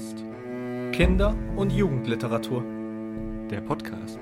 ist 0.00 0.24
Kinder- 0.92 1.36
und 1.56 1.70
Jugendliteratur. 1.70 2.64
Der 3.50 3.60
Podcast. 3.60 4.18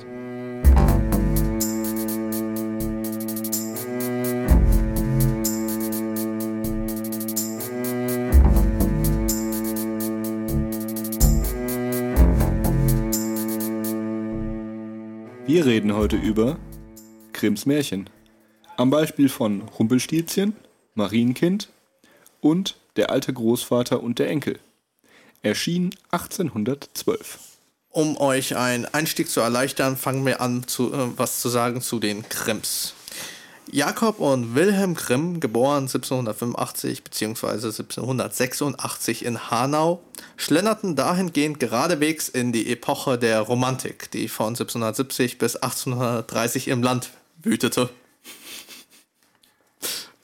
Wir 15.47 15.65
reden 15.65 15.95
heute 15.95 16.17
über 16.17 16.59
Grimms 17.33 17.67
Märchen. 17.67 18.11
Am 18.77 18.91
Beispiel 18.91 19.29
von 19.29 19.63
Rumpelstilzchen, 19.79 20.57
Marienkind 20.95 21.69
und 22.41 22.77
Der 22.97 23.11
alte 23.11 23.33
Großvater 23.33 24.03
und 24.03 24.19
der 24.19 24.29
Enkel. 24.29 24.59
Erschien 25.43 25.95
1812. 26.11 27.39
Um 27.91 28.17
euch 28.17 28.57
einen 28.57 28.87
Einstieg 28.87 29.31
zu 29.31 29.41
erleichtern, 29.41 29.97
fangen 29.97 30.27
wir 30.27 30.41
an, 30.41 30.67
zu, 30.67 30.93
äh, 30.93 31.17
was 31.17 31.41
zu 31.41 31.49
sagen 31.49 31.81
zu 31.81 32.01
den 32.01 32.25
Grimms. 32.29 32.95
Jakob 33.71 34.19
und 34.19 34.55
Wilhelm 34.55 34.95
Grimm, 34.95 35.41
geboren 35.41 35.85
1785 35.85 37.05
bzw. 37.05 37.47
1786 37.47 39.25
in 39.25 39.51
Hanau, 39.51 40.03
schlenderten 40.37 40.97
dahingehend 40.97 41.61
geradewegs 41.61 42.29
in 42.29 42.53
die 42.53 42.73
Epoche 42.73 43.19
der 43.19 43.41
Romantik, 43.41 44.11
die 44.11 44.29
von 44.29 44.49
1770 44.49 45.39
bis 45.39 45.57
1830 45.57 46.69
im 46.69 46.83
Land 46.83 47.11
wütete. 47.43 47.91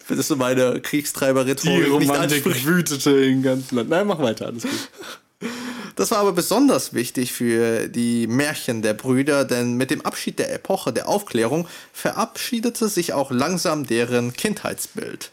Findest 0.07 0.31
du 0.31 0.37
meine 0.37 0.81
Kriegstreiber-Rhetorik 0.81 1.99
nicht 1.99 2.11
ansprechend? 2.11 2.67
wütete 2.67 3.11
im 3.11 3.43
ganzen 3.43 3.77
Land. 3.77 3.89
Nein, 3.89 4.07
mach 4.07 4.19
weiter, 4.19 4.47
alles 4.47 4.65
gut. 4.65 5.51
Das 5.97 6.11
war 6.11 6.19
aber 6.19 6.33
besonders 6.33 6.93
wichtig 6.93 7.33
für 7.33 7.89
die 7.89 8.27
Märchen 8.27 8.83
der 8.83 8.95
Brüder, 8.95 9.45
denn 9.45 9.75
mit 9.75 9.91
dem 9.91 10.01
Abschied 10.03 10.39
der 10.39 10.53
Epoche 10.53 10.93
der 10.93 11.09
Aufklärung 11.09 11.69
verabschiedete 11.93 12.89
sich 12.89 13.13
auch 13.13 13.31
langsam 13.31 13.87
deren 13.87 14.33
Kindheitsbild. 14.33 15.31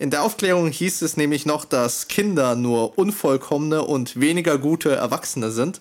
In 0.00 0.10
der 0.10 0.22
Aufklärung 0.22 0.68
hieß 0.70 1.02
es 1.02 1.16
nämlich 1.16 1.44
noch, 1.44 1.64
dass 1.64 2.06
Kinder 2.06 2.54
nur 2.54 2.96
unvollkommene 2.96 3.82
und 3.82 4.20
weniger 4.20 4.56
gute 4.56 4.94
Erwachsene 4.94 5.50
sind, 5.50 5.80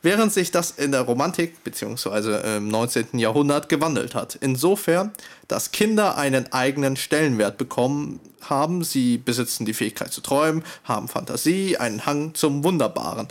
während 0.00 0.32
sich 0.32 0.50
das 0.50 0.70
in 0.70 0.90
der 0.90 1.02
Romantik 1.02 1.62
bzw. 1.64 2.56
im 2.56 2.68
19. 2.68 3.18
Jahrhundert 3.18 3.68
gewandelt 3.68 4.14
hat. 4.14 4.38
Insofern, 4.40 5.12
dass 5.48 5.70
Kinder 5.70 6.16
einen 6.16 6.50
eigenen 6.50 6.96
Stellenwert 6.96 7.58
bekommen 7.58 8.20
haben, 8.40 8.84
sie 8.84 9.18
besitzen 9.18 9.66
die 9.66 9.74
Fähigkeit 9.74 10.14
zu 10.14 10.22
träumen, 10.22 10.64
haben 10.84 11.06
Fantasie, 11.06 11.76
einen 11.76 12.06
Hang 12.06 12.32
zum 12.32 12.64
Wunderbaren. 12.64 13.28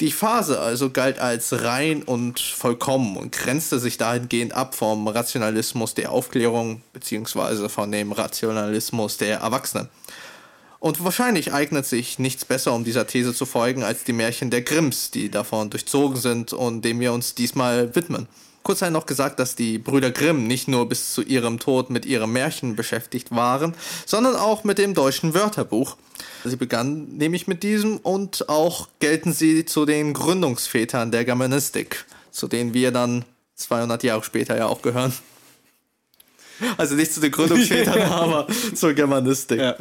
Die 0.00 0.12
Phase 0.12 0.60
also 0.60 0.90
galt 0.90 1.18
als 1.18 1.64
rein 1.64 2.04
und 2.04 2.38
vollkommen 2.38 3.16
und 3.16 3.32
grenzte 3.32 3.80
sich 3.80 3.98
dahingehend 3.98 4.52
ab 4.52 4.76
vom 4.76 5.08
Rationalismus 5.08 5.94
der 5.94 6.12
Aufklärung 6.12 6.82
bzw. 6.92 7.68
von 7.68 7.90
dem 7.90 8.12
Rationalismus 8.12 9.16
der 9.16 9.38
Erwachsenen. 9.38 9.88
Und 10.78 11.02
wahrscheinlich 11.02 11.52
eignet 11.52 11.84
sich 11.84 12.20
nichts 12.20 12.44
besser, 12.44 12.72
um 12.74 12.84
dieser 12.84 13.08
These 13.08 13.34
zu 13.34 13.44
folgen, 13.44 13.82
als 13.82 14.04
die 14.04 14.12
Märchen 14.12 14.50
der 14.50 14.62
Grimms, 14.62 15.10
die 15.10 15.32
davon 15.32 15.70
durchzogen 15.70 16.16
sind 16.16 16.52
und 16.52 16.82
dem 16.82 17.00
wir 17.00 17.12
uns 17.12 17.34
diesmal 17.34 17.96
widmen. 17.96 18.28
Kurz 18.62 18.80
noch 18.82 19.06
gesagt, 19.06 19.38
dass 19.38 19.54
die 19.54 19.78
Brüder 19.78 20.10
Grimm 20.10 20.46
nicht 20.46 20.68
nur 20.68 20.88
bis 20.88 21.14
zu 21.14 21.22
ihrem 21.22 21.58
Tod 21.58 21.90
mit 21.90 22.04
ihrem 22.04 22.32
Märchen 22.32 22.76
beschäftigt 22.76 23.30
waren, 23.30 23.74
sondern 24.04 24.36
auch 24.36 24.64
mit 24.64 24.78
dem 24.78 24.94
deutschen 24.94 25.34
Wörterbuch. 25.34 25.96
Sie 26.44 26.56
begannen 26.56 27.16
nämlich 27.16 27.46
mit 27.46 27.62
diesem 27.62 27.96
und 27.98 28.48
auch 28.48 28.88
gelten 29.00 29.32
sie 29.32 29.64
zu 29.64 29.86
den 29.86 30.12
Gründungsvätern 30.12 31.10
der 31.10 31.24
Germanistik, 31.24 32.04
zu 32.30 32.46
denen 32.46 32.74
wir 32.74 32.90
dann 32.90 33.24
200 33.54 34.02
Jahre 34.02 34.22
später 34.22 34.56
ja 34.56 34.66
auch 34.66 34.82
gehören. 34.82 35.12
Also 36.76 36.94
nicht 36.94 37.12
zu 37.12 37.20
den 37.20 37.30
Gründungsvätern, 37.30 38.02
aber 38.12 38.46
zur 38.74 38.92
Germanistik. 38.94 39.60
Ja. 39.60 39.76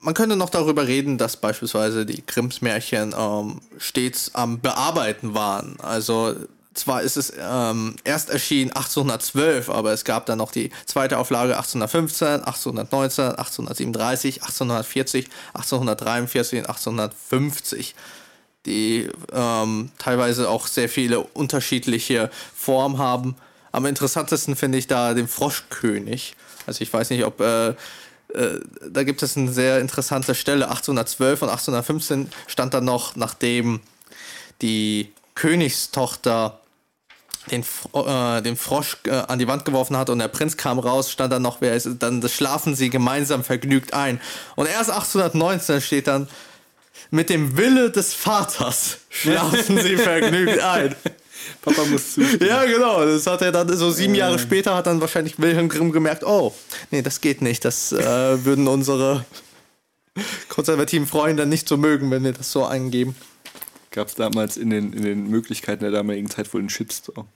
Man 0.00 0.14
könnte 0.14 0.34
noch 0.36 0.50
darüber 0.50 0.88
reden, 0.88 1.16
dass 1.16 1.36
beispielsweise 1.36 2.04
die 2.04 2.26
Grimms 2.26 2.60
Märchen 2.60 3.14
ähm, 3.16 3.60
stets 3.78 4.34
am 4.34 4.60
Bearbeiten 4.60 5.34
waren. 5.34 5.78
Also 5.80 6.34
zwar 6.74 7.02
ist 7.02 7.16
es 7.16 7.32
ähm, 7.38 7.96
erst 8.04 8.30
erschienen 8.30 8.70
1812, 8.70 9.68
aber 9.68 9.92
es 9.92 10.04
gab 10.04 10.26
dann 10.26 10.38
noch 10.38 10.52
die 10.52 10.70
zweite 10.86 11.18
Auflage 11.18 11.56
1815, 11.56 12.44
1819, 12.44 13.24
1837, 13.24 14.42
1840, 14.42 15.28
1843 15.54 16.58
und 16.60 16.66
1850, 16.66 17.94
die 18.66 19.08
ähm, 19.32 19.90
teilweise 19.98 20.48
auch 20.48 20.66
sehr 20.66 20.88
viele 20.88 21.20
unterschiedliche 21.20 22.30
Formen 22.54 22.98
haben. 22.98 23.36
Am 23.72 23.86
interessantesten 23.86 24.56
finde 24.56 24.78
ich 24.78 24.86
da 24.86 25.14
den 25.14 25.28
Froschkönig. 25.28 26.36
Also 26.66 26.82
ich 26.82 26.92
weiß 26.92 27.10
nicht, 27.10 27.24
ob 27.24 27.40
äh, 27.40 27.70
äh, 27.70 27.74
da 28.88 29.02
gibt 29.04 29.22
es 29.22 29.36
eine 29.36 29.52
sehr 29.52 29.80
interessante 29.80 30.34
Stelle. 30.34 30.66
1812 30.66 31.42
und 31.42 31.48
1815 31.48 32.30
stand 32.46 32.74
dann 32.74 32.84
noch, 32.84 33.16
nachdem 33.16 33.80
die 34.60 35.12
Königstochter 35.34 36.60
den, 37.50 37.64
äh, 37.94 38.42
den 38.42 38.56
Frosch 38.56 38.98
äh, 39.06 39.10
an 39.10 39.38
die 39.38 39.48
Wand 39.48 39.64
geworfen 39.64 39.96
hat 39.96 40.10
und 40.10 40.18
der 40.18 40.28
Prinz 40.28 40.56
kam 40.56 40.78
raus, 40.78 41.10
stand 41.10 41.32
dann 41.32 41.42
noch, 41.42 41.60
wer 41.60 41.74
ist, 41.74 41.88
dann 41.98 42.26
schlafen 42.28 42.74
sie 42.74 42.90
gemeinsam 42.90 43.44
vergnügt 43.44 43.94
ein. 43.94 44.20
Und 44.56 44.66
erst 44.66 44.90
1819 44.90 45.80
steht 45.80 46.06
dann, 46.06 46.28
mit 47.10 47.28
dem 47.28 47.56
Wille 47.56 47.90
des 47.90 48.14
Vaters 48.14 48.98
schlafen 49.10 49.78
sie 49.80 49.96
vergnügt 49.98 50.60
ein. 50.60 50.94
Papa 51.60 51.84
muss 51.84 52.14
zustimmen. 52.14 52.48
Ja, 52.48 52.64
genau. 52.64 53.04
Das 53.04 53.26
hat 53.26 53.42
er 53.42 53.52
dann 53.52 53.76
so 53.76 53.90
sieben 53.90 54.14
Jahre 54.14 54.38
später 54.38 54.74
hat 54.74 54.86
dann 54.86 55.00
wahrscheinlich 55.00 55.40
Wilhelm 55.40 55.68
Grimm 55.68 55.92
gemerkt, 55.92 56.24
oh, 56.24 56.54
nee, 56.90 57.02
das 57.02 57.20
geht 57.20 57.42
nicht. 57.42 57.64
Das 57.64 57.92
äh, 57.92 58.44
würden 58.44 58.68
unsere 58.68 59.24
konservativen 60.48 61.06
Freunde 61.06 61.46
nicht 61.46 61.68
so 61.68 61.76
mögen, 61.76 62.10
wenn 62.10 62.24
wir 62.24 62.32
das 62.32 62.52
so 62.52 62.64
eingeben. 62.64 63.16
Gab 63.92 64.08
es 64.08 64.14
damals 64.14 64.56
in 64.56 64.70
den, 64.70 64.92
in 64.92 65.02
den 65.04 65.28
Möglichkeiten 65.28 65.82
der 65.84 65.92
damaligen 65.92 66.28
Zeit 66.28 66.52
wohl 66.52 66.60
einen 66.60 66.70
Shitstorm? 66.70 67.28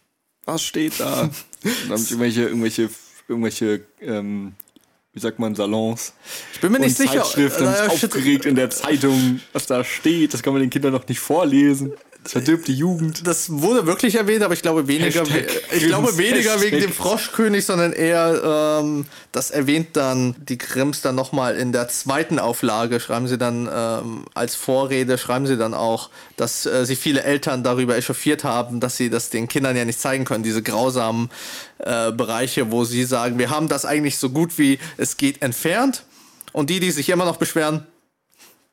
Was 0.45 0.63
steht 0.63 0.99
da? 0.99 1.23
Und 1.23 1.33
dann 1.63 1.91
haben 1.91 1.99
sich 1.99 2.11
irgendwelche, 2.13 2.43
irgendwelche, 2.43 2.91
irgendwelche, 3.29 3.81
ähm, 4.01 4.55
wie 5.13 5.21
sagt 5.21 5.39
man, 5.39 5.55
Salons 5.55 6.13
Ich 6.55 6.61
bin 6.61 6.73
mir 6.73 6.79
nicht 6.79 6.97
sicher. 6.97 7.23
Zeitschriften 7.23 7.67
shit- 7.67 8.05
aufgeregt 8.05 8.47
in 8.47 8.55
der 8.55 8.71
Zeitung, 8.71 9.41
was 9.53 9.67
da 9.67 9.83
steht. 9.85 10.35
Das 10.35 10.43
kann 10.43 10.53
man 10.53 10.61
den 10.63 10.71
Kindern 10.71 10.93
noch 10.93 11.07
nicht 11.09 11.21
vorlesen. 11.21 11.93
Das 12.27 12.33
verdirbt 12.33 12.67
die 12.67 12.75
Jugend. 12.75 13.25
Das 13.25 13.49
wurde 13.51 13.87
wirklich 13.87 14.17
erwähnt, 14.17 14.43
aber 14.43 14.53
ich 14.53 14.61
glaube 14.61 14.89
weniger, 14.89 15.21
Hashtag 15.21 15.47
ich 15.71 15.87
glaube 15.87 16.19
weniger 16.19 16.55
Hashtag. 16.55 16.73
wegen 16.73 16.81
dem 16.81 16.93
Froschkönig, 16.93 17.65
sondern 17.65 17.93
eher, 17.93 18.81
ähm, 18.83 19.07
das 19.31 19.53
erwähnt 19.53 19.91
dann 19.93 20.35
die 20.49 20.59
Grimms 20.59 21.03
dann 21.03 21.15
nochmal 21.15 21.57
in 21.57 21.71
der 21.71 21.87
zweiten 21.89 22.41
Auflage, 22.41 22.99
schreiben 22.99 23.29
sie 23.29 23.39
dann 23.39 23.71
ähm, 23.73 24.25
als 24.35 24.57
Vorrede, 24.57 25.19
schreiben 25.19 25.47
sie 25.47 25.57
dann 25.57 25.73
auch, 25.73 26.11
dass 26.37 26.67
äh, 26.67 26.85
sie 26.85 26.97
viele 26.97 27.23
Eltern 27.23 27.63
darüber 27.63 27.97
echauffiert 27.97 28.43
haben, 28.43 28.81
dass 28.81 28.97
sie 28.97 29.09
das 29.09 29.31
den 29.31 29.47
Kindern 29.47 29.77
ja 29.77 29.85
nicht 29.85 30.01
zeigen 30.01 30.25
können, 30.25 30.43
diese 30.43 30.65
grausamen 30.65 31.31
äh, 31.79 32.11
Bereiche, 32.11 32.73
wo 32.73 32.83
sie 32.83 33.05
sagen, 33.05 33.39
wir 33.39 33.51
haben 33.51 33.69
das 33.69 33.85
eigentlich 33.85 34.19
so 34.19 34.31
gut 34.31 34.59
wie 34.59 34.81
es 34.97 35.17
geht 35.17 35.43
entfernt 35.43 36.03
und 36.53 36.71
die, 36.71 36.81
die 36.81 36.91
sich 36.91 37.09
immer 37.09 37.25
noch 37.25 37.37
beschweren, 37.37 37.87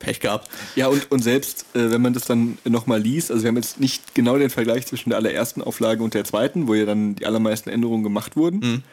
Pech 0.03 0.19
gehabt. 0.19 0.49
Ja, 0.75 0.87
und, 0.87 1.09
und 1.11 1.19
selbst 1.23 1.65
äh, 1.73 1.89
wenn 1.89 2.01
man 2.01 2.13
das 2.13 2.25
dann 2.25 2.57
nochmal 2.65 3.01
liest, 3.01 3.31
also 3.31 3.43
wir 3.43 3.47
haben 3.47 3.55
jetzt 3.55 3.79
nicht 3.79 4.13
genau 4.13 4.37
den 4.37 4.49
Vergleich 4.49 4.85
zwischen 4.85 5.09
der 5.09 5.17
allerersten 5.17 5.61
Auflage 5.61 6.03
und 6.03 6.13
der 6.13 6.25
zweiten, 6.25 6.67
wo 6.67 6.75
ja 6.75 6.85
dann 6.85 7.15
die 7.15 7.25
allermeisten 7.25 7.69
Änderungen 7.69 8.03
gemacht 8.03 8.35
wurden, 8.35 8.83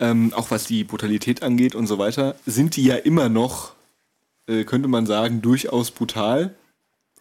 ähm, 0.00 0.32
auch 0.34 0.50
was 0.50 0.64
die 0.64 0.84
Brutalität 0.84 1.42
angeht 1.42 1.74
und 1.74 1.86
so 1.86 1.98
weiter, 1.98 2.34
sind 2.46 2.76
die 2.76 2.84
ja 2.84 2.96
immer 2.96 3.28
noch, 3.28 3.74
äh, 4.48 4.64
könnte 4.64 4.88
man 4.88 5.06
sagen, 5.06 5.42
durchaus 5.42 5.90
brutal 5.90 6.54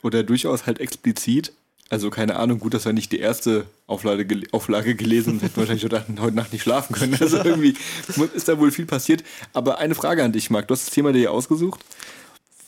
oder 0.04 0.24
durchaus 0.24 0.66
halt 0.66 0.80
explizit. 0.80 1.54
Also 1.90 2.10
keine 2.10 2.36
Ahnung, 2.36 2.60
gut, 2.60 2.74
dass 2.74 2.84
wir 2.84 2.92
nicht 2.92 3.14
die 3.14 3.20
erste 3.20 3.66
Auflage, 3.88 4.26
gel- 4.26 4.46
Auflage 4.52 4.94
gelesen 4.94 5.34
und 5.36 5.42
hätten 5.42 5.56
wahrscheinlich 5.56 5.86
heute, 5.86 6.04
heute 6.20 6.36
Nacht 6.36 6.52
nicht 6.52 6.62
schlafen 6.64 6.94
können. 6.94 7.18
Also 7.20 7.38
irgendwie 7.38 7.76
ist 8.36 8.50
da 8.50 8.60
wohl 8.60 8.72
viel 8.72 8.86
passiert. 8.86 9.24
Aber 9.54 9.78
eine 9.78 9.96
Frage 9.96 10.22
an 10.22 10.34
dich, 10.34 10.50
Marc. 10.50 10.68
Du 10.68 10.74
hast 10.74 10.88
das 10.88 10.94
Thema 10.94 11.14
dir 11.14 11.22
ja 11.22 11.30
ausgesucht. 11.30 11.80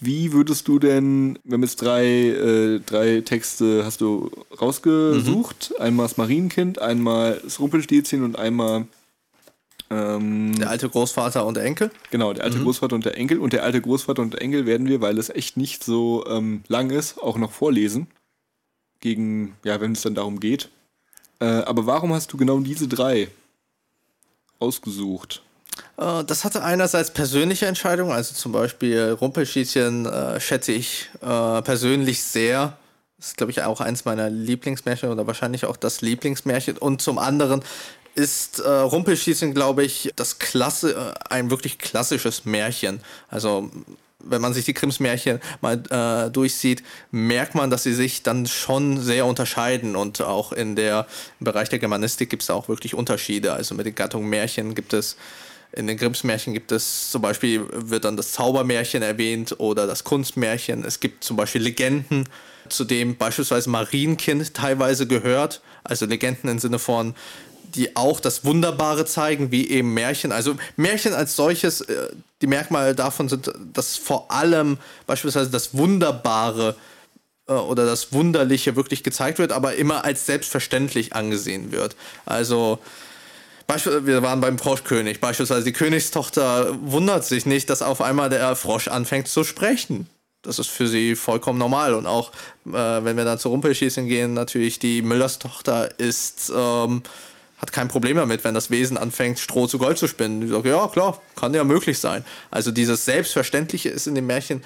Wie 0.02 0.32
würdest 0.32 0.68
du 0.68 0.80
denn, 0.80 1.38
wir 1.44 1.56
haben 1.56 1.64
jetzt 1.64 1.82
drei, 1.82 2.06
äh, 2.06 2.80
drei 2.80 3.22
Texte 3.22 3.84
hast 3.84 4.00
du 4.00 4.32
rausgesucht, 4.60 5.74
einmal 5.80 6.06
das 6.06 6.16
Marienkind, 6.18 6.80
einmal 6.82 7.42
das 7.44 7.60
Rumpelstilzchen 7.60 8.24
und 8.24 8.38
einmal 8.40 8.88
ähm, 9.90 10.56
Der 10.58 10.70
alte 10.70 10.88
Großvater 10.88 11.46
und 11.46 11.58
der 11.58 11.66
Enkel. 11.66 11.92
genau, 12.12 12.32
der 12.32 12.46
alte 12.46 12.60
Großvater 12.60 12.96
und 12.96 13.06
der 13.06 13.18
Enkel. 13.18 13.40
Und 13.40 13.54
der 13.54 13.64
alte 13.64 13.82
Großvater 13.82 14.22
und 14.22 14.34
der 14.34 14.42
Enkel 14.42 14.66
werden 14.66 14.88
wir, 14.88 15.02
weil 15.02 15.18
es 15.18 15.30
echt 15.30 15.58
nicht 15.58 15.84
so 15.84 16.26
ähm, 16.28 16.64
lang 16.68 16.92
ist, 16.92 17.18
auch 17.18 17.38
noch 17.38 17.52
vorlesen. 17.52 18.08
Gegen, 19.02 19.56
ja, 19.64 19.82
wenn 19.82 19.94
es 19.94 20.02
dann 20.02 20.16
darum 20.16 20.40
geht. 20.40 20.70
Äh, 21.40 21.46
aber 21.46 21.86
warum 21.86 22.14
hast 22.14 22.32
du 22.32 22.38
genau 22.38 22.60
diese 22.60 22.88
drei 22.88 23.30
ausgesucht? 24.60 25.42
Äh, 26.00 26.24
das 26.24 26.46
hatte 26.46 26.64
einerseits 26.64 27.12
persönliche 27.12 27.66
Entscheidungen, 27.66 28.12
also 28.12 28.34
zum 28.34 28.52
Beispiel 28.52 29.18
Rumpelstilzchen 29.20 30.06
äh, 30.06 30.40
schätze 30.40 30.72
ich 30.72 31.10
äh, 31.22 31.62
persönlich 31.62 32.24
sehr. 32.24 32.78
Das 33.18 33.28
ist, 33.28 33.38
glaube 33.38 33.52
ich, 33.52 33.62
auch 33.64 33.82
eins 33.82 34.06
meiner 34.06 34.30
Lieblingsmärchen 34.30 35.10
oder 35.10 35.28
wahrscheinlich 35.28 35.66
auch 35.66 35.76
das 35.76 36.02
Lieblingsmärchen. 36.02 36.78
Und 36.78 37.02
zum 37.02 37.18
anderen 37.20 37.64
ist 38.16 38.60
äh, 38.60 38.70
Rumpelstilzchen, 38.70 39.54
glaube 39.54 39.84
ich, 39.84 40.12
das 40.16 40.40
Klasse, 40.40 40.94
äh, 40.94 41.14
ein 41.30 41.50
wirklich 41.50 41.80
klassisches 41.80 42.46
Märchen. 42.46 43.02
Also 43.28 43.70
wenn 44.22 44.42
man 44.42 44.54
sich 44.54 44.66
die 44.66 44.74
Krims 44.74 45.00
Märchen 45.00 45.40
mal 45.62 45.82
äh, 45.90 46.30
durchsieht, 46.30 46.84
merkt 47.12 47.56
man, 47.56 47.70
dass 47.70 47.84
sie 47.84 47.94
sich 47.94 48.24
dann 48.24 48.46
schon 48.48 49.02
sehr 49.02 49.26
unterscheiden 49.26 49.96
und 49.96 50.22
auch 50.22 50.52
in 50.52 50.76
der, 50.76 51.08
im 51.40 51.46
Bereich 51.46 51.70
der 51.70 51.80
Germanistik 51.80 52.30
gibt 52.30 52.44
es 52.44 52.50
auch 52.50 52.68
wirklich 52.68 52.94
Unterschiede. 52.94 53.54
Also 53.54 53.76
mit 53.76 53.86
den 53.86 53.96
Gattungen 53.96 54.30
Märchen 54.30 54.76
gibt 54.76 54.94
es 54.94 55.16
in 55.72 55.88
den 55.88 55.98
Grimms 55.98 56.24
Märchen 56.24 56.54
gibt 56.54 56.72
es 56.72 57.12
zum 57.12 57.22
Beispiel, 57.22 57.66
wird 57.72 58.06
dann 58.06 58.18
das 58.18 58.32
Zaubermärchen 58.32 59.04
erwähnt 59.04 59.56
oder 59.60 59.86
das 59.86 60.04
Kunstmärchen. 60.04 60.84
Es 60.84 61.00
gibt 61.00 61.24
zum 61.24 61.38
Beispiel 61.38 61.62
Legenden, 61.62 62.28
zu 62.70 62.86
dem 62.86 63.18
beispielsweise 63.18 63.70
Marienkind 63.70 64.54
teilweise 64.54 65.08
gehört. 65.08 65.62
Also 65.84 66.06
Legenden 66.06 66.50
im 66.50 66.60
Sinne 66.60 66.80
von, 66.80 67.14
die 67.76 67.96
auch 67.96 68.20
das 68.20 68.46
Wunderbare 68.46 69.06
zeigen, 69.06 69.52
wie 69.52 69.70
eben 69.70 69.94
Märchen. 69.94 70.32
Also 70.32 70.56
Märchen 70.76 71.14
als 71.14 71.36
solches, 71.36 71.82
äh, 71.82 72.10
die 72.42 72.48
Merkmale 72.48 72.96
davon 72.96 73.30
sind, 73.30 73.52
dass 73.74 73.96
vor 73.96 74.32
allem 74.32 74.78
beispielsweise 75.06 75.52
das 75.52 75.78
Wunderbare 75.78 76.76
äh, 77.48 77.54
oder 77.54 77.86
das 77.86 78.12
Wunderliche 78.12 78.76
wirklich 78.76 79.04
gezeigt 79.04 79.38
wird, 79.38 79.52
aber 79.52 79.76
immer 79.76 80.04
als 80.04 80.26
selbstverständlich 80.26 81.14
angesehen 81.14 81.72
wird. 81.72 81.96
Also 82.26 82.80
wir 83.70 84.24
waren 84.24 84.42
beim 84.42 84.58
Froschkönig. 84.58 85.20
Beispielsweise 85.20 85.64
die 85.64 85.74
Königstochter 85.74 86.76
wundert 86.82 87.24
sich 87.24 87.46
nicht, 87.46 87.70
dass 87.70 87.82
auf 87.82 88.02
einmal 88.02 88.30
der 88.30 88.56
Frosch 88.56 88.88
anfängt 88.88 89.28
zu 89.28 89.44
sprechen. 89.44 90.08
Das 90.42 90.58
ist 90.58 90.70
für 90.70 90.88
sie 90.88 91.16
vollkommen 91.16 91.60
normal. 91.60 91.94
Und 91.94 92.08
auch, 92.08 92.32
äh, 92.66 92.72
wenn 92.72 93.16
wir 93.16 93.26
dann 93.26 93.38
zu 93.38 93.50
Rumpelschießen 93.50 94.08
gehen, 94.08 94.34
natürlich 94.34 94.80
die 94.80 95.02
Müllerstochter 95.02 96.00
ist, 96.00 96.52
ähm, 96.56 97.04
hat 97.58 97.72
kein 97.74 97.90
Problem 97.90 98.18
damit, 98.18 98.44
wenn 98.44 98.54
das 98.54 98.72
Wesen 98.72 98.98
anfängt, 98.98 99.38
Stroh 99.38 99.68
zu 99.68 99.78
Gold 99.78 99.98
zu 99.98 100.08
spinnen. 100.08 100.42
Die 100.42 100.48
sagt, 100.48 100.66
ja, 100.66 100.88
klar, 100.88 101.22
kann 101.36 101.54
ja 101.54 101.64
möglich 101.64 102.00
sein. 102.00 102.26
Also 102.50 102.72
dieses 102.72 103.06
Selbstverständliche 103.06 103.90
ist 103.90 104.08
in 104.08 104.16
dem 104.16 104.28
Märchen 104.28 104.64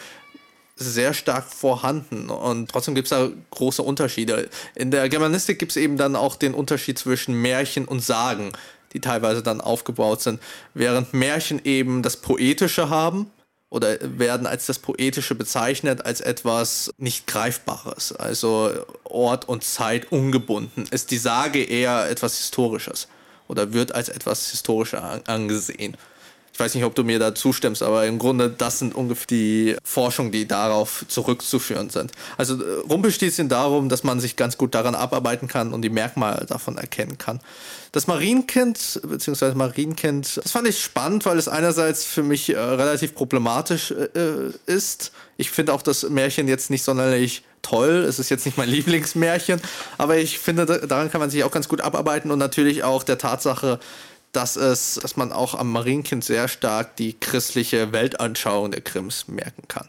sehr 0.75 1.13
stark 1.13 1.45
vorhanden 1.45 2.29
und 2.29 2.71
trotzdem 2.71 2.95
gibt 2.95 3.05
es 3.05 3.09
da 3.09 3.29
große 3.51 3.83
Unterschiede. 3.83 4.49
In 4.75 4.89
der 4.89 5.07
Germanistik 5.07 5.59
gibt 5.59 5.71
es 5.71 5.75
eben 5.75 5.97
dann 5.97 6.15
auch 6.15 6.35
den 6.35 6.53
Unterschied 6.55 6.97
zwischen 6.97 7.35
Märchen 7.41 7.85
und 7.85 7.99
Sagen 7.99 8.53
die 8.93 9.01
teilweise 9.01 9.43
dann 9.43 9.61
aufgebaut 9.61 10.21
sind. 10.21 10.39
Während 10.73 11.13
Märchen 11.13 11.63
eben 11.63 12.03
das 12.03 12.17
Poetische 12.17 12.89
haben 12.89 13.31
oder 13.69 13.97
werden 14.01 14.45
als 14.45 14.67
das 14.67 14.79
Poetische 14.79 15.35
bezeichnet, 15.35 16.05
als 16.05 16.21
etwas 16.21 16.93
nicht 16.97 17.25
Greifbares, 17.25 18.11
also 18.13 18.71
Ort 19.03 19.49
und 19.49 19.63
Zeit 19.63 20.11
ungebunden, 20.11 20.85
ist 20.91 21.11
die 21.11 21.17
Sage 21.17 21.63
eher 21.63 22.09
etwas 22.09 22.37
Historisches 22.37 23.07
oder 23.47 23.73
wird 23.73 23.93
als 23.95 24.09
etwas 24.09 24.51
Historischer 24.51 25.21
angesehen. 25.25 25.97
Ich 26.53 26.59
weiß 26.59 26.75
nicht, 26.75 26.83
ob 26.83 26.93
du 26.93 27.03
mir 27.03 27.17
da 27.17 27.33
zustimmst, 27.33 27.81
aber 27.81 28.05
im 28.05 28.19
Grunde, 28.19 28.47
das 28.47 28.77
sind 28.77 28.93
ungefähr 28.93 29.25
die 29.27 29.75
Forschungen, 29.83 30.31
die 30.31 30.47
darauf 30.47 31.03
zurückzuführen 31.07 31.89
sind. 31.89 32.11
Also 32.37 32.61
äh, 32.61 32.79
Rumpelstilzchen 32.87 33.49
darum, 33.49 33.89
dass 33.89 34.03
man 34.03 34.19
sich 34.19 34.35
ganz 34.35 34.55
gut 34.57 34.75
daran 34.75 34.93
abarbeiten 34.93 35.47
kann 35.47 35.73
und 35.73 35.81
die 35.81 35.89
Merkmale 35.89 36.45
davon 36.45 36.77
erkennen 36.77 37.17
kann. 37.17 37.39
Das 37.91 38.05
Marienkind, 38.05 39.01
beziehungsweise 39.03 39.55
Marienkind, 39.55 40.37
das 40.43 40.51
fand 40.51 40.67
ich 40.67 40.83
spannend, 40.83 41.25
weil 41.25 41.39
es 41.39 41.47
einerseits 41.47 42.05
für 42.05 42.23
mich 42.23 42.49
äh, 42.49 42.57
relativ 42.59 43.15
problematisch 43.15 43.91
äh, 43.91 44.51
ist. 44.67 45.11
Ich 45.37 45.49
finde 45.49 45.73
auch 45.73 45.81
das 45.81 46.07
Märchen 46.07 46.47
jetzt 46.47 46.69
nicht 46.69 46.83
sonderlich 46.83 47.43
toll. 47.63 48.05
Es 48.07 48.19
ist 48.19 48.29
jetzt 48.29 48.45
nicht 48.45 48.57
mein 48.59 48.69
Lieblingsmärchen, 48.69 49.59
aber 49.97 50.17
ich 50.17 50.37
finde, 50.37 50.65
daran 50.65 51.09
kann 51.09 51.19
man 51.19 51.31
sich 51.31 51.43
auch 51.43 51.51
ganz 51.51 51.67
gut 51.67 51.81
abarbeiten 51.81 52.29
und 52.29 52.37
natürlich 52.37 52.83
auch 52.83 53.03
der 53.03 53.17
Tatsache, 53.17 53.79
dass 54.33 54.55
es, 54.55 54.99
dass 55.01 55.15
man 55.15 55.31
auch 55.31 55.55
am 55.55 55.71
Marienkind 55.71 56.23
sehr 56.23 56.47
stark 56.47 56.97
die 56.97 57.13
christliche 57.13 57.91
Weltanschauung 57.91 58.71
der 58.71 58.81
Krims 58.81 59.27
merken 59.27 59.67
kann. 59.67 59.87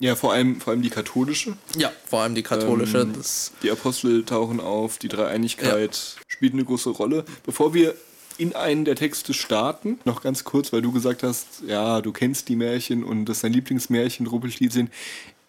Ja, 0.00 0.16
vor 0.16 0.32
allem, 0.32 0.60
vor 0.60 0.72
allem 0.72 0.82
die 0.82 0.90
katholische. 0.90 1.56
Ja, 1.76 1.92
vor 2.06 2.22
allem 2.22 2.34
die 2.34 2.42
katholische. 2.42 2.98
Ähm, 2.98 3.14
die 3.62 3.70
Apostel 3.70 4.24
tauchen 4.24 4.60
auf, 4.60 4.98
die 4.98 5.08
Dreieinigkeit 5.08 6.16
ja. 6.16 6.22
spielt 6.26 6.54
eine 6.54 6.64
große 6.64 6.90
Rolle. 6.90 7.24
Bevor 7.44 7.74
wir 7.74 7.94
in 8.36 8.56
einen 8.56 8.84
der 8.84 8.96
Texte 8.96 9.32
starten, 9.32 10.00
noch 10.04 10.20
ganz 10.20 10.42
kurz, 10.42 10.72
weil 10.72 10.82
du 10.82 10.90
gesagt 10.90 11.22
hast, 11.22 11.62
ja, 11.66 12.00
du 12.00 12.12
kennst 12.12 12.48
die 12.48 12.56
Märchen 12.56 13.04
und 13.04 13.26
das 13.26 13.38
ist 13.38 13.44
dein 13.44 13.52
Lieblingsmärchen, 13.52 14.26
Rumpelstilzchen 14.26 14.90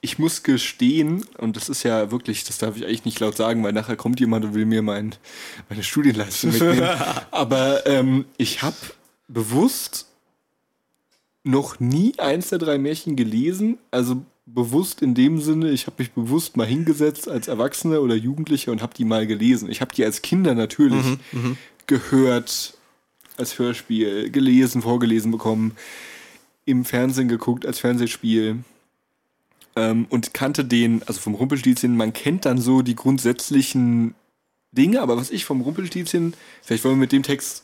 ich 0.06 0.20
muss 0.20 0.44
gestehen, 0.44 1.26
und 1.40 1.56
das 1.58 1.68
ist 1.68 1.82
ja 1.82 2.12
wirklich, 2.12 2.44
das 2.44 2.60
darf 2.60 2.78
ich 2.78 2.86
eigentlich 2.86 3.06
nicht 3.06 3.20
laut 3.20 3.36
sagen, 3.36 3.64
weil 3.64 3.74
nachher 3.74 3.96
kommt 3.96 4.20
jemand 4.20 4.46
und 4.46 4.54
will 4.54 4.68
mir 4.68 4.84
mein, 4.84 5.16
meine 5.68 5.82
Studienleistung 5.82 6.52
mitnehmen. 6.52 6.88
Aber 7.32 7.88
ähm, 7.88 8.26
ich 8.38 8.62
habe 8.62 8.76
bewusst 9.28 10.06
noch 11.44 11.80
nie 11.80 12.14
eins 12.20 12.50
der 12.50 12.60
drei 12.60 12.78
Märchen 12.78 13.16
gelesen. 13.16 13.80
Also 13.90 14.24
bewusst 14.46 15.02
in 15.02 15.16
dem 15.16 15.42
Sinne, 15.42 15.72
ich 15.72 15.88
habe 15.88 15.96
mich 15.98 16.12
bewusst 16.12 16.56
mal 16.56 16.68
hingesetzt 16.68 17.28
als 17.28 17.48
Erwachsener 17.48 18.02
oder 18.04 18.14
Jugendlicher 18.14 18.72
und 18.72 18.84
habe 18.84 18.94
die 18.94 19.06
mal 19.06 19.26
gelesen. 19.26 19.72
Ich 19.72 19.82
habe 19.82 19.96
die 19.96 20.06
als 20.06 20.22
Kinder 20.22 20.54
natürlich 20.54 21.04
mhm, 21.04 21.20
mhm, 21.32 21.58
gehört, 21.88 22.78
als 23.38 23.58
Hörspiel, 23.58 24.30
gelesen, 24.30 24.84
vorgelesen 24.84 25.32
bekommen, 25.32 25.76
im 26.66 26.86
Fernsehen 26.86 27.28
geguckt 27.28 27.66
als 27.66 27.80
Fernsehspiel 27.80 28.64
ähm, 29.76 30.08
und 30.10 30.34
kannte 30.34 30.66
den, 30.66 31.04
also 31.04 31.20
vom 31.20 31.36
Rumpelstilzchen, 31.36 31.96
man 31.96 32.14
kennt 32.14 32.46
dann 32.46 32.60
so 32.60 32.82
die 32.82 32.96
grundsätzlichen 32.96 34.16
Dinge, 34.72 35.02
aber 35.02 35.18
was 35.18 35.32
ich 35.32 35.46
vom 35.46 35.62
Rumpelstilzchen, 35.62 36.34
vielleicht 36.62 36.84
wollen 36.84 36.96
wir 36.96 37.02
mit 37.02 37.12
dem 37.12 37.24
Text 37.24 37.64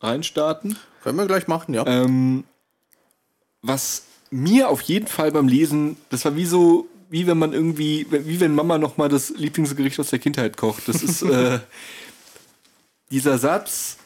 reinstarten. 0.00 0.76
Können 1.02 1.18
wir 1.18 1.26
gleich 1.26 1.46
machen, 1.46 1.74
ja. 1.74 1.86
Ähm, 1.86 2.44
was 3.62 4.04
mir 4.30 4.68
auf 4.68 4.80
jeden 4.82 5.06
Fall 5.06 5.32
beim 5.32 5.48
Lesen, 5.48 5.96
das 6.10 6.24
war 6.24 6.36
wie 6.36 6.46
so, 6.46 6.88
wie 7.10 7.26
wenn 7.26 7.38
man 7.38 7.52
irgendwie, 7.52 8.06
wie 8.10 8.40
wenn 8.40 8.54
Mama 8.54 8.78
nochmal 8.78 9.08
das 9.08 9.30
Lieblingsgericht 9.30 9.98
aus 10.00 10.10
der 10.10 10.18
Kindheit 10.18 10.56
kocht. 10.56 10.88
Das 10.88 11.02
ist 11.02 11.22
äh, 11.22 11.60
dieser 13.10 13.38
Satz, 13.38 13.96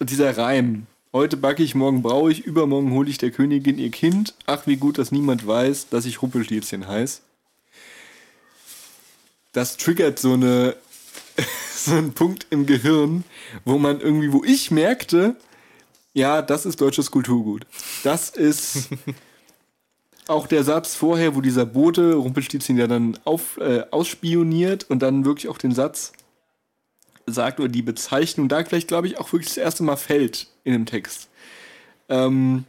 dieser 0.00 0.36
Reim, 0.36 0.86
Heute 1.12 1.38
backe 1.38 1.62
ich, 1.62 1.74
morgen 1.74 2.02
braue 2.02 2.30
ich, 2.30 2.44
übermorgen 2.44 2.92
hole 2.92 3.08
ich 3.08 3.16
der 3.16 3.30
Königin 3.30 3.78
ihr 3.78 3.90
Kind. 3.90 4.34
Ach, 4.44 4.66
wie 4.66 4.76
gut, 4.76 4.98
dass 4.98 5.10
niemand 5.10 5.46
weiß, 5.46 5.88
dass 5.88 6.04
ich 6.04 6.20
Rumpelstilzchen 6.20 6.86
heiß. 6.86 7.22
Das 9.52 9.78
triggert 9.78 10.18
so 10.18 10.34
eine 10.34 10.76
so 11.74 11.92
einen 11.92 12.12
Punkt 12.12 12.46
im 12.50 12.66
Gehirn, 12.66 13.24
wo 13.64 13.78
man 13.78 14.00
irgendwie, 14.00 14.32
wo 14.32 14.44
ich 14.44 14.70
merkte, 14.70 15.36
ja, 16.12 16.42
das 16.42 16.66
ist 16.66 16.80
deutsches 16.80 17.10
Kulturgut. 17.10 17.66
Das 18.04 18.30
ist 18.30 18.88
auch 20.26 20.46
der 20.46 20.64
Satz 20.64 20.94
vorher, 20.94 21.34
wo 21.34 21.40
dieser 21.40 21.64
Bote 21.64 22.14
Rumpelstilzchen 22.14 22.76
ja 22.76 22.86
dann 22.86 23.18
auf, 23.24 23.56
äh, 23.58 23.84
ausspioniert 23.90 24.90
und 24.90 25.00
dann 25.00 25.24
wirklich 25.24 25.48
auch 25.48 25.58
den 25.58 25.72
Satz, 25.72 26.12
sagt 27.32 27.60
oder 27.60 27.68
die 27.68 27.82
Bezeichnung 27.82 28.48
da 28.48 28.64
vielleicht, 28.64 28.88
glaube 28.88 29.06
ich, 29.06 29.18
auch 29.18 29.32
wirklich 29.32 29.48
das 29.48 29.56
erste 29.56 29.82
Mal 29.82 29.96
fällt 29.96 30.48
in 30.64 30.72
dem 30.72 30.86
Text. 30.86 31.28
Ähm, 32.08 32.64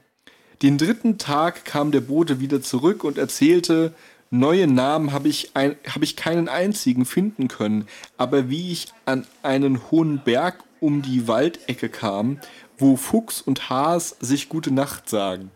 den 0.62 0.78
dritten 0.78 1.18
Tag 1.18 1.66
kam 1.66 1.92
der 1.92 2.02
Bote 2.02 2.40
wieder 2.40 2.62
zurück 2.62 3.04
und 3.04 3.18
erzählte, 3.18 3.94
neue 4.30 4.68
Namen 4.68 5.14
habe 5.14 5.28
ich, 5.28 5.52
ein, 5.56 5.76
hab 5.88 6.04
ich 6.04 6.16
keinen 6.16 6.50
einzigen 6.50 7.06
finden 7.06 7.48
können, 7.48 7.88
aber 8.18 8.50
wie 8.50 8.72
ich 8.72 8.88
an 9.06 9.26
einen 9.42 9.90
hohen 9.90 10.22
Berg 10.24 10.64
um 10.80 11.02
die 11.02 11.28
Waldecke 11.28 11.90
kam, 11.90 12.40
wo 12.78 12.96
Fuchs 12.96 13.42
und 13.42 13.70
Haas 13.70 14.16
sich 14.20 14.50
gute 14.50 14.72
Nacht 14.72 15.10
sagen 15.10 15.52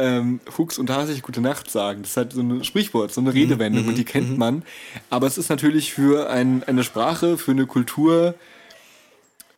ähm, 0.00 0.40
Fuchs 0.48 0.78
und 0.78 0.90
Hase 0.90 1.12
sich 1.12 1.22
gute 1.22 1.40
Nacht 1.40 1.70
sagen. 1.70 2.02
Das 2.02 2.12
ist 2.12 2.16
halt 2.16 2.32
so 2.32 2.40
ein 2.40 2.64
Sprichwort, 2.64 3.12
so 3.12 3.20
eine 3.20 3.34
Redewendung 3.34 3.86
und 3.88 3.96
die 3.96 4.02
mhm, 4.02 4.06
kennt 4.06 4.30
mhm. 4.30 4.38
man. 4.38 4.62
Aber 5.10 5.26
es 5.26 5.38
ist 5.38 5.50
natürlich 5.50 5.92
für 5.92 6.30
ein, 6.30 6.64
eine 6.64 6.84
Sprache, 6.84 7.38
für 7.38 7.50
eine 7.52 7.66
Kultur, 7.66 8.34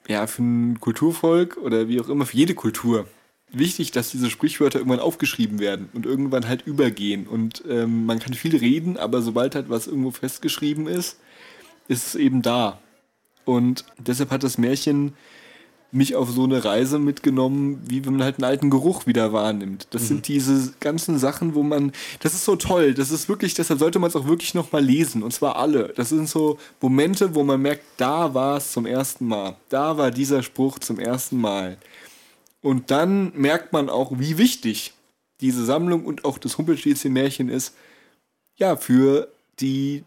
ja, 0.09 0.27
für 0.27 0.43
ein 0.43 0.81
Kulturvolk 0.81 1.57
oder 1.57 1.89
wie 1.89 2.01
auch 2.01 2.09
immer, 2.09 2.27
für 2.27 2.37
jede 2.37 2.55
Kultur 2.55 3.07
wichtig, 3.53 3.93
dass 3.93 4.11
diese 4.11 4.31
Sprichwörter 4.31 4.79
irgendwann 4.79 5.01
aufgeschrieben 5.01 5.59
werden 5.59 5.89
und 5.93 6.07
irgendwann 6.07 6.49
halt 6.49 6.67
übergehen. 6.67 7.27
Und 7.27 7.63
ähm, 7.69 8.07
man 8.07 8.19
kann 8.19 8.35
viel 8.35 8.57
reden, 8.57 8.97
aber 8.97 9.23
sobald 9.23 9.55
halt 9.55 9.69
was 9.69 9.87
irgendwo 9.87 10.11
festgeschrieben 10.11 10.87
ist, 10.87 11.19
ist 11.89 12.07
es 12.09 12.15
eben 12.15 12.43
da. 12.43 12.81
Und 13.45 13.85
deshalb 13.99 14.31
hat 14.31 14.43
das 14.43 14.59
Märchen 14.59 15.15
mich 15.93 16.17
auf 16.17 16.31
so 16.31 16.45
eine 16.45 16.65
Reise 16.65 16.99
mitgenommen, 16.99 17.83
wie 17.87 18.05
wenn 18.05 18.15
man 18.15 18.25
halt 18.25 18.37
einen 18.37 18.45
alten 18.45 18.71
Geruch 18.71 19.07
wieder 19.07 19.35
wahrnimmt. 19.35 19.89
Das 19.91 20.03
mhm. 20.03 20.07
sind 20.07 20.29
diese 20.29 20.73
ganzen 20.81 21.19
Sachen, 21.19 21.55
wo 21.55 21.63
man, 21.63 21.93
das 22.21 22.33
ist 22.33 22.47
so 22.47 22.57
toll, 22.57 22.95
das 22.95 23.11
ist 23.11 23.29
wirklich, 23.29 23.53
deshalb 23.53 23.79
sollte 23.79 23.99
man 23.99 24.09
es 24.09 24.17
auch 24.17 24.27
wirklich 24.27 24.55
nochmal 24.55 24.83
lesen, 24.83 25.23
und 25.23 25.33
zwar 25.33 25.57
alle. 25.57 25.93
Das 25.95 26.09
sind 26.09 26.29
so 26.29 26.59
Momente, 26.81 27.35
wo 27.35 27.45
man 27.45 27.61
merkt, 27.61 27.85
da 27.99 28.33
war 28.33 28.57
es 28.57 28.73
zum 28.73 28.87
ersten 28.87 29.27
Mal, 29.27 29.57
da 29.69 29.99
war 29.99 30.11
dieser 30.11 30.43
Spruch 30.43 30.79
zum 30.79 30.99
ersten 30.99 31.39
Mal. 31.39 31.77
Und 32.63 32.91
dann 32.91 33.33
merkt 33.35 33.73
man 33.75 33.91
auch, 33.91 34.13
wie 34.19 34.39
wichtig 34.39 34.95
diese 35.43 35.65
Sammlung 35.65 36.07
und 36.07 36.25
auch 36.25 36.39
das 36.39 36.57
Humpelstilzchen-Märchen 36.57 37.51
ist, 37.51 37.75
ja, 38.57 38.77
für 38.77 39.29
die 39.61 40.05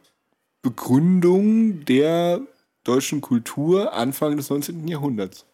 Begründung 0.63 1.85
der 1.85 2.41
deutschen 2.83 3.21
Kultur 3.21 3.93
Anfang 3.93 4.37
des 4.37 4.49
19. 4.49 4.87
Jahrhunderts. 4.87 5.45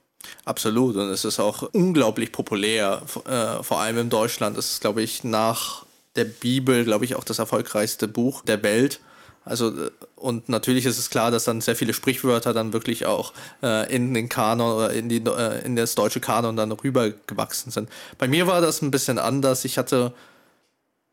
Absolut. 0.46 0.96
Und 0.96 1.10
es 1.10 1.26
ist 1.26 1.40
auch 1.40 1.64
unglaublich 1.74 2.32
populär, 2.32 3.02
äh, 3.26 3.64
vor 3.64 3.80
allem 3.80 3.98
in 3.98 4.10
Deutschland. 4.10 4.58
Es 4.58 4.74
ist, 4.74 4.82
glaube 4.82 5.02
ich, 5.02 5.24
nach 5.24 5.86
der 6.16 6.26
Bibel, 6.26 6.84
glaube 6.84 7.06
ich, 7.06 7.16
auch 7.16 7.24
das 7.24 7.40
erfolgreichste 7.40 8.08
Buch 8.08 8.44
der 8.44 8.62
Welt. 8.64 9.00
Also, 9.44 9.70
äh, 9.70 9.92
und 10.16 10.50
natürlich 10.50 10.86
ist 10.86 11.00
es 11.00 11.10
klar, 11.10 11.32
dass 11.32 11.46
dann 11.46 11.62
sehr 11.62 11.76
viele 11.76 11.94
Sprichwörter 11.94 12.54
dann 12.54 12.74
wirklich 12.74 13.06
auch 13.06 13.34
äh, 13.64 13.94
in 13.94 14.14
den 14.14 14.30
Kanon 14.30 14.76
oder 14.76 14.94
in, 14.94 15.10
die, 15.10 15.18
äh, 15.18 15.66
in 15.66 15.76
das 15.76 15.96
deutsche 15.96 16.20
Kanon 16.20 16.56
dann 16.56 16.72
rübergewachsen 16.72 17.72
sind. 17.72 17.90
Bei 18.18 18.28
mir 18.28 18.48
war 18.48 18.62
das 18.62 18.82
ein 18.82 18.92
bisschen 18.92 19.18
anders. 19.18 19.66
Ich 19.66 19.78
hatte, 19.78 20.14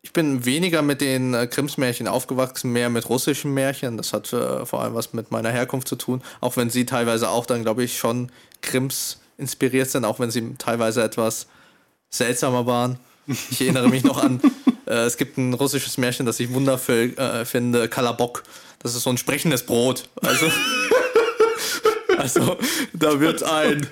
ich 0.03 0.13
bin 0.13 0.45
weniger 0.45 0.83
mit 0.83 1.01
den 1.01 1.33
äh, 1.33 1.47
Grimms-Märchen 1.47 2.07
aufgewachsen, 2.07 2.73
mehr 2.73 2.91
mit 2.91 3.09
russischen 3.09 3.55
Märchen. 3.55 3.97
Das 3.97 4.13
hat 4.13 4.31
äh, 4.33 4.67
vor 4.67 4.83
allem 4.83 4.95
was 4.95 5.15
mit 5.15 5.31
meiner 5.31 5.51
Herkunft 5.51 5.89
zu 5.89 5.97
tun, 5.97 6.23
auch 6.41 6.57
wenn 6.59 6.69
sie 6.69 6.85
teilweise 6.85 7.31
auch 7.31 7.47
dann, 7.47 7.63
glaube 7.63 7.83
ich, 7.83 7.99
schon 7.99 8.31
Grimms 8.63 9.21
inspiriert 9.37 9.91
sind, 9.91 10.05
auch 10.05 10.21
wenn 10.21 10.31
sie 10.31 10.55
teilweise 10.59 11.03
etwas 11.03 11.47
seltsamer 12.11 12.67
waren. 12.67 12.99
Ich 13.51 13.61
erinnere 13.61 13.89
mich 13.89 14.05
noch 14.05 14.23
an, 14.23 14.41
äh, 14.87 15.05
es 15.05 15.17
gibt 15.17 15.37
ein 15.39 15.55
russisches 15.55 15.99
Märchen, 15.99 16.27
das 16.27 16.41
ich 16.41 16.53
wundervoll 16.53 17.15
äh, 17.17 17.45
finde, 17.45 17.89
Kalabok. 17.89 18.43
Das 18.81 18.95
ist 18.95 19.03
so 19.03 19.11
ein 19.11 19.19
sprechendes 19.19 19.65
Brot. 19.65 20.09
Also, 20.23 20.47
also 22.19 22.57
da 22.93 23.21
wird 23.21 23.43
ein 23.43 23.87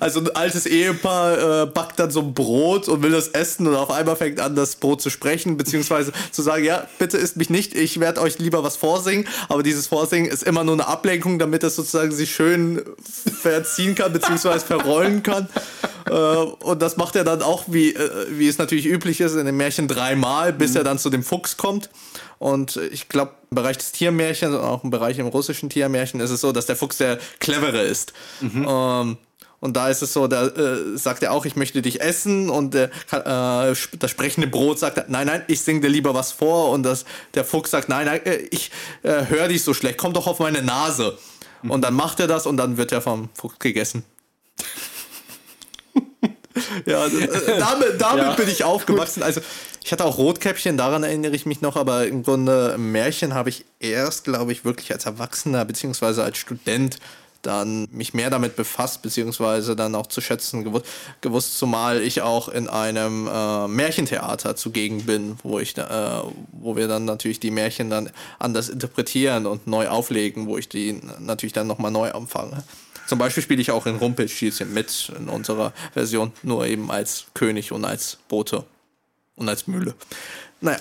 also 0.00 0.20
ein 0.20 0.34
altes 0.34 0.64
Ehepaar 0.64 1.62
äh, 1.62 1.66
backt 1.66 1.98
dann 1.98 2.10
so 2.10 2.20
ein 2.20 2.32
Brot 2.32 2.88
und 2.88 3.02
will 3.02 3.10
das 3.10 3.28
essen 3.28 3.66
und 3.66 3.74
auf 3.74 3.90
einmal 3.90 4.16
fängt 4.16 4.40
an, 4.40 4.56
das 4.56 4.76
Brot 4.76 5.02
zu 5.02 5.10
sprechen, 5.10 5.58
beziehungsweise 5.58 6.12
zu 6.32 6.40
sagen, 6.40 6.64
ja, 6.64 6.86
bitte 6.98 7.18
isst 7.18 7.36
mich 7.36 7.50
nicht, 7.50 7.74
ich 7.74 8.00
werde 8.00 8.22
euch 8.22 8.38
lieber 8.38 8.64
was 8.64 8.76
vorsingen, 8.76 9.28
aber 9.48 9.62
dieses 9.62 9.86
Vorsingen 9.86 10.30
ist 10.30 10.42
immer 10.42 10.64
nur 10.64 10.74
eine 10.74 10.86
Ablenkung, 10.86 11.38
damit 11.38 11.64
es 11.64 11.76
sozusagen 11.76 12.12
sich 12.12 12.34
schön 12.34 12.82
verziehen 13.42 13.94
kann, 13.94 14.12
beziehungsweise 14.12 14.64
verrollen 14.64 15.22
kann. 15.22 15.48
Äh, 16.08 16.12
und 16.14 16.80
das 16.80 16.96
macht 16.96 17.16
er 17.16 17.24
dann 17.24 17.42
auch, 17.42 17.64
wie, 17.66 17.92
äh, 17.92 18.26
wie 18.30 18.48
es 18.48 18.56
natürlich 18.56 18.86
üblich 18.86 19.20
ist, 19.20 19.34
in 19.34 19.44
dem 19.44 19.58
Märchen 19.58 19.88
dreimal, 19.88 20.54
bis 20.54 20.70
mhm. 20.70 20.78
er 20.78 20.84
dann 20.84 20.98
zu 20.98 21.10
dem 21.10 21.22
Fuchs 21.22 21.58
kommt. 21.58 21.90
Und 22.38 22.80
ich 22.90 23.10
glaube, 23.10 23.32
im 23.50 23.56
Bereich 23.56 23.76
des 23.76 23.92
Tiermärchens 23.92 24.54
und 24.54 24.62
auch 24.62 24.84
im 24.84 24.88
Bereich 24.88 25.18
im 25.18 25.26
russischen 25.26 25.68
Tiermärchen 25.68 26.20
ist 26.20 26.30
es 26.30 26.40
so, 26.40 26.52
dass 26.52 26.64
der 26.64 26.76
Fuchs 26.76 26.96
der 26.96 27.18
clevere 27.40 27.82
ist. 27.82 28.14
Mhm. 28.40 28.66
Ähm, 28.66 29.18
und 29.60 29.76
da 29.76 29.88
ist 29.88 30.02
es 30.02 30.12
so, 30.12 30.28
da 30.28 30.46
äh, 30.46 30.96
sagt 30.96 31.22
er 31.22 31.32
auch, 31.32 31.44
ich 31.44 31.56
möchte 31.56 31.82
dich 31.82 32.00
essen. 32.00 32.48
Und 32.48 32.76
äh, 32.76 32.90
das 33.10 34.10
sprechende 34.10 34.46
Brot 34.46 34.78
sagt, 34.78 35.08
nein, 35.08 35.26
nein, 35.26 35.42
ich 35.48 35.62
sing 35.62 35.80
dir 35.80 35.88
lieber 35.88 36.14
was 36.14 36.30
vor. 36.30 36.70
Und 36.70 36.84
das, 36.84 37.04
der 37.34 37.44
Fuchs 37.44 37.72
sagt, 37.72 37.88
nein, 37.88 38.06
nein, 38.06 38.24
äh, 38.24 38.36
ich 38.50 38.70
äh, 39.02 39.26
höre 39.26 39.48
dich 39.48 39.64
so 39.64 39.74
schlecht, 39.74 39.98
komm 39.98 40.12
doch 40.12 40.28
auf 40.28 40.38
meine 40.38 40.62
Nase. 40.62 41.18
Mhm. 41.62 41.72
Und 41.72 41.82
dann 41.82 41.94
macht 41.94 42.20
er 42.20 42.28
das 42.28 42.46
und 42.46 42.56
dann 42.56 42.76
wird 42.76 42.92
er 42.92 43.00
vom 43.00 43.30
Fuchs 43.34 43.58
gegessen. 43.58 44.04
ja, 46.86 47.06
äh, 47.06 47.58
damit, 47.58 48.00
damit 48.00 48.26
ja, 48.26 48.32
bin 48.34 48.48
ich 48.48 48.62
aufgewachsen. 48.62 49.20
Gut. 49.20 49.26
Also 49.26 49.40
ich 49.82 49.90
hatte 49.90 50.04
auch 50.04 50.18
Rotkäppchen, 50.18 50.76
daran 50.76 51.02
erinnere 51.02 51.34
ich 51.34 51.46
mich 51.46 51.62
noch, 51.62 51.74
aber 51.74 52.06
im 52.06 52.22
Grunde 52.22 52.76
Märchen 52.78 53.34
habe 53.34 53.48
ich 53.48 53.64
erst, 53.80 54.22
glaube 54.22 54.52
ich, 54.52 54.64
wirklich 54.64 54.92
als 54.92 55.06
Erwachsener 55.06 55.64
beziehungsweise 55.64 56.22
als 56.22 56.38
Student 56.38 56.98
dann 57.42 57.88
mich 57.90 58.14
mehr 58.14 58.30
damit 58.30 58.56
befasst, 58.56 59.02
beziehungsweise 59.02 59.76
dann 59.76 59.94
auch 59.94 60.06
zu 60.06 60.20
schätzen 60.20 60.64
gewusst, 60.64 60.86
gewusst 61.20 61.58
zumal 61.58 62.02
ich 62.02 62.22
auch 62.22 62.48
in 62.48 62.68
einem 62.68 63.28
äh, 63.28 63.68
Märchentheater 63.68 64.56
zugegen 64.56 65.04
bin, 65.06 65.38
wo 65.42 65.58
ich, 65.58 65.76
äh, 65.76 66.22
wo 66.52 66.76
wir 66.76 66.88
dann 66.88 67.04
natürlich 67.04 67.40
die 67.40 67.50
Märchen 67.50 67.90
dann 67.90 68.10
anders 68.38 68.68
interpretieren 68.68 69.46
und 69.46 69.66
neu 69.66 69.88
auflegen, 69.88 70.46
wo 70.46 70.58
ich 70.58 70.68
die 70.68 71.00
natürlich 71.20 71.52
dann 71.52 71.66
nochmal 71.66 71.90
neu 71.90 72.08
empfange. 72.08 72.64
Zum 73.06 73.18
Beispiel 73.18 73.42
spiele 73.42 73.62
ich 73.62 73.70
auch 73.70 73.86
in 73.86 73.96
Rumpelstilzchen 73.96 74.74
mit 74.74 75.10
in 75.16 75.30
unserer 75.30 75.72
Version, 75.94 76.32
nur 76.42 76.66
eben 76.66 76.90
als 76.90 77.24
König 77.32 77.72
und 77.72 77.84
als 77.86 78.18
Bote 78.28 78.64
und 79.36 79.48
als 79.48 79.66
Mühle. 79.66 79.94
Naja. 80.60 80.78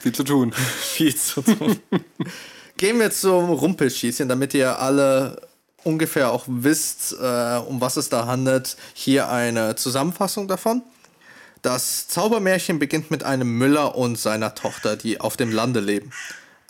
Viel 0.00 0.12
zu 0.12 0.24
tun. 0.24 0.52
Viel 0.80 1.14
zu 1.14 1.42
tun. 1.42 1.80
Gehen 2.82 2.98
wir 2.98 3.12
zum 3.12 3.50
Rumpelschießchen, 3.50 4.28
damit 4.28 4.54
ihr 4.54 4.80
alle 4.80 5.40
ungefähr 5.84 6.32
auch 6.32 6.46
wisst, 6.48 7.12
äh, 7.12 7.58
um 7.58 7.80
was 7.80 7.96
es 7.96 8.08
da 8.08 8.26
handelt. 8.26 8.76
Hier 8.92 9.28
eine 9.28 9.76
Zusammenfassung 9.76 10.48
davon. 10.48 10.82
Das 11.62 12.08
Zaubermärchen 12.08 12.80
beginnt 12.80 13.08
mit 13.08 13.22
einem 13.22 13.56
Müller 13.56 13.94
und 13.94 14.18
seiner 14.18 14.56
Tochter, 14.56 14.96
die 14.96 15.20
auf 15.20 15.36
dem 15.36 15.52
Lande 15.52 15.78
leben. 15.78 16.10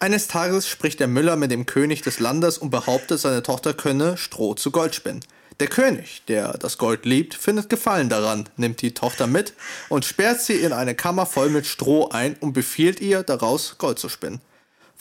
Eines 0.01 0.29
Tages 0.29 0.69
spricht 0.69 1.01
der 1.01 1.09
Müller 1.09 1.37
mit 1.37 1.51
dem 1.51 1.65
König 1.65 2.03
des 2.03 2.21
Landes 2.21 2.59
und 2.59 2.69
behauptet, 2.69 3.19
seine 3.19 3.43
Tochter 3.43 3.73
könne 3.73 4.19
Stroh 4.19 4.53
zu 4.53 4.71
Gold 4.71 4.95
spinnen. 4.95 5.25
Der 5.61 5.69
König, 5.69 6.25
der 6.29 6.59
das 6.59 6.77
Gold 6.77 7.07
liebt, 7.07 7.33
findet 7.33 7.71
Gefallen 7.71 8.11
daran, 8.11 8.51
nimmt 8.59 8.83
die 8.83 8.93
Tochter 8.93 9.27
mit 9.27 9.55
und 9.89 10.05
sperrt 10.05 10.43
sie 10.43 10.57
in 10.57 10.75
eine 10.75 10.95
Kammer 10.95 11.25
voll 11.25 11.49
mit 11.49 11.65
Stroh 11.65 12.11
ein 12.11 12.37
und 12.39 12.53
befiehlt 12.53 13.01
ihr, 13.01 13.23
daraus 13.23 13.79
Gold 13.79 13.99
zu 13.99 14.11
spinnen. 14.11 14.43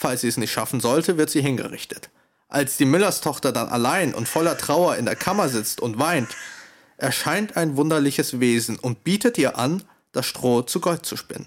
Falls 0.01 0.21
sie 0.21 0.29
es 0.29 0.37
nicht 0.37 0.51
schaffen 0.51 0.79
sollte, 0.79 1.19
wird 1.19 1.29
sie 1.29 1.43
hingerichtet. 1.43 2.09
Als 2.49 2.75
die 2.75 2.85
Müllerstochter 2.85 3.51
dann 3.51 3.69
allein 3.69 4.15
und 4.15 4.27
voller 4.27 4.57
Trauer 4.57 4.95
in 4.95 5.05
der 5.05 5.15
Kammer 5.15 5.47
sitzt 5.47 5.79
und 5.79 5.99
weint, 5.99 6.29
erscheint 6.97 7.55
ein 7.55 7.77
wunderliches 7.77 8.39
Wesen 8.39 8.79
und 8.79 9.03
bietet 9.03 9.37
ihr 9.37 9.59
an, 9.59 9.83
das 10.11 10.25
Stroh 10.25 10.63
zu 10.63 10.79
Gold 10.81 11.05
zu 11.05 11.17
spinnen. 11.17 11.45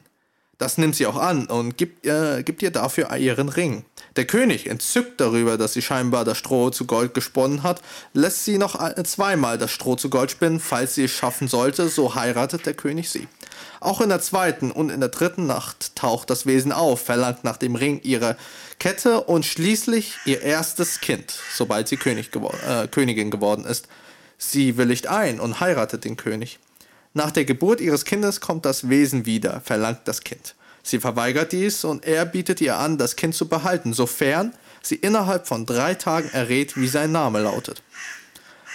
Das 0.57 0.79
nimmt 0.79 0.95
sie 0.95 1.07
auch 1.07 1.17
an 1.17 1.47
und 1.47 1.77
gibt, 1.77 2.07
äh, 2.07 2.45
gibt 2.45 2.63
ihr 2.63 2.71
dafür 2.71 3.13
ihren 3.17 3.49
Ring. 3.49 3.85
Der 4.15 4.25
König, 4.25 4.71
entzückt 4.71 5.21
darüber, 5.21 5.59
dass 5.59 5.73
sie 5.73 5.83
scheinbar 5.83 6.25
das 6.25 6.39
Stroh 6.39 6.71
zu 6.71 6.87
Gold 6.87 7.13
gesponnen 7.13 7.65
hat, 7.65 7.83
lässt 8.13 8.45
sie 8.45 8.59
noch 8.59 8.79
zweimal 9.03 9.59
das 9.59 9.73
Stroh 9.73 9.97
zu 9.97 10.11
Gold 10.11 10.31
spinnen. 10.31 10.61
Falls 10.61 10.95
sie 10.95 11.05
es 11.05 11.11
schaffen 11.11 11.49
sollte, 11.49 11.89
so 11.89 12.15
heiratet 12.15 12.67
der 12.67 12.75
König 12.75 13.11
sie. 13.11 13.27
Auch 13.85 14.01
in 14.01 14.09
der 14.09 14.23
zweiten 14.23 14.71
und 14.71 14.89
in 14.89 15.01
der 15.01 15.11
dritten 15.11 15.47
Nacht 15.47 15.95
taucht 15.95 16.31
das 16.31 16.47
Wesen 16.47 16.73
auf, 16.73 17.03
verlangt 17.03 17.45
nach 17.45 17.59
dem 17.59 17.75
Ring 17.75 18.01
ihre 18.03 18.39
Kette 18.79 19.21
und 19.21 19.45
schließlich 19.45 20.15
ihr 20.25 20.41
erstes 20.41 21.03
Kind, 21.03 21.39
sobald 21.55 21.87
sie 21.89 21.99
König 21.99 22.31
gewor 22.31 22.55
äh, 22.67 22.89
Königin 22.89 23.31
geworden 23.31 23.67
ist. 23.67 23.87
Sie 24.39 24.79
willigt 24.79 25.07
ein 25.09 25.39
und 25.39 25.61
heiratet 25.61 26.07
den 26.07 26.17
König. 26.17 26.61
Nach 27.13 27.31
der 27.31 27.45
Geburt 27.45 27.83
ihres 27.83 28.07
Kindes 28.07 28.41
kommt 28.41 28.65
das 28.65 28.89
Wesen 28.89 29.27
wieder, 29.27 29.61
verlangt 29.61 30.01
das 30.07 30.23
Kind. 30.23 30.55
Sie 30.83 30.99
verweigert 30.99 31.53
dies 31.53 31.85
und 31.85 32.07
er 32.07 32.25
bietet 32.25 32.63
ihr 32.63 32.79
an, 32.79 32.97
das 32.97 33.17
Kind 33.17 33.35
zu 33.35 33.51
behalten, 33.51 33.93
sofern 33.93 34.55
sie 34.81 34.97
innerhalb 34.97 35.47
von 35.47 35.67
drei 35.67 35.93
Tagen 35.93 36.31
errät, 36.31 36.75
wie 36.79 36.89
sein 36.89 37.13
Name 37.13 37.43
lautet. 37.43 37.83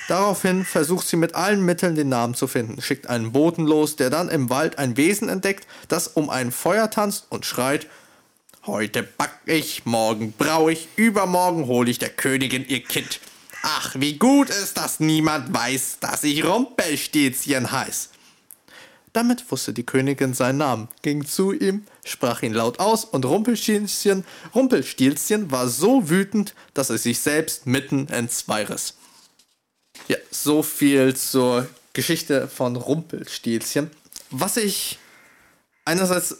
Daraufhin 0.09 0.65
versucht 0.65 1.07
sie 1.07 1.17
mit 1.17 1.35
allen 1.35 1.63
Mitteln 1.63 1.93
den 1.93 2.09
Namen 2.09 2.33
zu 2.33 2.47
finden, 2.47 2.81
schickt 2.81 3.05
einen 3.05 3.31
Boten 3.31 3.67
los, 3.67 3.95
der 3.95 4.09
dann 4.09 4.27
im 4.27 4.49
Wald 4.49 4.79
ein 4.79 4.97
Wesen 4.97 5.29
entdeckt, 5.29 5.67
das 5.87 6.07
um 6.07 6.31
ein 6.31 6.51
Feuer 6.51 6.89
tanzt 6.89 7.27
und 7.29 7.45
schreit, 7.45 7.85
Heute 8.65 9.03
back 9.03 9.39
ich, 9.45 9.85
morgen 9.85 10.33
brau 10.35 10.67
ich, 10.67 10.89
übermorgen 10.95 11.67
hole 11.67 11.91
ich 11.91 11.99
der 11.99 12.09
Königin 12.09 12.67
ihr 12.67 12.83
Kind. 12.83 13.19
Ach, 13.61 13.95
wie 13.99 14.17
gut 14.17 14.49
ist, 14.49 14.77
dass 14.77 14.99
niemand 14.99 15.53
weiß, 15.53 15.99
dass 15.99 16.23
ich 16.23 16.43
Rumpelstilzchen 16.43 17.71
heiß. 17.71 18.09
Damit 19.13 19.49
wusste 19.51 19.73
die 19.73 19.85
Königin 19.85 20.33
seinen 20.33 20.57
Namen, 20.57 20.87
ging 21.03 21.23
zu 21.23 21.53
ihm, 21.53 21.83
sprach 22.03 22.41
ihn 22.41 22.53
laut 22.53 22.79
aus 22.79 23.05
und 23.05 23.25
Rumpelstilzchen, 23.25 24.25
Rumpelstilzchen 24.55 25.51
war 25.51 25.67
so 25.67 26.09
wütend, 26.09 26.55
dass 26.73 26.89
er 26.89 26.97
sich 26.97 27.19
selbst 27.19 27.67
mitten 27.67 28.07
in 28.07 28.27
zwei 28.27 28.63
riss. 28.65 28.95
Ja, 30.09 30.17
so 30.31 30.63
viel 30.63 31.15
zur 31.15 31.67
Geschichte 31.93 32.47
von 32.47 32.75
Rumpelstilzchen. 32.75 33.91
Was 34.31 34.57
ich 34.57 34.97
einerseits, 35.85 36.31
äh, 36.31 36.37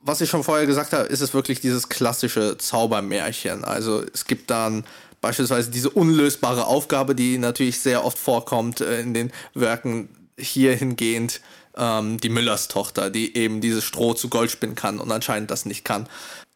was 0.00 0.22
ich 0.22 0.30
schon 0.30 0.42
vorher 0.42 0.66
gesagt 0.66 0.92
habe, 0.94 1.04
ist 1.04 1.20
es 1.20 1.34
wirklich 1.34 1.60
dieses 1.60 1.90
klassische 1.90 2.56
Zaubermärchen. 2.56 3.62
Also 3.64 4.02
es 4.12 4.24
gibt 4.24 4.50
dann 4.50 4.84
beispielsweise 5.20 5.70
diese 5.70 5.90
unlösbare 5.90 6.66
Aufgabe, 6.66 7.14
die 7.14 7.36
natürlich 7.36 7.78
sehr 7.78 8.04
oft 8.04 8.18
vorkommt 8.18 8.80
äh, 8.80 9.00
in 9.00 9.12
den 9.12 9.32
Werken 9.52 10.08
hier 10.38 10.74
hingehend. 10.74 11.42
Ähm, 11.76 12.18
die 12.18 12.30
Müllers 12.30 12.68
Tochter, 12.68 13.10
die 13.10 13.36
eben 13.36 13.60
dieses 13.60 13.84
Stroh 13.84 14.14
zu 14.14 14.30
Gold 14.30 14.50
spinnen 14.50 14.76
kann 14.76 14.98
und 14.98 15.12
anscheinend 15.12 15.50
das 15.50 15.66
nicht 15.66 15.84
kann. 15.84 16.08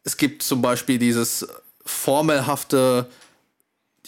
Es 0.03 0.17
gibt 0.17 0.41
zum 0.41 0.63
Beispiel 0.63 0.97
dieses 0.97 1.47
formelhafte 1.85 3.07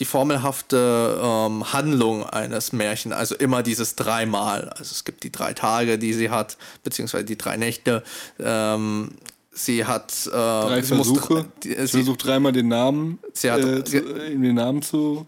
die 0.02 0.06
formelhafte 0.06 1.22
ähm, 1.24 1.72
Handlung 1.74 2.26
eines 2.26 2.74
Märchens, 2.74 3.14
also 3.14 3.36
immer 3.36 3.62
dieses 3.62 3.96
dreimal. 3.96 4.70
Also 4.70 4.94
es 4.94 5.04
gibt 5.04 5.24
die 5.24 5.32
drei 5.32 5.54
Tage, 5.54 6.00
die 6.00 6.14
sie 6.14 6.32
hat, 6.32 6.58
beziehungsweise 6.84 7.24
die 7.24 7.38
drei 7.38 7.56
Nächte. 7.56 8.02
Ähm, 8.40 9.12
sie 9.52 9.86
hat 9.86 10.12
äh, 10.26 10.32
drei 10.32 10.82
Versuche. 10.82 11.34
Muss, 11.34 11.46
die, 11.64 11.76
sie 11.76 11.88
versucht 11.88 12.26
dreimal 12.26 12.52
den 12.52 12.68
Namen, 12.68 13.20
sie 13.34 13.52
hat, 13.52 13.62
äh, 13.64 13.84
zu, 13.84 13.98
äh, 13.98 14.32
den 14.32 14.56
Namen 14.56 14.82
zu 14.82 15.28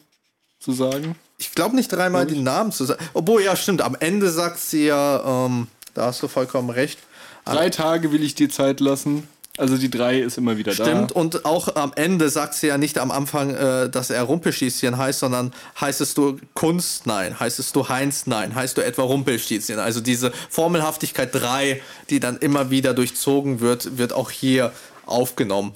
zu 0.59 0.71
sagen. 0.71 1.15
Ich 1.37 1.51
glaube 1.51 1.75
nicht 1.75 1.89
dreimal 1.89 2.25
die 2.25 2.39
Namen 2.39 2.71
zu 2.71 2.85
sagen. 2.85 3.03
Obwohl, 3.13 3.43
ja, 3.43 3.55
stimmt. 3.55 3.83
Am 3.83 3.95
Ende 3.99 4.31
sagt 4.31 4.57
sie 4.57 4.85
ja, 4.85 5.45
ähm, 5.45 5.67
da 5.93 6.05
hast 6.05 6.23
du 6.23 6.27
vollkommen 6.27 6.71
recht. 6.71 6.97
Drei 7.45 7.69
Tage 7.69 8.11
will 8.11 8.23
ich 8.23 8.33
dir 8.33 8.49
Zeit 8.49 8.79
lassen. 8.79 9.27
Also 9.59 9.77
die 9.77 9.91
drei 9.91 10.19
ist 10.19 10.39
immer 10.39 10.57
wieder 10.57 10.71
Stimmt, 10.71 10.87
da. 10.87 10.93
Stimmt, 10.93 11.11
und 11.11 11.45
auch 11.45 11.75
am 11.75 11.91
Ende 11.95 12.29
sagt 12.29 12.55
sie 12.55 12.67
ja 12.67 12.79
nicht 12.79 12.97
am 12.97 13.11
Anfang, 13.11 13.53
äh, 13.53 13.87
dass 13.87 14.09
er 14.09 14.23
Rumpelstilzchen 14.23 14.97
heißt, 14.97 15.19
sondern 15.19 15.53
heißest 15.79 16.17
du 16.17 16.39
Kunst? 16.55 17.05
Nein. 17.05 17.39
Heißest 17.39 17.75
du 17.75 17.87
Heinz? 17.87 18.25
Nein. 18.25 18.55
Heißt 18.55 18.77
du 18.77 18.81
etwa 18.81 19.03
Rumpelstilzchen? 19.03 19.77
Also 19.77 20.01
diese 20.01 20.31
Formelhaftigkeit 20.49 21.35
3, 21.35 21.79
die 22.09 22.19
dann 22.19 22.37
immer 22.37 22.71
wieder 22.71 22.95
durchzogen 22.95 23.59
wird, 23.59 23.99
wird 23.99 24.11
auch 24.13 24.31
hier 24.31 24.71
aufgenommen. 25.05 25.73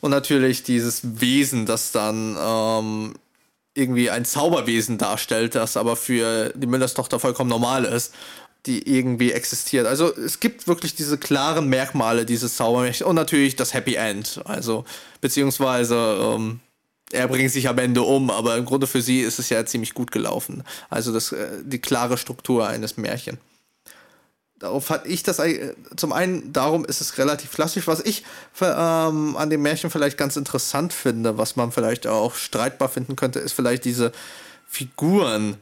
Und 0.00 0.12
natürlich 0.12 0.62
dieses 0.62 1.00
Wesen, 1.20 1.66
das 1.66 1.90
dann 1.90 2.36
ähm, 2.40 3.14
irgendwie 3.74 4.08
ein 4.08 4.24
Zauberwesen 4.24 4.98
darstellt, 4.98 5.56
das 5.56 5.76
aber 5.76 5.96
für 5.96 6.52
die 6.54 6.68
Müllers 6.68 6.94
Tochter 6.94 7.18
vollkommen 7.18 7.50
normal 7.50 7.86
ist 7.86 8.12
die 8.66 8.96
irgendwie 8.96 9.32
existiert. 9.32 9.86
Also 9.86 10.14
es 10.16 10.40
gibt 10.40 10.66
wirklich 10.66 10.94
diese 10.94 11.18
klaren 11.18 11.68
Merkmale 11.68 12.26
dieses 12.26 12.56
Zaubermärchens 12.56 13.06
und 13.06 13.14
natürlich 13.14 13.56
das 13.56 13.74
Happy 13.74 13.94
End. 13.94 14.40
Also 14.44 14.84
beziehungsweise 15.20 15.94
ähm, 16.20 16.60
er 17.12 17.28
bringt 17.28 17.52
sich 17.52 17.68
am 17.68 17.78
Ende 17.78 18.02
um, 18.02 18.30
aber 18.30 18.56
im 18.56 18.64
Grunde 18.64 18.86
für 18.86 19.00
sie 19.00 19.20
ist 19.20 19.38
es 19.38 19.48
ja 19.48 19.64
ziemlich 19.64 19.94
gut 19.94 20.10
gelaufen. 20.10 20.64
Also 20.90 21.12
das, 21.12 21.32
äh, 21.32 21.62
die 21.62 21.80
klare 21.80 22.18
Struktur 22.18 22.66
eines 22.66 22.96
Märchens. 22.96 23.38
Darauf 24.58 24.88
hat 24.88 25.06
ich 25.06 25.22
das 25.22 25.38
zum 25.96 26.14
einen, 26.14 26.50
darum 26.50 26.86
ist 26.86 27.02
es 27.02 27.18
relativ 27.18 27.52
klassisch. 27.52 27.86
Was 27.86 28.00
ich 28.00 28.24
ähm, 28.62 29.36
an 29.36 29.50
dem 29.50 29.60
Märchen 29.60 29.90
vielleicht 29.90 30.16
ganz 30.16 30.36
interessant 30.36 30.94
finde, 30.94 31.36
was 31.36 31.56
man 31.56 31.72
vielleicht 31.72 32.06
auch 32.06 32.34
streitbar 32.34 32.88
finden 32.88 33.16
könnte, 33.16 33.38
ist 33.38 33.52
vielleicht 33.52 33.84
diese 33.84 34.12
Figuren, 34.66 35.58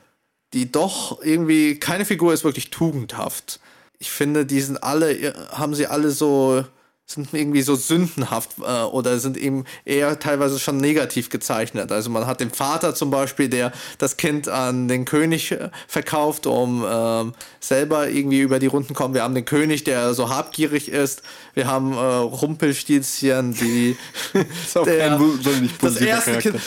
die 0.55 0.71
doch 0.71 1.21
irgendwie, 1.23 1.79
keine 1.79 2.05
Figur 2.05 2.33
ist 2.33 2.45
wirklich 2.45 2.71
tugendhaft. 2.71 3.61
Ich 3.99 4.11
finde, 4.11 4.47
die 4.47 4.61
sind 4.61 4.83
alle, 4.83 5.35
haben 5.51 5.75
sie 5.75 5.89
alle 5.89 6.11
so, 6.11 6.65
sind 7.07 7.35
irgendwie 7.35 7.63
so 7.63 7.75
sündenhaft 7.75 8.51
äh, 8.61 8.83
oder 8.85 9.19
sind 9.19 9.37
eben 9.37 9.65
eher 9.85 10.19
teilweise 10.21 10.59
schon 10.61 10.77
negativ 10.77 11.29
gezeichnet. 11.29 11.91
Also 11.91 12.09
man 12.09 12.27
hat 12.27 12.41
den 12.41 12.51
Vater 12.51 12.95
zum 12.95 13.11
Beispiel, 13.11 13.49
der 13.49 13.73
das 13.99 14.17
Kind 14.17 14.49
an 14.49 14.87
den 14.87 15.05
König 15.05 15.51
äh, 15.51 15.71
verkauft, 15.89 16.47
um 16.47 16.85
ähm, 16.89 17.33
selber 17.59 18.09
irgendwie 18.09 18.41
über 18.41 18.61
die 18.61 18.69
Runden 18.69 18.95
kommen. 18.95 19.13
Wir 19.13 19.25
haben 19.25 19.35
den 19.35 19.45
König, 19.45 19.83
der 19.85 20.15
so 20.15 20.31
habgierig 20.31 20.89
ist. 20.89 21.23
Wir 21.55 21.67
haben 21.67 21.93
äh, 21.93 21.97
Rumpelstilzchen, 21.97 23.55
die 23.55 23.97
ist 24.65 24.79
auch 24.79 24.85
der, 24.85 25.19
nicht 25.19 25.83
das 25.83 25.97
erste 25.97 26.31
Charakter. 26.31 26.51
Kind 26.53 26.63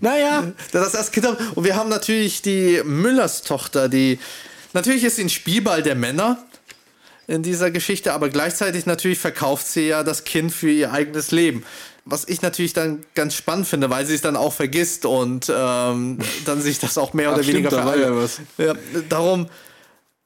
naja, 0.00 0.52
das 0.72 0.94
erste 0.94 1.20
Kind. 1.20 1.36
Und 1.54 1.64
wir 1.64 1.76
haben 1.76 1.88
natürlich 1.88 2.42
die 2.42 2.82
Müllers 2.84 3.42
Tochter, 3.42 3.88
die. 3.88 4.18
Natürlich 4.72 5.02
ist 5.04 5.16
sie 5.16 5.22
ein 5.22 5.30
Spielball 5.30 5.82
der 5.82 5.96
Männer 5.96 6.38
in 7.26 7.42
dieser 7.42 7.70
Geschichte, 7.70 8.12
aber 8.12 8.28
gleichzeitig 8.28 8.86
natürlich 8.86 9.18
verkauft 9.18 9.66
sie 9.66 9.88
ja 9.88 10.02
das 10.02 10.24
Kind 10.24 10.52
für 10.52 10.70
ihr 10.70 10.92
eigenes 10.92 11.30
Leben. 11.30 11.64
Was 12.04 12.26
ich 12.26 12.42
natürlich 12.42 12.72
dann 12.72 13.04
ganz 13.14 13.34
spannend 13.34 13.68
finde, 13.68 13.90
weil 13.90 14.06
sie 14.06 14.14
es 14.14 14.20
dann 14.20 14.36
auch 14.36 14.52
vergisst 14.52 15.06
und 15.06 15.52
ähm, 15.54 16.18
dann 16.44 16.60
sich 16.60 16.78
das 16.78 16.98
auch 16.98 17.12
mehr 17.12 17.32
oder 17.32 17.42
Ach, 17.42 17.46
weniger 17.46 17.70
stimmt, 17.70 17.86
da 17.86 17.96
ja 17.96 18.16
was. 18.16 18.40
Ja, 18.58 18.74
darum. 19.08 19.48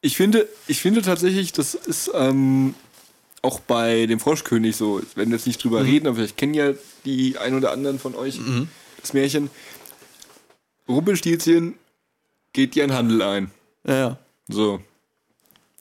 Ich 0.00 0.16
finde, 0.16 0.49
ich 0.66 0.80
finde 0.80 1.02
tatsächlich, 1.02 1.52
das 1.52 1.75
ist 1.75 2.11
ähm, 2.14 2.75
auch 3.42 3.61
bei 3.61 4.06
dem 4.06 4.21
Froschkönig 4.21 4.76
so. 4.76 5.00
Wir 5.00 5.16
werden 5.16 5.33
jetzt 5.33 5.47
nicht 5.47 5.62
drüber 5.62 5.80
mhm. 5.80 5.87
reden, 5.87 6.06
aber 6.06 6.16
vielleicht 6.16 6.37
kennen 6.37 6.54
ja 6.54 6.73
die 7.04 7.37
ein 7.38 7.54
oder 7.54 7.73
anderen 7.73 7.99
von 7.99 8.14
euch. 8.14 8.38
Mhm 8.38 8.68
das 9.04 9.12
Märchen. 9.12 9.50
Rumpelstilzchen 10.88 11.75
geht 12.52 12.75
dir 12.75 12.84
einen 12.84 12.94
Handel 12.94 13.23
ein. 13.23 13.50
Ja. 13.87 14.18
So. 14.49 14.80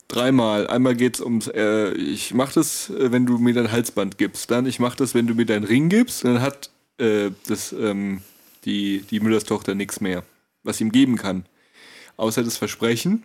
Dreimal. 0.08 0.66
Einmal 0.66 0.94
geht's 0.94 1.20
ums, 1.20 1.48
äh, 1.48 1.92
ich 1.94 2.34
mach 2.34 2.52
das, 2.52 2.90
äh, 2.90 3.10
wenn 3.10 3.26
du 3.26 3.38
mir 3.38 3.54
dein 3.54 3.72
Halsband 3.72 4.18
gibst. 4.18 4.50
Dann, 4.50 4.66
ich 4.66 4.78
mach 4.78 4.94
das, 4.94 5.14
wenn 5.14 5.26
du 5.26 5.34
mir 5.34 5.46
deinen 5.46 5.64
Ring 5.64 5.88
gibst. 5.88 6.24
Dann 6.24 6.40
hat 6.40 6.70
äh, 6.98 7.30
das, 7.46 7.72
ähm, 7.72 8.20
die, 8.64 9.04
die 9.10 9.20
Müllers 9.20 9.44
Tochter 9.44 9.74
nichts 9.74 10.00
mehr, 10.00 10.22
was 10.62 10.80
ihm 10.80 10.92
geben 10.92 11.16
kann. 11.16 11.46
Außer 12.16 12.44
das 12.44 12.56
Versprechen, 12.56 13.24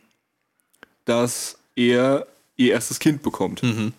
dass 1.05 1.57
er 1.75 2.27
ihr 2.55 2.71
erstes 2.73 2.99
Kind 2.99 3.21
bekommt. 3.21 3.61
Mhm. 3.63 3.93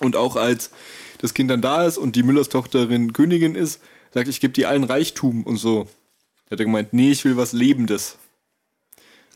Und 0.00 0.16
auch 0.16 0.36
als 0.36 0.70
das 1.18 1.34
Kind 1.34 1.50
dann 1.50 1.60
da 1.60 1.84
ist 1.84 1.98
und 1.98 2.16
die 2.16 2.22
Müllers 2.22 2.48
Tochterin 2.48 3.12
Königin 3.12 3.54
ist, 3.54 3.80
sagt, 4.12 4.28
ich 4.28 4.40
gebe 4.40 4.52
dir 4.52 4.68
allen 4.68 4.84
Reichtum 4.84 5.44
und 5.44 5.56
so. 5.56 5.88
Er 6.46 6.52
hat 6.52 6.58
gemeint, 6.58 6.92
nee, 6.92 7.12
ich 7.12 7.24
will 7.24 7.36
was 7.36 7.52
Lebendes. 7.52 8.16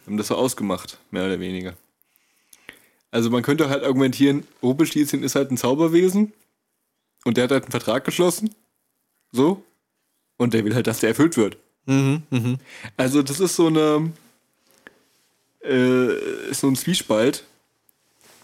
Wir 0.05 0.11
haben 0.11 0.17
das 0.17 0.29
so 0.29 0.37
ausgemacht, 0.37 0.99
mehr 1.11 1.27
oder 1.27 1.41
weniger. 1.41 1.75
Also 3.11 3.31
man 3.31 3.43
könnte 3.43 3.69
halt 3.69 3.85
argumentieren, 3.85 4.45
Rumpelstilzchen 4.63 5.23
ist 5.23 5.37
halt 5.37 5.51
ein 5.51 5.57
Zauberwesen 5.57 6.33
und 7.25 7.37
der 7.37 7.45
hat 7.45 7.53
halt 7.53 7.65
einen 7.65 7.71
Vertrag 7.71 8.05
geschlossen. 8.05 8.55
So. 9.31 9.63
Und 10.37 10.53
der 10.53 10.65
will 10.65 10.75
halt, 10.75 10.89
dass 10.89 11.01
der 11.01 11.11
erfüllt 11.11 11.37
wird. 11.37 11.57
Mhm, 11.87 12.23
mh. 12.31 12.57
Also 12.97 13.23
das 13.23 13.39
ist 13.39 13.55
so 13.55 13.69
eine 13.69 14.11
äh, 15.63 16.49
ist 16.51 16.61
so 16.61 16.69
ein 16.69 16.77
Zwiespalt 16.77 17.45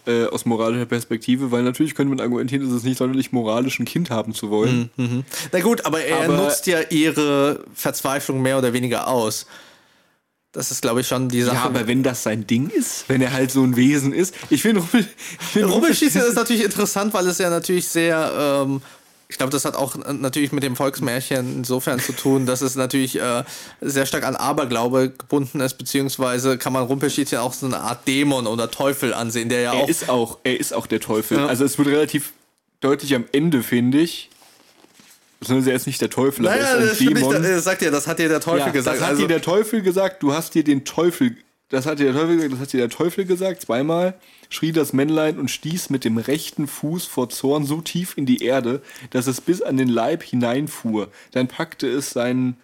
äh, 0.05 0.25
aus 0.25 0.45
moralischer 0.45 0.85
Perspektive, 0.85 1.51
weil 1.51 1.63
natürlich 1.63 1.95
könnte 1.95 2.09
man 2.09 2.19
argumentieren, 2.19 2.65
dass 2.65 2.73
es 2.73 2.83
nicht 2.83 2.97
sonderlich 2.97 3.31
moralisch 3.31 3.79
ein 3.79 3.85
Kind 3.85 4.09
haben 4.09 4.33
zu 4.33 4.49
wollen. 4.49 4.89
Mhm. 4.97 5.05
mhm. 5.05 5.23
Na 5.51 5.59
gut, 5.59 5.85
aber 5.85 6.03
er 6.03 6.25
aber 6.25 6.37
nutzt 6.37 6.67
ja 6.67 6.79
ihre 6.89 7.63
Verzweiflung 7.73 8.41
mehr 8.41 8.57
oder 8.57 8.73
weniger 8.73 9.07
aus. 9.07 9.45
Das 10.51 10.69
ist, 10.69 10.81
glaube 10.81 10.99
ich, 10.99 11.07
schon 11.07 11.29
die 11.29 11.43
Sache. 11.43 11.55
Ja, 11.55 11.63
aber 11.63 11.87
wenn 11.87 12.03
das 12.03 12.23
sein 12.23 12.45
Ding 12.45 12.69
ist, 12.69 13.05
wenn 13.07 13.21
er 13.21 13.31
halt 13.31 13.51
so 13.51 13.63
ein 13.63 13.77
Wesen 13.77 14.11
ist. 14.11 14.35
Ich 14.49 14.61
finde, 14.61 14.81
Rumpel, 14.81 15.07
Rumpelstilzchen 15.55 16.21
ist 16.27 16.35
natürlich 16.35 16.63
interessant, 16.63 17.13
weil 17.13 17.25
es 17.27 17.37
ja 17.37 17.49
natürlich 17.49 17.87
sehr 17.87 18.65
ähm, 18.65 18.81
ich 19.31 19.37
glaube, 19.37 19.51
das 19.51 19.63
hat 19.63 19.75
auch 19.75 19.95
natürlich 19.95 20.51
mit 20.51 20.61
dem 20.61 20.75
Volksmärchen 20.75 21.59
insofern 21.59 22.01
zu 22.01 22.11
tun, 22.11 22.45
dass 22.45 22.59
es 22.59 22.75
natürlich 22.75 23.17
äh, 23.17 23.43
sehr 23.79 24.05
stark 24.05 24.25
an 24.25 24.35
Aberglaube 24.35 25.11
gebunden 25.11 25.61
ist, 25.61 25.75
beziehungsweise 25.75 26.57
kann 26.57 26.73
man 26.73 26.83
Rumpelstilzchen 26.83 27.39
auch 27.39 27.53
so 27.53 27.65
eine 27.65 27.79
Art 27.79 28.05
Dämon 28.09 28.45
oder 28.45 28.69
Teufel 28.69 29.13
ansehen, 29.13 29.47
der 29.47 29.61
ja 29.61 29.73
er 29.73 29.83
auch. 29.83 29.87
Ist 29.87 30.09
auch 30.09 30.37
er 30.43 30.59
ist 30.59 30.73
auch 30.73 30.85
der 30.85 30.99
Teufel. 30.99 31.37
Ja. 31.37 31.47
Also 31.47 31.63
es 31.63 31.77
wird 31.77 31.87
relativ 31.87 32.33
deutlich 32.81 33.15
am 33.15 33.23
Ende, 33.31 33.63
finde 33.63 33.99
ich. 33.99 34.29
Sondern 35.39 35.65
er 35.65 35.75
ist 35.75 35.87
nicht 35.87 36.01
der 36.01 36.09
Teufel, 36.09 36.43
naja, 36.43 36.73
aber 36.73 36.83
er 36.83 36.91
ist 36.91 36.99
ein 36.99 37.13
Dämon. 37.13 37.41
Nicht, 37.41 37.51
das 37.51 37.63
sagt 37.63 37.81
ja, 37.81 37.89
das 37.89 38.07
hat 38.07 38.19
dir 38.19 38.27
der 38.27 38.41
Teufel 38.41 38.59
ja, 38.59 38.69
gesagt. 38.69 38.97
Das 38.97 39.03
hat 39.03 39.11
also, 39.11 39.21
dir 39.21 39.27
der 39.29 39.41
Teufel 39.41 39.81
gesagt, 39.81 40.21
du 40.21 40.33
hast 40.33 40.53
dir 40.55 40.65
den 40.65 40.83
Teufel 40.83 41.37
das 41.71 41.85
hat 41.85 41.99
dir 41.99 42.11
der 42.11 42.13
Teufel 42.13 42.35
gesagt, 42.35 42.53
das 42.53 42.59
hat 42.59 42.73
dir 42.73 42.77
der 42.77 42.89
Teufel 42.89 43.25
gesagt, 43.25 43.61
zweimal, 43.61 44.13
schrie 44.49 44.73
das 44.73 44.91
Männlein 44.91 45.39
und 45.39 45.49
stieß 45.49 45.89
mit 45.89 46.03
dem 46.03 46.17
rechten 46.17 46.67
Fuß 46.67 47.05
vor 47.05 47.29
Zorn 47.29 47.65
so 47.65 47.81
tief 47.81 48.17
in 48.17 48.25
die 48.25 48.43
Erde, 48.43 48.81
dass 49.09 49.27
es 49.27 49.39
bis 49.39 49.61
an 49.61 49.77
den 49.77 49.87
Leib 49.87 50.21
hineinfuhr. 50.21 51.09
Dann 51.31 51.47
packte 51.47 51.87
es 51.87 52.09
seinen, 52.09 52.57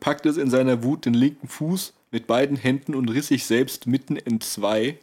packte 0.00 0.28
es 0.28 0.36
in 0.36 0.50
seiner 0.50 0.82
Wut 0.84 1.06
den 1.06 1.14
linken 1.14 1.48
Fuß 1.48 1.94
mit 2.10 2.26
beiden 2.26 2.56
Händen 2.56 2.94
und 2.94 3.08
riss 3.08 3.28
sich 3.28 3.46
selbst 3.46 3.86
mitten 3.86 4.16
in 4.16 4.40
zwei. 4.42 4.98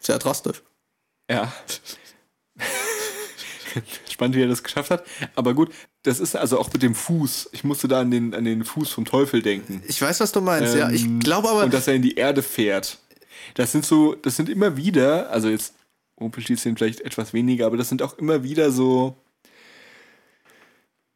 Sehr 0.00 0.18
drastisch. 0.18 0.62
Ja. 1.30 1.52
Spannend, 4.10 4.36
wie 4.36 4.42
er 4.42 4.48
das 4.48 4.62
geschafft 4.62 4.90
hat. 4.90 5.04
Aber 5.34 5.54
gut, 5.54 5.72
das 6.02 6.20
ist 6.20 6.36
also 6.36 6.58
auch 6.58 6.72
mit 6.72 6.82
dem 6.82 6.94
Fuß. 6.94 7.50
Ich 7.52 7.64
musste 7.64 7.88
da 7.88 8.00
an 8.00 8.10
den, 8.10 8.34
an 8.34 8.44
den 8.44 8.64
Fuß 8.64 8.90
vom 8.90 9.04
Teufel 9.04 9.42
denken. 9.42 9.82
Ich 9.86 10.00
weiß, 10.00 10.20
was 10.20 10.32
du 10.32 10.40
meinst, 10.40 10.74
ähm, 10.74 10.80
ja. 10.80 10.90
Ich 10.90 11.04
ähm, 11.04 11.20
glaube 11.20 11.48
aber. 11.48 11.64
Und 11.64 11.74
dass 11.74 11.88
er 11.88 11.94
in 11.94 12.02
die 12.02 12.14
Erde 12.14 12.42
fährt. 12.42 12.98
Das 13.54 13.72
sind 13.72 13.84
so, 13.84 14.14
das 14.14 14.36
sind 14.36 14.48
immer 14.48 14.76
wieder, 14.76 15.30
also 15.30 15.48
jetzt 15.48 15.74
Rumpelstilzchen 16.20 16.76
vielleicht 16.76 17.00
etwas 17.00 17.32
weniger, 17.32 17.66
aber 17.66 17.76
das 17.76 17.88
sind 17.88 18.02
auch 18.02 18.16
immer 18.18 18.42
wieder 18.42 18.70
so, 18.70 19.16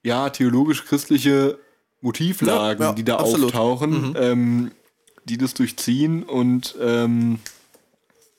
ja, 0.02 0.30
theologisch-christliche 0.30 1.58
Motivlagen, 2.00 2.82
ja, 2.82 2.88
ja, 2.90 2.94
die 2.94 3.04
da 3.04 3.16
absolut. 3.16 3.46
auftauchen, 3.46 4.10
mhm. 4.10 4.16
ähm, 4.16 4.70
die 5.24 5.38
das 5.38 5.54
durchziehen 5.54 6.22
und 6.22 6.76
ähm, 6.80 7.38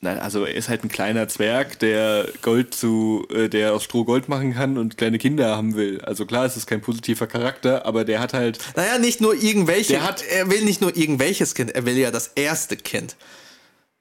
Nein, 0.01 0.17
also 0.19 0.45
er 0.45 0.55
ist 0.55 0.69
halt 0.69 0.85
ein 0.85 0.89
kleiner 0.89 1.27
Zwerg, 1.27 1.77
der 1.79 2.29
Gold 2.41 2.73
zu, 2.73 3.27
äh, 3.33 3.49
der 3.49 3.73
aus 3.73 3.83
Stroh 3.83 4.05
Gold 4.05 4.29
machen 4.29 4.53
kann 4.53 4.77
und 4.77 4.97
kleine 4.97 5.17
Kinder 5.17 5.57
haben 5.57 5.75
will. 5.75 5.99
Also 6.01 6.25
klar, 6.25 6.45
es 6.45 6.55
ist 6.55 6.67
kein 6.67 6.79
positiver 6.79 7.27
Charakter, 7.27 7.85
aber 7.85 8.05
der 8.05 8.21
hat 8.21 8.33
halt. 8.33 8.59
Naja, 8.77 8.97
nicht 8.97 9.19
nur 9.19 9.33
irgendwelche. 9.33 9.93
Der 9.93 10.03
hat, 10.03 10.23
er 10.23 10.49
will 10.49 10.63
nicht 10.63 10.79
nur 10.79 10.95
irgendwelches 10.95 11.53
Kind, 11.53 11.75
er 11.75 11.85
will 11.85 11.97
ja 11.97 12.12
das 12.12 12.27
erste 12.35 12.77
Kind. 12.77 13.17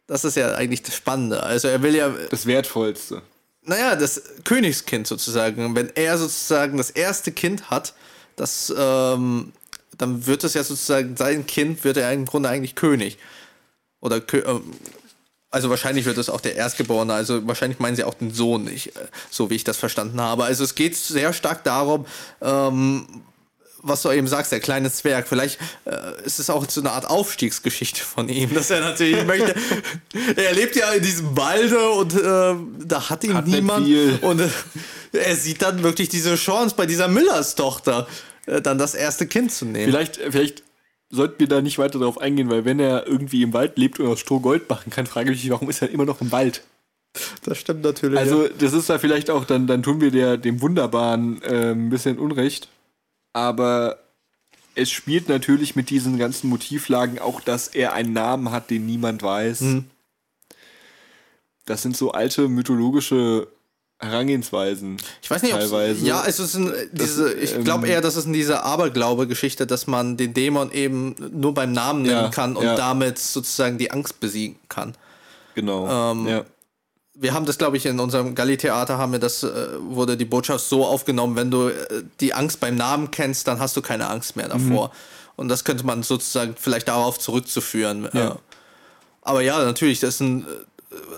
Das 0.06 0.24
ist 0.24 0.36
ja 0.36 0.54
eigentlich 0.54 0.82
das 0.82 0.94
Spannende. 0.94 1.42
Also 1.42 1.66
er 1.66 1.82
will 1.82 1.96
ja. 1.96 2.14
Das 2.30 2.46
Wertvollste. 2.46 3.22
Naja, 3.62 3.96
das 3.96 4.22
Königskind 4.44 5.06
sozusagen. 5.06 5.74
Wenn 5.74 5.90
er 5.96 6.16
sozusagen 6.16 6.78
das 6.78 6.90
erste 6.90 7.32
Kind 7.32 7.70
hat, 7.70 7.92
das, 8.36 8.72
ähm, 8.76 9.52
dann 9.98 10.26
wird 10.26 10.44
es 10.44 10.54
ja 10.54 10.62
sozusagen, 10.62 11.16
sein 11.16 11.44
Kind 11.46 11.82
wird 11.82 11.96
er 11.96 12.12
im 12.12 12.24
Grunde 12.24 12.48
eigentlich 12.48 12.76
König. 12.76 13.18
Oder 14.00 14.22
ähm, 14.32 14.62
also 15.50 15.70
wahrscheinlich 15.70 16.04
wird 16.04 16.18
es 16.18 16.28
auch 16.28 16.40
der 16.40 16.56
Erstgeborene, 16.56 17.14
also 17.14 17.46
wahrscheinlich 17.46 17.78
meinen 17.78 17.96
sie 17.96 18.04
auch 18.04 18.14
den 18.14 18.32
Sohn 18.32 18.64
nicht, 18.64 18.88
äh, 18.96 19.00
so 19.30 19.50
wie 19.50 19.54
ich 19.54 19.64
das 19.64 19.76
verstanden 19.76 20.20
habe. 20.20 20.44
Also 20.44 20.64
es 20.64 20.74
geht 20.74 20.96
sehr 20.96 21.32
stark 21.32 21.64
darum, 21.64 22.06
ähm, 22.42 23.06
was 23.80 24.02
du 24.02 24.10
eben 24.10 24.26
sagst, 24.26 24.52
der 24.52 24.60
kleine 24.60 24.90
Zwerg, 24.92 25.28
vielleicht 25.28 25.58
äh, 25.84 26.24
ist 26.24 26.38
es 26.38 26.50
auch 26.50 26.68
so 26.68 26.80
eine 26.80 26.90
Art 26.90 27.08
Aufstiegsgeschichte 27.08 28.02
von 28.02 28.28
ihm, 28.28 28.52
dass 28.52 28.70
er 28.70 28.80
natürlich 28.80 29.24
möchte. 29.26 29.54
Er 30.36 30.52
lebt 30.52 30.76
ja 30.76 30.90
in 30.92 31.02
diesem 31.02 31.36
Walde 31.36 31.88
und 31.90 32.14
äh, 32.14 32.54
da 32.84 33.08
hat 33.08 33.24
ihn 33.24 33.34
Hat 33.34 33.46
niemand. 33.46 33.86
Und 34.22 34.40
äh, 34.40 34.48
er 35.12 35.36
sieht 35.36 35.62
dann 35.62 35.82
wirklich 35.82 36.08
diese 36.08 36.34
Chance 36.36 36.74
bei 36.76 36.86
dieser 36.86 37.08
Müllers 37.08 37.54
Tochter, 37.54 38.06
äh, 38.46 38.60
dann 38.60 38.78
das 38.78 38.94
erste 38.94 39.26
Kind 39.26 39.52
zu 39.52 39.64
nehmen. 39.64 39.92
Vielleicht, 39.92 40.16
vielleicht 40.16 40.64
sollten 41.10 41.40
wir 41.40 41.48
da 41.48 41.60
nicht 41.60 41.78
weiter 41.78 41.98
darauf 41.98 42.20
eingehen, 42.20 42.50
weil 42.50 42.64
wenn 42.64 42.80
er 42.80 43.06
irgendwie 43.06 43.42
im 43.42 43.52
Wald 43.52 43.78
lebt 43.78 43.98
und 44.00 44.06
aus 44.06 44.20
Stroh 44.20 44.40
Gold 44.40 44.68
machen 44.68 44.90
kann, 44.90 45.06
frage 45.06 45.32
ich 45.32 45.42
mich, 45.42 45.50
warum 45.50 45.70
ist 45.70 45.82
er 45.82 45.90
immer 45.90 46.04
noch 46.04 46.20
im 46.20 46.32
Wald? 46.32 46.62
Das 47.44 47.58
stimmt 47.58 47.82
natürlich. 47.82 48.18
Also, 48.18 48.48
das 48.48 48.72
ist 48.72 48.90
da 48.90 48.98
vielleicht 48.98 49.30
auch, 49.30 49.44
dann, 49.44 49.66
dann 49.66 49.82
tun 49.82 50.00
wir 50.00 50.10
der, 50.10 50.36
dem 50.36 50.60
Wunderbaren 50.60 51.42
äh, 51.42 51.72
ein 51.72 51.88
bisschen 51.88 52.18
Unrecht. 52.18 52.68
Aber 53.32 53.98
es 54.74 54.90
spielt 54.90 55.28
natürlich 55.28 55.74
mit 55.74 55.90
diesen 55.90 56.18
ganzen 56.18 56.48
Motivlagen 56.48 57.18
auch, 57.18 57.40
dass 57.40 57.68
er 57.68 57.94
einen 57.94 58.12
Namen 58.12 58.50
hat, 58.50 58.70
den 58.70 58.86
niemand 58.86 59.22
weiß. 59.22 59.64
Das 61.64 61.82
sind 61.82 61.96
so 61.96 62.12
alte 62.12 62.48
mythologische 62.48 63.48
Herangehensweisen. 64.00 64.96
Ich 65.22 65.30
weiß 65.30 65.42
nicht, 65.42 65.54
ob 65.54 65.60
teilweise. 65.60 66.06
ja, 66.06 66.24
es 66.24 66.38
ist 66.38 66.54
ein, 66.54 66.72
diese, 66.92 67.32
ich 67.34 67.54
ähm, 67.56 67.64
glaube 67.64 67.88
eher, 67.88 68.00
das 68.00 68.14
ist 68.14 68.26
in 68.26 68.32
dieser 68.32 68.64
Aberglaube-Geschichte, 68.64 69.66
dass 69.66 69.88
man 69.88 70.16
den 70.16 70.34
Dämon 70.34 70.70
eben 70.70 71.16
nur 71.32 71.52
beim 71.52 71.72
Namen 71.72 72.02
nennen 72.02 72.14
Ja, 72.14 72.28
kann 72.28 72.56
und 72.56 72.64
ja. 72.64 72.76
damit 72.76 73.18
sozusagen 73.18 73.76
die 73.76 73.90
Angst 73.90 74.20
besiegen 74.20 74.56
kann. 74.68 74.94
Genau. 75.56 76.12
Ähm, 76.12 76.28
ja. 76.28 76.44
Wir 77.14 77.34
haben 77.34 77.44
das, 77.44 77.58
glaube 77.58 77.76
ich, 77.76 77.86
in 77.86 77.98
unserem 77.98 78.36
Galli-Theater 78.36 78.98
haben 78.98 79.10
wir 79.10 79.18
das, 79.18 79.42
äh, 79.42 79.48
wurde 79.80 80.16
die 80.16 80.24
Botschaft 80.24 80.64
so 80.64 80.86
aufgenommen, 80.86 81.34
wenn 81.34 81.50
du 81.50 81.70
äh, 81.70 82.04
die 82.20 82.32
Angst 82.32 82.60
beim 82.60 82.76
Namen 82.76 83.10
kennst, 83.10 83.48
dann 83.48 83.58
hast 83.58 83.76
du 83.76 83.82
keine 83.82 84.08
Angst 84.08 84.36
mehr 84.36 84.48
davor. 84.48 84.92
Und 85.34 85.48
das 85.48 85.64
könnte 85.64 85.84
man 85.84 86.04
sozusagen 86.04 86.54
vielleicht 86.56 86.86
darauf 86.86 87.18
zurückzuführen. 87.18 88.04
Äh, 88.12 88.30
aber 89.22 89.40
ja, 89.40 89.64
natürlich, 89.64 89.98
das 89.98 90.14
ist 90.14 90.20
ein, 90.20 90.46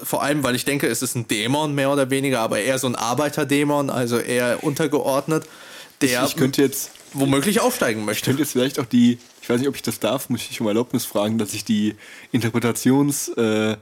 vor 0.02 0.22
allem, 0.22 0.42
weil 0.42 0.54
ich 0.54 0.64
denke, 0.64 0.87
es 0.88 1.02
ist 1.02 1.14
ein 1.14 1.28
Dämon 1.28 1.74
mehr 1.74 1.90
oder 1.90 2.11
weniger, 2.11 2.40
aber 2.40 2.61
eher 2.61 2.78
so 2.78 2.87
ein 2.87 2.96
Arbeiterdämon, 2.96 3.90
also 3.90 4.18
eher 4.18 4.64
untergeordnet, 4.64 5.44
der 6.00 6.24
Ich 6.24 6.37
könnte 6.37 6.62
jetzt 6.62 6.90
womöglich 7.12 7.61
aufsteigen 7.61 8.00
Ich 8.00 8.06
möchte. 8.06 8.24
könnte 8.26 8.42
jetzt 8.42 8.52
vielleicht 8.52 8.78
auch 8.78 8.87
die, 8.87 9.18
ich 9.42 9.48
weiß 9.48 9.59
nicht, 9.61 9.68
ob 9.68 9.76
ich 9.76 9.83
das 9.83 10.00
darf, 10.00 10.28
muss 10.28 10.42
ich 10.50 10.61
um 10.61 10.66
Erlaubnis 10.66 11.04
fragen, 11.04 11.38
dass 11.38 11.54
ich 11.54 11.64
die 11.64 11.94
Interpretations, 12.33 13.28
äh, 13.37 13.76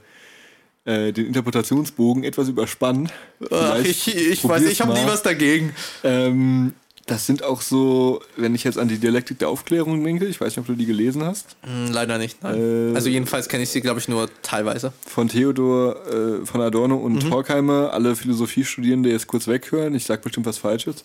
äh, 0.85 1.11
den 1.11 1.27
Interpretationsbogen 1.27 2.23
etwas 2.23 2.49
überspanne. 2.49 3.09
Ach, 3.51 3.77
ich 3.79 4.15
ich 4.15 4.47
weiß, 4.47 4.63
ich 4.63 4.81
habe 4.81 4.93
nie 4.93 5.05
was 5.05 5.23
dagegen. 5.23 5.75
Ähm, 6.03 6.73
das 7.09 7.25
sind 7.25 7.43
auch 7.43 7.61
so, 7.61 8.21
wenn 8.37 8.53
ich 8.55 8.63
jetzt 8.63 8.77
an 8.77 8.87
die 8.87 8.97
Dialektik 8.99 9.39
der 9.39 9.49
Aufklärung 9.49 10.03
denke, 10.03 10.25
ich 10.25 10.39
weiß 10.39 10.47
nicht, 10.49 10.59
ob 10.59 10.67
du 10.67 10.73
die 10.75 10.85
gelesen 10.85 11.23
hast, 11.23 11.55
Hm, 11.63 11.91
leider 11.91 12.17
nicht. 12.17 12.41
Nein. 12.43 12.91
Äh, 12.91 12.95
also 12.95 13.09
jedenfalls 13.09 13.49
kenne 13.49 13.63
ich 13.63 13.69
sie, 13.69 13.81
glaube 13.81 13.99
ich, 13.99 14.07
nur 14.07 14.29
teilweise. 14.41 14.93
von 15.05 15.27
Theodor 15.27 15.95
äh, 16.07 16.45
von 16.45 16.61
Adorno 16.61 16.95
und 16.97 17.25
Mhm. 17.25 17.31
Horkheimer, 17.31 17.91
alle 17.93 18.15
Philosophiestudierende 18.15 19.09
jetzt 19.09 19.27
kurz 19.27 19.47
weghören, 19.47 19.95
ich 19.95 20.05
sage 20.05 20.21
bestimmt 20.21 20.45
was 20.45 20.57
Falsches, 20.57 21.03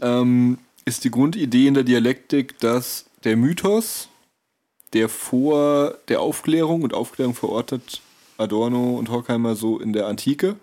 ähm, 0.00 0.58
ist 0.84 1.04
die 1.04 1.10
Grundidee 1.10 1.66
in 1.66 1.74
der 1.74 1.84
Dialektik, 1.84 2.58
dass 2.60 3.04
der 3.24 3.36
Mythos, 3.36 4.08
der 4.92 5.08
vor 5.08 5.94
der 6.08 6.20
Aufklärung 6.20 6.82
und 6.82 6.94
Aufklärung 6.94 7.34
verortet 7.34 8.00
Adorno 8.38 8.96
und 8.96 9.10
Horkheimer 9.10 9.54
so 9.56 9.78
in 9.78 9.92
der 9.92 10.06
Antike, 10.06 10.56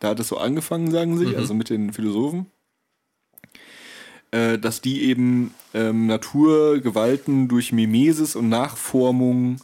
da 0.00 0.08
hat 0.08 0.20
es 0.20 0.28
so 0.28 0.38
angefangen, 0.38 0.90
sagen 0.90 1.18
sie, 1.18 1.34
also 1.36 1.52
mit 1.54 1.68
den 1.70 1.92
Philosophen, 1.92 2.46
äh, 4.30 4.58
dass 4.58 4.80
die 4.80 5.02
eben 5.04 5.54
ähm, 5.74 6.06
Naturgewalten 6.06 7.48
durch 7.48 7.72
Mimesis 7.72 8.36
und 8.36 8.48
Nachformung 8.48 9.60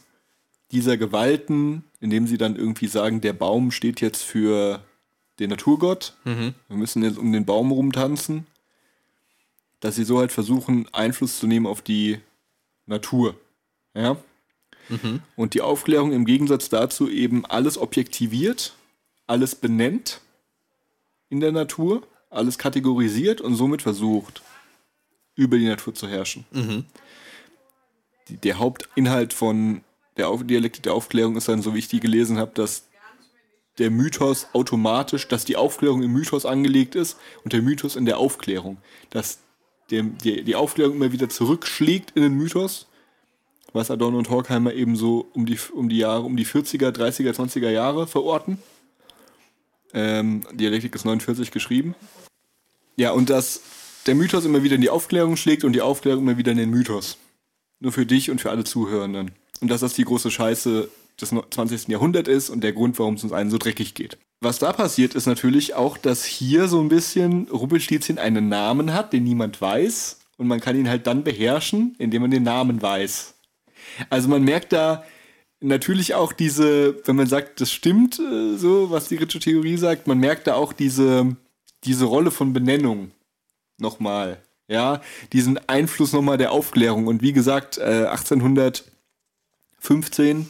dieser 0.71 0.97
Gewalten, 0.97 1.83
indem 1.99 2.27
sie 2.27 2.37
dann 2.37 2.55
irgendwie 2.55 2.87
sagen, 2.87 3.21
der 3.21 3.33
Baum 3.33 3.71
steht 3.71 4.01
jetzt 4.01 4.23
für 4.23 4.81
den 5.39 5.49
Naturgott, 5.49 6.15
wir 6.67 6.77
müssen 6.77 7.03
jetzt 7.03 7.17
um 7.17 7.31
den 7.31 7.45
Baum 7.45 7.71
rumtanzen, 7.71 8.47
dass 9.79 9.95
sie 9.95 10.03
so 10.03 10.19
halt 10.19 10.31
versuchen, 10.31 10.87
Einfluss 10.93 11.39
zu 11.39 11.47
nehmen 11.47 11.67
auf 11.67 11.81
die 11.81 12.19
Natur. 12.85 13.35
Ja? 13.93 14.17
Und 15.35 15.53
die 15.53 15.61
Aufklärung 15.61 16.11
im 16.11 16.25
Gegensatz 16.25 16.69
dazu 16.69 17.09
eben 17.09 17.45
alles 17.45 17.77
objektiviert, 17.77 18.73
alles 19.27 19.55
benennt 19.55 20.21
in 21.29 21.39
der 21.39 21.51
Natur, 21.51 22.03
alles 22.29 22.57
kategorisiert 22.57 23.41
und 23.41 23.55
somit 23.55 23.81
versucht, 23.81 24.41
über 25.35 25.57
die 25.57 25.67
Natur 25.67 25.93
zu 25.93 26.07
herrschen. 26.07 26.45
Die, 28.29 28.37
der 28.37 28.59
Hauptinhalt 28.59 29.33
von 29.33 29.81
der 30.17 30.29
Auf 30.29 30.45
Dialektik 30.45 30.83
der 30.83 30.93
Aufklärung 30.93 31.35
ist 31.35 31.47
dann, 31.47 31.61
so 31.61 31.73
wie 31.73 31.79
ich 31.79 31.87
die 31.87 31.99
gelesen 31.99 32.37
habe, 32.37 32.51
dass 32.53 32.87
der 33.79 33.89
Mythos 33.89 34.47
automatisch, 34.53 35.27
dass 35.27 35.45
die 35.45 35.55
Aufklärung 35.55 36.03
im 36.03 36.13
Mythos 36.13 36.45
angelegt 36.45 36.95
ist 36.95 37.17
und 37.43 37.53
der 37.53 37.61
Mythos 37.61 37.95
in 37.95 38.05
der 38.05 38.19
Aufklärung. 38.19 38.77
Dass 39.09 39.39
der, 39.89 40.03
die, 40.03 40.43
die 40.43 40.55
Aufklärung 40.55 40.95
immer 40.95 41.11
wieder 41.11 41.29
zurückschlägt 41.29 42.11
in 42.11 42.21
den 42.21 42.33
Mythos, 42.33 42.87
was 43.73 43.89
Adorno 43.89 44.19
und 44.19 44.29
Horkheimer 44.29 44.73
eben 44.73 44.95
so 44.95 45.27
um 45.33 45.47
die, 45.47 45.57
um 45.73 45.89
die 45.89 45.97
Jahre, 45.97 46.21
um 46.23 46.37
die 46.37 46.45
40er, 46.45 46.91
30er, 46.91 47.33
20er 47.33 47.69
Jahre 47.69 48.05
verorten. 48.05 48.59
Ähm, 49.93 50.41
Dialektik 50.53 50.93
ist 50.93 51.05
49 51.05 51.51
geschrieben. 51.51 51.95
Ja, 52.95 53.11
und 53.11 53.31
dass 53.31 53.61
der 54.05 54.15
Mythos 54.15 54.45
immer 54.45 54.63
wieder 54.63 54.75
in 54.75 54.81
die 54.81 54.89
Aufklärung 54.89 55.37
schlägt 55.37 55.63
und 55.63 55.73
die 55.73 55.81
Aufklärung 55.81 56.23
immer 56.23 56.37
wieder 56.37 56.51
in 56.51 56.57
den 56.57 56.69
Mythos. 56.69 57.17
Nur 57.79 57.91
für 57.91 58.05
dich 58.05 58.29
und 58.29 58.41
für 58.41 58.51
alle 58.51 58.63
Zuhörenden. 58.63 59.31
Und 59.61 59.69
dass 59.69 59.81
das 59.81 59.93
die 59.93 60.05
große 60.05 60.31
Scheiße 60.31 60.89
des 61.19 61.33
20. 61.49 61.87
Jahrhunderts 61.87 62.29
ist 62.29 62.49
und 62.49 62.63
der 62.63 62.73
Grund, 62.73 62.97
warum 62.99 63.15
es 63.15 63.23
uns 63.23 63.33
allen 63.33 63.49
so 63.49 63.57
dreckig 63.57 63.93
geht. 63.93 64.17
Was 64.41 64.59
da 64.59 64.73
passiert, 64.73 65.15
ist 65.15 65.25
natürlich 65.25 65.75
auch, 65.75 65.97
dass 65.97 66.25
hier 66.25 66.67
so 66.67 66.81
ein 66.81 66.89
bisschen 66.89 67.47
Rumpelstilzchen 67.47 68.17
einen 68.17 68.49
Namen 68.49 68.93
hat, 68.93 69.13
den 69.13 69.23
niemand 69.23 69.61
weiß. 69.61 70.19
Und 70.37 70.47
man 70.47 70.59
kann 70.59 70.75
ihn 70.75 70.89
halt 70.89 71.07
dann 71.07 71.23
beherrschen, 71.23 71.95
indem 71.99 72.23
man 72.23 72.31
den 72.31 72.43
Namen 72.43 72.81
weiß. 72.81 73.35
Also 74.09 74.27
man 74.27 74.43
merkt 74.43 74.73
da 74.73 75.03
natürlich 75.61 76.13
auch 76.15 76.33
diese, 76.33 76.97
wenn 77.05 77.15
man 77.15 77.27
sagt, 77.27 77.61
das 77.61 77.71
stimmt, 77.71 78.19
äh, 78.19 78.57
so 78.57 78.89
was 78.91 79.07
die 79.07 79.15
Ritsche 79.15 79.39
Theorie 79.39 79.77
sagt, 79.77 80.07
man 80.07 80.17
merkt 80.17 80.47
da 80.47 80.55
auch 80.55 80.73
diese, 80.73 81.35
diese 81.83 82.05
Rolle 82.05 82.31
von 82.31 82.53
Benennung 82.53 83.11
nochmal. 83.77 84.41
Ja, 84.67 85.01
diesen 85.33 85.59
Einfluss 85.67 86.13
nochmal 86.13 86.37
der 86.37 86.51
Aufklärung. 86.51 87.07
Und 87.07 87.21
wie 87.21 87.33
gesagt, 87.33 87.77
äh, 87.77 88.07
1815 88.07 90.47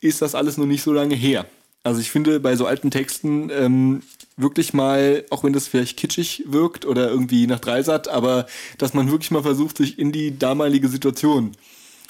ist 0.00 0.22
das 0.22 0.34
alles 0.34 0.58
noch 0.58 0.66
nicht 0.66 0.82
so 0.82 0.92
lange 0.92 1.14
her. 1.14 1.46
Also 1.84 2.00
ich 2.00 2.10
finde 2.10 2.40
bei 2.40 2.56
so 2.56 2.66
alten 2.66 2.90
Texten 2.90 3.50
ähm, 3.50 4.02
wirklich 4.36 4.74
mal, 4.74 5.24
auch 5.30 5.44
wenn 5.44 5.52
das 5.52 5.68
vielleicht 5.68 5.98
kitschig 5.98 6.44
wirkt 6.46 6.86
oder 6.86 7.08
irgendwie 7.08 7.46
nach 7.46 7.60
Dreisat, 7.60 8.08
aber 8.08 8.46
dass 8.78 8.94
man 8.94 9.10
wirklich 9.10 9.30
mal 9.30 9.42
versucht, 9.42 9.76
sich 9.76 9.98
in 9.98 10.10
die 10.10 10.38
damalige 10.38 10.88
Situation 10.88 11.52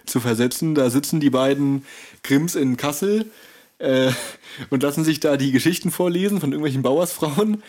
zu 0.07 0.21
versetzen. 0.21 0.75
Da 0.75 0.91
sitzen 0.91 1.21
die 1.21 1.31
beiden 1.31 1.85
Grimms 2.23 2.55
in 2.55 2.77
Kassel 2.77 3.31
äh, 3.79 4.11
und 4.71 4.83
lassen 4.83 5.05
sich 5.05 5.21
da 5.21 5.37
die 5.37 5.53
Geschichten 5.53 5.91
vorlesen 5.91 6.41
von 6.41 6.53
irgendwelchen 6.53 6.83
Bauersfrauen. 6.83 7.63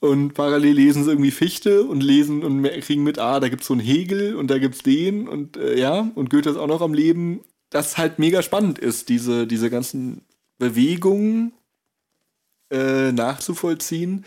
Und 0.00 0.32
parallel 0.32 0.74
lesen 0.74 1.04
sie 1.04 1.10
irgendwie 1.10 1.30
Fichte 1.30 1.84
und 1.84 2.02
lesen 2.02 2.42
und 2.42 2.62
kriegen 2.80 3.02
mit, 3.02 3.18
ah, 3.18 3.38
da 3.38 3.50
gibt's 3.50 3.66
so 3.66 3.74
einen 3.74 3.82
Hegel 3.82 4.34
und 4.34 4.48
da 4.48 4.58
gibt's 4.58 4.82
den 4.82 5.28
und 5.28 5.58
äh, 5.58 5.78
ja, 5.78 6.10
und 6.14 6.30
Goethe 6.30 6.50
ist 6.50 6.56
auch 6.56 6.66
noch 6.66 6.80
am 6.80 6.94
Leben. 6.94 7.40
Das 7.68 7.98
halt 7.98 8.18
mega 8.18 8.42
spannend 8.42 8.78
ist, 8.78 9.10
diese, 9.10 9.46
diese 9.46 9.68
ganzen 9.68 10.22
Bewegungen 10.58 11.52
äh, 12.70 13.12
nachzuvollziehen 13.12 14.24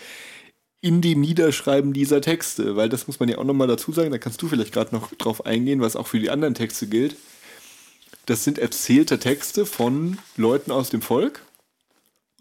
in 0.79 1.01
dem 1.01 1.21
Niederschreiben 1.21 1.93
dieser 1.93 2.21
Texte, 2.21 2.75
weil 2.75 2.89
das 2.89 3.07
muss 3.07 3.19
man 3.19 3.29
ja 3.29 3.37
auch 3.37 3.43
nochmal 3.43 3.67
dazu 3.67 3.91
sagen, 3.93 4.11
da 4.11 4.17
kannst 4.17 4.41
du 4.41 4.47
vielleicht 4.47 4.73
gerade 4.73 4.93
noch 4.93 5.13
drauf 5.15 5.45
eingehen, 5.45 5.81
was 5.81 5.95
auch 5.95 6.07
für 6.07 6.19
die 6.19 6.29
anderen 6.29 6.53
Texte 6.55 6.87
gilt. 6.87 7.15
Das 8.25 8.43
sind 8.43 8.59
erzählte 8.59 9.17
Texte 9.17 9.65
von 9.65 10.17
Leuten 10.37 10.71
aus 10.71 10.89
dem 10.89 11.01
Volk 11.01 11.41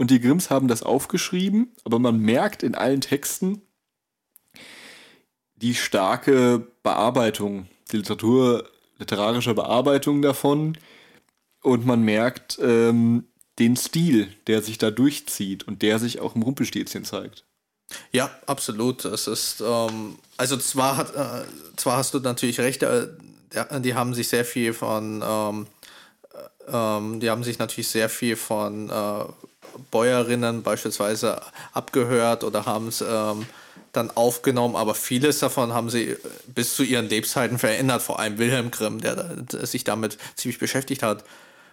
und 0.03 0.11
die 0.11 0.19
Grimms 0.19 0.51
haben 0.51 0.67
das 0.67 0.83
aufgeschrieben, 0.83 1.77
aber 1.85 2.01
man 2.01 2.19
merkt 2.19 2.65
in 2.65 2.75
allen 2.75 3.03
Texten 3.03 3.63
die 5.55 5.77
starke 5.77 6.67
Bearbeitung, 6.83 7.69
die 7.93 7.99
Literatur, 7.99 8.69
literarische 8.99 9.55
Bearbeitung 9.55 10.21
davon 10.21 10.77
und 11.63 11.87
man 11.87 12.03
merkt 12.03 12.59
ähm, 12.61 13.29
den 13.61 13.77
Stil, 13.77 14.35
der 14.49 14.61
sich 14.61 14.77
da 14.77 14.91
durchzieht 14.91 15.69
und 15.69 15.83
der 15.83 16.01
sich 16.01 16.19
auch 16.19 16.35
im 16.35 16.43
Rumpelstilzchen 16.43 17.05
zeigt. 17.05 17.45
Ja, 18.11 18.29
absolut. 18.47 19.05
Es 19.05 19.29
ist, 19.29 19.63
ähm, 19.65 20.19
also 20.37 20.57
zwar 20.57 20.97
hat, 20.97 21.15
äh, 21.15 21.47
zwar 21.77 21.99
hast 21.99 22.13
du 22.13 22.19
natürlich 22.19 22.59
recht, 22.59 22.83
äh, 22.83 23.07
die 23.79 23.95
haben 23.95 24.15
sich 24.15 24.27
sehr 24.27 24.45
viel 24.45 24.73
von, 24.73 25.23
ähm, 25.25 25.69
äh, 26.35 26.73
ähm, 26.73 27.21
die 27.21 27.31
haben 27.31 27.45
sich 27.45 27.61
natürlich 27.61 27.87
sehr 27.87 28.09
viel 28.09 28.35
von 28.35 28.91
äh, 28.91 29.25
Bäuerinnen 29.91 30.63
beispielsweise 30.63 31.41
abgehört 31.73 32.45
oder 32.45 32.67
haben 32.67 32.89
es 32.89 33.01
ähm, 33.01 33.47
dann 33.93 34.11
aufgenommen, 34.11 34.75
aber 34.75 34.95
vieles 34.95 35.39
davon 35.39 35.75
haben 35.75 35.91
sie 35.91 36.17
bis 36.47 36.75
zu 36.75 36.83
ihren 36.83 37.09
Lebzeiten 37.09 37.59
verändert, 37.59 38.03
vor 38.03 38.19
allem 38.19 38.39
Wilhelm 38.39 38.71
Grimm, 38.71 39.01
der 39.01 39.47
sich 39.67 39.85
damit 39.85 40.17
ziemlich 40.35 40.59
beschäftigt 40.59 41.03
hat. 41.03 41.25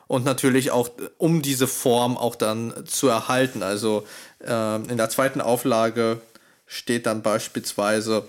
Und 0.07 0.25
natürlich 0.25 0.71
auch, 0.71 0.89
um 1.17 1.41
diese 1.41 1.67
Form 1.67 2.17
auch 2.17 2.35
dann 2.35 2.73
zu 2.87 3.07
erhalten. 3.07 3.61
Also 3.61 4.05
äh, 4.45 4.75
in 4.75 4.97
der 4.97 5.09
zweiten 5.09 5.39
Auflage 5.39 6.19
steht 6.65 7.05
dann 7.05 7.21
beispielsweise, 7.21 8.27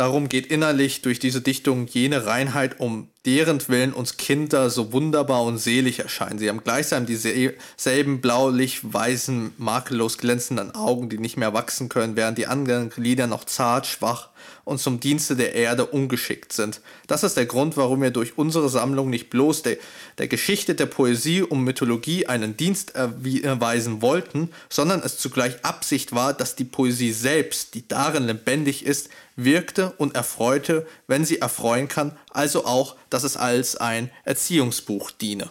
darum 0.00 0.30
geht 0.30 0.46
innerlich 0.46 1.02
durch 1.02 1.18
diese 1.18 1.42
Dichtung 1.42 1.86
jene 1.86 2.24
Reinheit, 2.24 2.80
um 2.80 3.08
deren 3.26 3.60
Willen 3.68 3.92
uns 3.92 4.16
Kinder 4.16 4.70
so 4.70 4.94
wunderbar 4.94 5.42
und 5.42 5.58
selig 5.58 5.98
erscheinen. 5.98 6.38
Sie 6.38 6.48
haben 6.48 6.64
gleichsam 6.64 7.04
dieselben 7.04 8.20
blaulich-weißen, 8.22 9.52
makellos 9.58 10.16
glänzenden 10.16 10.74
Augen, 10.74 11.10
die 11.10 11.18
nicht 11.18 11.36
mehr 11.36 11.52
wachsen 11.52 11.90
können, 11.90 12.16
während 12.16 12.38
die 12.38 12.46
anderen 12.46 12.88
Glieder 12.88 13.26
noch 13.26 13.44
zart, 13.44 13.86
schwach 13.86 14.30
und 14.64 14.78
zum 14.80 15.00
Dienste 15.00 15.36
der 15.36 15.54
Erde 15.54 15.84
ungeschickt 15.84 16.54
sind. 16.54 16.80
Das 17.06 17.22
ist 17.22 17.36
der 17.36 17.44
Grund, 17.44 17.76
warum 17.76 18.00
wir 18.00 18.10
durch 18.10 18.38
unsere 18.38 18.70
Sammlung 18.70 19.10
nicht 19.10 19.28
bloß 19.28 19.62
der, 19.62 19.76
der 20.16 20.28
Geschichte 20.28 20.74
der 20.74 20.86
Poesie 20.86 21.42
und 21.42 21.62
Mythologie 21.62 22.26
einen 22.26 22.56
Dienst 22.56 22.94
erweisen 22.94 24.00
wollten, 24.00 24.50
sondern 24.70 25.02
es 25.04 25.18
zugleich 25.18 25.62
Absicht 25.62 26.14
war, 26.14 26.32
dass 26.32 26.56
die 26.56 26.64
Poesie 26.64 27.12
selbst, 27.12 27.74
die 27.74 27.86
darin 27.86 28.24
lebendig 28.24 28.86
ist, 28.86 29.10
wirkte 29.44 29.92
und 29.98 30.14
erfreute, 30.14 30.86
wenn 31.06 31.24
sie 31.24 31.40
erfreuen 31.40 31.88
kann, 31.88 32.16
also 32.30 32.64
auch, 32.64 32.96
dass 33.10 33.24
es 33.24 33.36
als 33.36 33.76
ein 33.76 34.10
Erziehungsbuch 34.24 35.10
diene. 35.10 35.50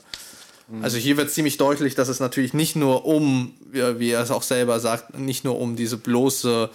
Mhm. 0.68 0.84
Also 0.84 0.98
hier 0.98 1.18
wird 1.18 1.32
ziemlich 1.32 1.58
deutlich, 1.58 1.96
dass 1.96 2.08
es 2.08 2.20
natürlich 2.20 2.54
nicht 2.54 2.76
nur 2.76 3.06
um, 3.06 3.54
wie 3.72 4.12
er 4.12 4.22
es 4.22 4.32
auch 4.32 4.44
selber 4.44 4.80
sagt, 4.80 5.18
nicht 5.18 5.44
nur 5.44 5.60
um 5.60 5.76
diese 5.76 5.98
bloße 5.98 6.70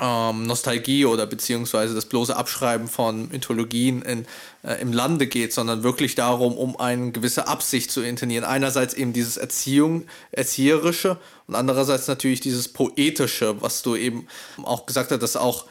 ähm, 0.00 0.46
Nostalgie 0.46 1.04
oder 1.04 1.26
beziehungsweise 1.26 1.94
das 1.94 2.06
bloße 2.06 2.36
Abschreiben 2.36 2.88
von 2.88 3.28
Mythologien 3.28 4.02
in, 4.02 4.26
äh, 4.64 4.80
im 4.80 4.92
Lande 4.92 5.28
geht, 5.28 5.52
sondern 5.52 5.84
wirklich 5.84 6.16
darum, 6.16 6.56
um 6.56 6.78
eine 6.78 7.12
gewisse 7.12 7.46
Absicht 7.46 7.92
zu 7.92 8.02
intonieren. 8.02 8.44
Einerseits 8.44 8.94
eben 8.94 9.12
dieses 9.12 9.36
Erziehung, 9.36 10.04
Erzieherische 10.32 11.18
und 11.46 11.54
andererseits 11.54 12.08
natürlich 12.08 12.40
dieses 12.40 12.68
Poetische, 12.68 13.62
was 13.62 13.82
du 13.82 13.94
eben 13.94 14.26
auch 14.64 14.86
gesagt 14.86 15.12
hast, 15.12 15.22
dass 15.22 15.36
auch 15.36 15.66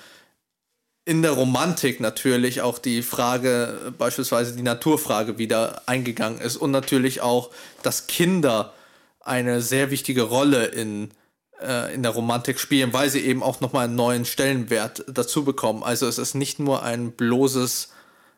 in 1.06 1.22
der 1.22 1.32
Romantik 1.32 2.00
natürlich 2.00 2.62
auch 2.62 2.80
die 2.80 3.02
Frage, 3.02 3.94
beispielsweise 3.98 4.56
die 4.56 4.64
Naturfrage 4.64 5.38
wieder 5.38 5.82
eingegangen 5.86 6.40
ist 6.40 6.56
und 6.56 6.72
natürlich 6.72 7.22
auch, 7.22 7.50
dass 7.82 8.08
Kinder 8.08 8.74
eine 9.20 9.62
sehr 9.62 9.92
wichtige 9.92 10.24
Rolle 10.24 10.66
in, 10.66 11.12
äh, 11.62 11.94
in 11.94 12.04
der 12.04 12.12
Romantik 12.12 12.60
spielen, 12.60 12.94
weil 12.94 13.10
sie 13.10 13.22
eben 13.22 13.44
auch 13.44 13.60
nochmal 13.60 13.86
einen 13.86 13.96
neuen 13.96 14.26
Stellenwert 14.26 15.04
dazu 15.08 15.44
bekommen. 15.44 15.84
Also 15.84 16.08
es 16.08 16.18
ist 16.18 16.36
nicht 16.36 16.60
nur 16.60 16.84
ein 16.84 17.12
bloßes 17.12 17.90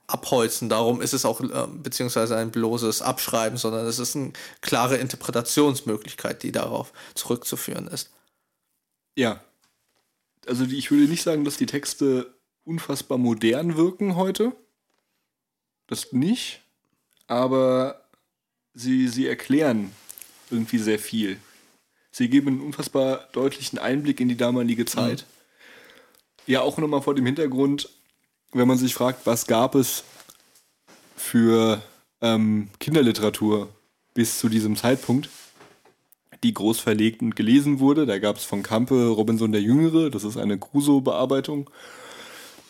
Abholzen, 0.08 0.70
darum 0.70 1.02
ist 1.02 1.14
es 1.14 1.26
auch, 1.26 1.42
äh, 1.42 1.68
beziehungsweise 1.68 2.36
ein 2.36 2.52
bloßes 2.52 3.02
Abschreiben, 3.02 3.58
sondern 3.58 3.86
es 3.86 4.00
ist 4.00 4.16
eine 4.16 4.34
klare 4.62 4.98
Interpretationsmöglichkeit, 4.98 6.42
die 6.42 6.52
darauf 6.52 6.94
zurückzuführen 7.14 7.88
ist. 7.88 8.12
Ja. 9.16 9.40
Also 10.48 10.64
ich 10.66 10.92
würde 10.92 11.06
nicht 11.06 11.24
sagen, 11.24 11.44
dass 11.44 11.58
die 11.58 11.66
Texte 11.66 12.35
unfassbar 12.66 13.18
modern 13.18 13.78
wirken 13.78 14.16
heute. 14.16 14.54
Das 15.88 16.12
nicht. 16.12 16.62
Aber 17.28 18.02
sie, 18.74 19.08
sie 19.08 19.28
erklären 19.28 19.92
irgendwie 20.50 20.80
sehr 20.80 21.00
viel. 21.00 21.40
Sie 22.12 22.30
geben 22.30 22.48
einen 22.48 22.62
unfassbar 22.62 23.28
deutlichen 23.34 23.80
Einblick 23.80 24.20
in 24.20 24.30
die 24.30 24.38
damalige 24.38 24.86
Zeit. 24.86 25.26
Mhm. 25.28 26.52
Ja, 26.52 26.62
auch 26.62 26.78
nochmal 26.78 27.02
vor 27.02 27.16
dem 27.16 27.26
Hintergrund, 27.26 27.90
wenn 28.52 28.68
man 28.68 28.78
sich 28.78 28.94
fragt, 28.94 29.26
was 29.26 29.48
gab 29.48 29.76
es 29.76 30.04
für 31.16 31.82
ähm, 32.22 32.70
Kinderliteratur 32.80 33.70
bis 34.14 34.40
zu 34.40 34.48
diesem 34.48 34.76
Zeitpunkt, 34.76 35.30
die 36.44 36.54
groß 36.54 36.80
verlegt 36.80 37.22
und 37.22 37.36
gelesen 37.36 37.80
wurde. 37.80 38.06
Da 38.06 38.20
gab 38.20 38.38
es 38.38 38.44
von 38.44 38.64
Campe 38.64 39.08
Robinson 39.08 39.52
der 39.52 39.62
Jüngere, 39.62 40.10
das 40.10 40.24
ist 40.24 40.38
eine 40.38 40.58
Crusoe-Bearbeitung 40.58 41.70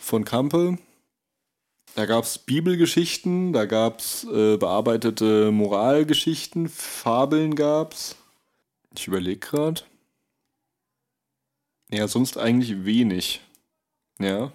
von 0.05 0.23
Kampe. 0.23 0.77
Da 1.95 2.05
gab 2.05 2.25
es 2.25 2.37
Bibelgeschichten, 2.37 3.53
da 3.53 3.65
gab 3.65 3.99
es 3.99 4.23
äh, 4.25 4.57
bearbeitete 4.57 5.51
Moralgeschichten, 5.51 6.69
Fabeln 6.69 7.55
gab 7.55 7.93
es. 7.93 8.15
Ich 8.97 9.07
überlege 9.07 9.39
gerade. 9.39 9.81
Ja, 11.89 12.07
sonst 12.07 12.37
eigentlich 12.37 12.85
wenig. 12.85 13.41
Ja. 14.19 14.51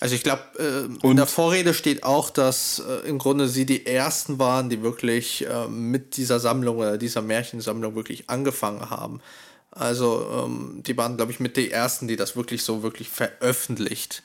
Also 0.00 0.14
ich 0.14 0.22
glaube, 0.22 0.42
äh, 0.58 1.06
in 1.06 1.16
der 1.16 1.26
Vorrede 1.26 1.74
steht 1.74 2.02
auch, 2.02 2.30
dass 2.30 2.78
äh, 2.80 3.08
im 3.08 3.18
Grunde 3.18 3.48
sie 3.48 3.66
die 3.66 3.86
ersten 3.86 4.38
waren, 4.38 4.70
die 4.70 4.82
wirklich 4.82 5.46
äh, 5.46 5.68
mit 5.68 6.16
dieser 6.16 6.40
Sammlung 6.40 6.78
oder 6.78 6.96
dieser 6.96 7.22
Märchensammlung 7.22 7.94
wirklich 7.94 8.30
angefangen 8.30 8.88
haben. 8.88 9.20
Also 9.70 10.44
ähm, 10.44 10.82
die 10.86 10.96
waren, 10.96 11.16
glaube 11.16 11.32
ich, 11.32 11.40
mit 11.40 11.56
die 11.56 11.70
ersten, 11.70 12.08
die 12.08 12.16
das 12.16 12.36
wirklich 12.36 12.62
so 12.62 12.82
wirklich 12.82 13.08
veröffentlicht 13.10 14.22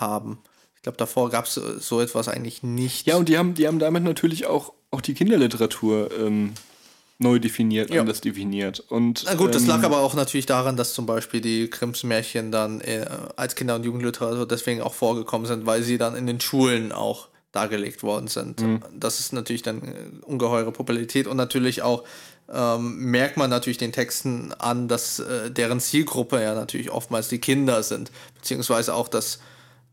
haben. 0.00 0.38
Ich 0.76 0.82
glaube, 0.82 0.98
davor 0.98 1.30
gab 1.30 1.46
es 1.46 1.54
so 1.54 2.00
etwas 2.00 2.28
eigentlich 2.28 2.62
nicht. 2.62 3.06
Ja, 3.06 3.16
und 3.16 3.28
die 3.28 3.36
haben, 3.36 3.54
die 3.54 3.66
haben 3.66 3.78
damit 3.78 4.04
natürlich 4.04 4.46
auch, 4.46 4.72
auch 4.90 5.00
die 5.00 5.14
Kinderliteratur 5.14 6.10
ähm, 6.18 6.54
neu 7.18 7.38
definiert, 7.38 7.90
ja. 7.90 8.00
anders 8.00 8.20
definiert. 8.20 8.80
Und, 8.80 9.24
Na 9.26 9.34
gut, 9.34 9.54
das 9.54 9.66
lag 9.66 9.78
ähm, 9.78 9.86
aber 9.86 10.00
auch 10.00 10.14
natürlich 10.14 10.46
daran, 10.46 10.76
dass 10.76 10.94
zum 10.94 11.04
Beispiel 11.04 11.40
die 11.40 11.68
Grimms 11.68 12.04
Märchen 12.04 12.52
dann 12.52 12.80
äh, 12.80 13.06
als 13.36 13.56
Kinder- 13.56 13.74
und 13.74 13.84
Jugendliteratur 13.84 14.46
deswegen 14.46 14.80
auch 14.82 14.94
vorgekommen 14.94 15.46
sind, 15.46 15.66
weil 15.66 15.82
sie 15.82 15.98
dann 15.98 16.14
in 16.14 16.26
den 16.26 16.40
Schulen 16.40 16.92
auch 16.92 17.28
dargelegt 17.50 18.02
worden 18.02 18.28
sind. 18.28 18.60
Mhm. 18.60 18.80
Das 18.94 19.20
ist 19.20 19.32
natürlich 19.32 19.62
dann 19.62 19.82
äh, 19.82 19.92
ungeheure 20.22 20.70
Popularität 20.70 21.26
und 21.26 21.36
natürlich 21.36 21.82
auch 21.82 22.04
ähm, 22.52 23.10
merkt 23.10 23.36
man 23.36 23.50
natürlich 23.50 23.78
den 23.78 23.92
Texten 23.92 24.52
an, 24.58 24.86
dass 24.86 25.18
äh, 25.18 25.50
deren 25.50 25.80
Zielgruppe 25.80 26.40
ja 26.40 26.54
natürlich 26.54 26.90
oftmals 26.90 27.28
die 27.28 27.38
Kinder 27.38 27.82
sind, 27.82 28.12
beziehungsweise 28.36 28.94
auch 28.94 29.08
das 29.08 29.40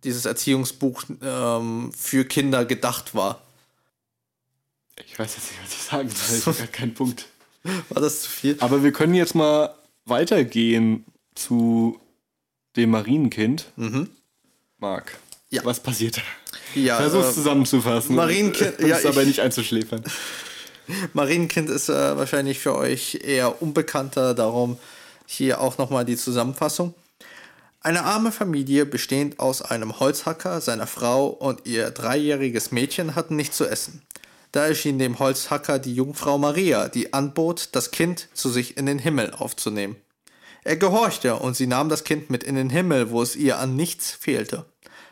dieses 0.05 0.25
Erziehungsbuch 0.25 1.03
ähm, 1.21 1.91
für 1.95 2.25
Kinder 2.25 2.65
gedacht 2.65 3.13
war. 3.15 3.41
Ich 5.05 5.19
weiß 5.19 5.35
jetzt 5.35 5.51
nicht, 5.51 5.63
was 5.63 5.73
ich 5.73 5.81
sagen 5.81 6.09
soll. 6.09 6.37
Ich 6.37 6.45
habe 6.45 6.57
gar 6.57 6.67
keinen 6.67 6.93
Punkt. 6.93 7.25
War 7.89 8.01
das 8.01 8.21
zu 8.21 8.29
viel? 8.29 8.57
Aber 8.59 8.83
wir 8.83 8.91
können 8.91 9.13
jetzt 9.13 9.35
mal 9.35 9.73
weitergehen 10.05 11.03
zu 11.33 11.99
dem 12.75 12.91
Marienkind. 12.91 13.65
Mhm. 13.75 14.09
Marc, 14.77 15.17
ja. 15.49 15.65
was 15.65 15.79
passiert 15.79 16.17
da? 16.17 16.21
Ja, 16.79 16.97
Versuch's 16.97 17.29
äh, 17.29 17.33
zusammenzufassen. 17.33 18.15
Marienkind, 18.15 18.79
ja, 18.79 18.97
ist 18.97 19.05
aber 19.05 19.23
nicht 19.23 19.39
einzuschläfern. 19.39 20.03
Marienkind 21.13 21.69
ist 21.69 21.89
äh, 21.89 22.17
wahrscheinlich 22.17 22.59
für 22.59 22.75
euch 22.75 23.19
eher 23.23 23.61
unbekannter, 23.61 24.33
darum 24.33 24.77
hier 25.25 25.61
auch 25.61 25.77
nochmal 25.77 26.05
die 26.05 26.17
Zusammenfassung. 26.17 26.93
Eine 27.85 28.03
arme 28.03 28.31
Familie, 28.31 28.83
bestehend 28.87 29.39
aus 29.39 29.61
einem 29.61 29.99
Holzhacker, 29.99 30.59
seiner 30.59 30.87
Frau 30.87 31.27
und 31.27 31.67
ihr 31.67 31.91
dreijähriges 31.91 32.71
Mädchen, 32.71 33.13
hatten 33.13 33.35
nichts 33.35 33.57
zu 33.57 33.67
essen. 33.67 34.01
Da 34.51 34.65
erschien 34.65 34.97
dem 34.97 35.19
Holzhacker 35.19 35.77
die 35.77 35.93
Jungfrau 35.93 36.39
Maria, 36.39 36.89
die 36.89 37.13
anbot, 37.13 37.69
das 37.73 37.91
Kind 37.91 38.27
zu 38.33 38.49
sich 38.49 38.77
in 38.77 38.87
den 38.87 38.97
Himmel 38.97 39.35
aufzunehmen. 39.37 39.97
Er 40.63 40.77
gehorchte 40.77 41.35
und 41.35 41.55
sie 41.55 41.67
nahm 41.67 41.89
das 41.89 42.03
Kind 42.03 42.31
mit 42.31 42.43
in 42.43 42.55
den 42.55 42.71
Himmel, 42.71 43.11
wo 43.11 43.21
es 43.21 43.35
ihr 43.35 43.59
an 43.59 43.75
nichts 43.75 44.09
fehlte. 44.09 44.65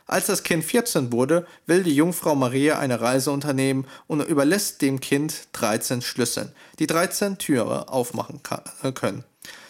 Als 0.08 0.26
das 0.26 0.42
Kind 0.42 0.64
14 0.64 1.12
wurde, 1.12 1.46
will 1.68 1.84
die 1.84 1.96
Jungfrau 1.96 2.34
Maria 2.34 2.80
eine 2.80 3.00
Reise 3.00 3.30
unternehmen 3.30 3.86
und 4.08 4.20
überlässt 4.22 4.82
dem 4.82 5.00
Kind 5.00 5.50
13 5.52 6.02
Schlüssel, 6.02 6.52
die 6.80 6.88
13 6.88 7.38
Türe 7.38 7.90
aufmachen 7.90 8.42
können. 8.96 9.24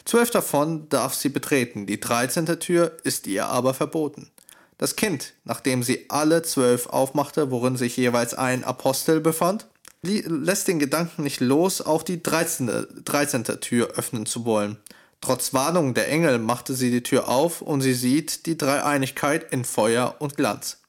Zwölf 0.05 0.31
davon 0.31 0.89
darf 0.89 1.13
sie 1.13 1.29
betreten, 1.29 1.85
die 1.85 1.99
dreizehnte 1.99 2.59
Tür 2.59 2.97
ist 3.03 3.27
ihr 3.27 3.45
aber 3.45 3.73
verboten. 3.73 4.29
Das 4.77 4.95
Kind, 4.95 5.33
nachdem 5.45 5.81
sie 5.81 6.05
alle 6.09 6.41
zwölf 6.41 6.87
aufmachte, 6.87 7.51
worin 7.51 7.77
sich 7.77 7.95
jeweils 7.95 8.33
ein 8.33 8.63
Apostel 8.63 9.21
befand, 9.21 9.67
lässt 10.01 10.67
den 10.67 10.79
Gedanken 10.79 11.23
nicht 11.23 11.39
los, 11.39 11.81
auch 11.81 12.03
die 12.03 12.21
dreizehnte 12.21 12.87
13. 13.05 13.45
Tür 13.61 13.91
öffnen 13.95 14.25
zu 14.25 14.43
wollen. 14.45 14.77
Trotz 15.21 15.53
Warnung 15.53 15.93
der 15.93 16.09
Engel 16.09 16.37
machte 16.37 16.73
sie 16.73 16.91
die 16.91 17.03
Tür 17.03 17.29
auf 17.29 17.61
und 17.61 17.79
sie 17.79 17.93
sieht 17.93 18.45
die 18.45 18.57
Dreieinigkeit 18.57 19.53
in 19.53 19.63
Feuer 19.63 20.15
und 20.19 20.35
Glanz. 20.35 20.79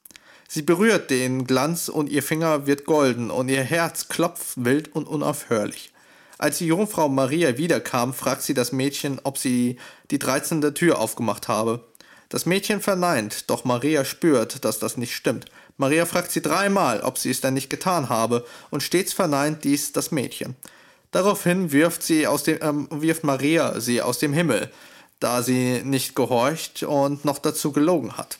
Sie 0.49 0.61
berührt 0.61 1.09
den 1.09 1.47
Glanz 1.47 1.87
und 1.87 2.09
ihr 2.09 2.21
Finger 2.21 2.67
wird 2.67 2.85
golden 2.85 3.31
und 3.31 3.47
ihr 3.47 3.63
Herz 3.63 4.09
klopft 4.09 4.65
wild 4.65 4.93
und 4.93 5.07
unaufhörlich. 5.07 5.93
Als 6.37 6.57
die 6.57 6.67
Jungfrau 6.67 7.07
Maria 7.09 7.57
wiederkam, 7.57 8.13
fragt 8.13 8.41
sie 8.41 8.53
das 8.53 8.71
Mädchen, 8.71 9.19
ob 9.23 9.37
sie 9.37 9.77
die 10.11 10.19
13. 10.19 10.73
Tür 10.73 10.99
aufgemacht 10.99 11.47
habe. 11.47 11.85
Das 12.29 12.45
Mädchen 12.45 12.81
verneint, 12.81 13.49
doch 13.49 13.65
Maria 13.65 14.03
spürt, 14.03 14.65
dass 14.65 14.79
das 14.79 14.97
nicht 14.97 15.15
stimmt. 15.15 15.45
Maria 15.77 16.05
fragt 16.05 16.31
sie 16.31 16.41
dreimal, 16.41 17.01
ob 17.01 17.17
sie 17.17 17.31
es 17.31 17.41
denn 17.41 17.53
nicht 17.53 17.69
getan 17.69 18.09
habe, 18.09 18.45
und 18.71 18.83
stets 18.83 19.13
verneint 19.13 19.63
dies 19.63 19.91
das 19.91 20.11
Mädchen. 20.11 20.55
Daraufhin 21.11 21.71
wirft, 21.71 22.03
sie 22.03 22.27
aus 22.27 22.43
dem, 22.43 22.57
ähm, 22.61 22.87
wirft 22.91 23.23
Maria 23.23 23.79
sie 23.79 24.01
aus 24.01 24.19
dem 24.19 24.33
Himmel. 24.33 24.71
da 25.19 25.41
sie 25.41 25.81
nicht 25.83 26.13
gehorcht 26.13 26.83
und 26.83 27.23
noch 27.23 27.39
dazu 27.39 27.71
gelogen 27.71 28.17
hat. 28.17 28.37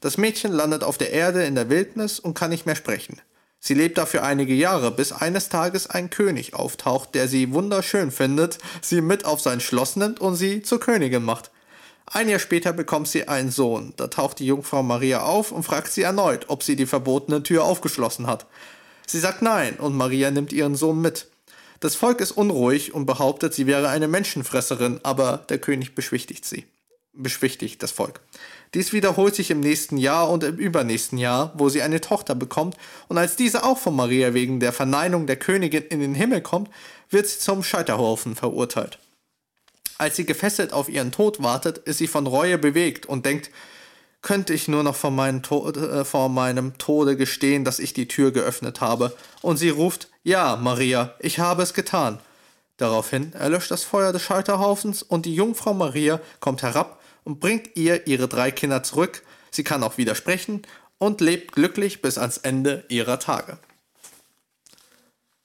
Das 0.00 0.18
Mädchen 0.18 0.52
landet 0.52 0.84
auf 0.84 0.98
der 0.98 1.10
Erde 1.10 1.44
in 1.44 1.54
der 1.54 1.70
Wildnis 1.70 2.20
und 2.20 2.34
kann 2.34 2.50
nicht 2.50 2.66
mehr 2.66 2.76
sprechen. 2.76 3.20
Sie 3.60 3.74
lebt 3.74 3.98
dafür 3.98 4.22
einige 4.22 4.54
Jahre, 4.54 4.90
bis 4.90 5.12
eines 5.12 5.48
Tages 5.48 5.88
ein 5.88 6.10
König 6.10 6.54
auftaucht, 6.54 7.14
der 7.14 7.28
sie 7.28 7.52
wunderschön 7.52 8.10
findet, 8.10 8.58
sie 8.80 9.00
mit 9.00 9.24
auf 9.24 9.40
sein 9.40 9.60
Schloss 9.60 9.96
nimmt 9.96 10.20
und 10.20 10.36
sie 10.36 10.62
zur 10.62 10.80
Königin 10.80 11.24
macht. 11.24 11.50
Ein 12.06 12.28
Jahr 12.28 12.38
später 12.38 12.72
bekommt 12.72 13.08
sie 13.08 13.28
einen 13.28 13.50
Sohn. 13.50 13.92
Da 13.96 14.06
taucht 14.06 14.38
die 14.38 14.46
Jungfrau 14.46 14.82
Maria 14.82 15.22
auf 15.22 15.52
und 15.52 15.64
fragt 15.64 15.92
sie 15.92 16.02
erneut, 16.02 16.46
ob 16.48 16.62
sie 16.62 16.76
die 16.76 16.86
verbotene 16.86 17.42
Tür 17.42 17.64
aufgeschlossen 17.64 18.26
hat. 18.26 18.46
Sie 19.06 19.18
sagt 19.18 19.42
nein 19.42 19.76
und 19.76 19.94
Maria 19.94 20.30
nimmt 20.30 20.52
ihren 20.52 20.74
Sohn 20.74 21.00
mit. 21.00 21.26
Das 21.80 21.94
Volk 21.94 22.20
ist 22.20 22.32
unruhig 22.32 22.94
und 22.94 23.06
behauptet, 23.06 23.54
sie 23.54 23.66
wäre 23.66 23.88
eine 23.88 24.08
Menschenfresserin, 24.08 25.00
aber 25.02 25.44
der 25.48 25.58
König 25.58 25.94
beschwichtigt 25.94 26.44
sie. 26.44 26.64
Beschwichtigt 27.12 27.82
das 27.82 27.90
Volk. 27.90 28.20
Dies 28.74 28.92
wiederholt 28.92 29.34
sich 29.34 29.50
im 29.50 29.60
nächsten 29.60 29.96
Jahr 29.96 30.28
und 30.30 30.44
im 30.44 30.56
übernächsten 30.56 31.18
Jahr, 31.18 31.52
wo 31.56 31.68
sie 31.68 31.82
eine 31.82 32.00
Tochter 32.00 32.34
bekommt, 32.34 32.76
und 33.08 33.16
als 33.16 33.36
diese 33.36 33.64
auch 33.64 33.78
von 33.78 33.96
Maria 33.96 34.34
wegen 34.34 34.60
der 34.60 34.72
Verneinung 34.72 35.26
der 35.26 35.36
Königin 35.36 35.84
in 35.84 36.00
den 36.00 36.14
Himmel 36.14 36.42
kommt, 36.42 36.68
wird 37.10 37.26
sie 37.26 37.38
zum 37.38 37.62
Scheiterhaufen 37.62 38.36
verurteilt. 38.36 38.98
Als 39.96 40.16
sie 40.16 40.26
gefesselt 40.26 40.72
auf 40.72 40.88
ihren 40.88 41.12
Tod 41.12 41.42
wartet, 41.42 41.78
ist 41.78 41.98
sie 41.98 42.06
von 42.06 42.26
Reue 42.26 42.58
bewegt 42.58 43.06
und 43.06 43.24
denkt, 43.24 43.50
könnte 44.20 44.52
ich 44.52 44.68
nur 44.68 44.82
noch 44.82 44.96
vor, 44.96 45.10
meinem 45.10 45.42
Tode, 45.42 46.00
äh, 46.00 46.04
vor 46.04 46.28
meinem 46.28 46.76
Tode 46.76 47.16
gestehen, 47.16 47.64
dass 47.64 47.78
ich 47.78 47.94
die 47.94 48.08
Tür 48.08 48.32
geöffnet 48.32 48.80
habe. 48.80 49.16
Und 49.42 49.56
sie 49.56 49.70
ruft, 49.70 50.08
ja, 50.22 50.56
Maria, 50.56 51.14
ich 51.20 51.38
habe 51.38 51.62
es 51.62 51.72
getan. 51.72 52.18
Daraufhin 52.76 53.32
erlöscht 53.32 53.70
das 53.70 53.84
Feuer 53.84 54.12
des 54.12 54.22
Scheiterhaufens 54.22 55.02
und 55.02 55.26
die 55.26 55.34
Jungfrau 55.34 55.74
Maria 55.74 56.20
kommt 56.40 56.62
herab 56.62 56.97
und 57.28 57.38
bringt 57.40 57.76
ihr 57.76 58.06
ihre 58.06 58.26
drei 58.26 58.50
Kinder 58.50 58.82
zurück. 58.82 59.22
Sie 59.50 59.62
kann 59.62 59.82
auch 59.82 59.98
widersprechen 59.98 60.62
und 60.96 61.20
lebt 61.20 61.52
glücklich 61.52 62.00
bis 62.00 62.16
ans 62.16 62.38
Ende 62.38 62.86
ihrer 62.88 63.20
Tage. 63.20 63.58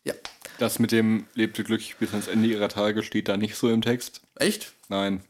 Ja. 0.06 0.14
Das 0.60 0.80
mit 0.80 0.94
dem 0.94 1.28
lebte 1.34 1.66
glücklich 1.66 1.98
bis 1.98 2.12
ans 2.12 2.30
Ende 2.30 2.48
ihrer 2.48 2.70
Tage 2.70 3.04
steht 3.04 3.28
da 3.28 3.36
nicht 3.36 3.58
so 3.58 3.70
im 3.70 3.82
Text. 3.82 4.22
Echt? 4.36 4.72
Nein. 4.88 5.26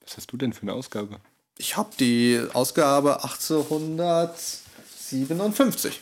Was 0.00 0.16
hast 0.16 0.32
du 0.32 0.38
denn 0.38 0.54
für 0.54 0.62
eine 0.62 0.72
Ausgabe? 0.72 1.20
Ich 1.58 1.76
habe 1.76 1.90
die 2.00 2.40
Ausgabe 2.54 3.22
1857. 3.22 6.00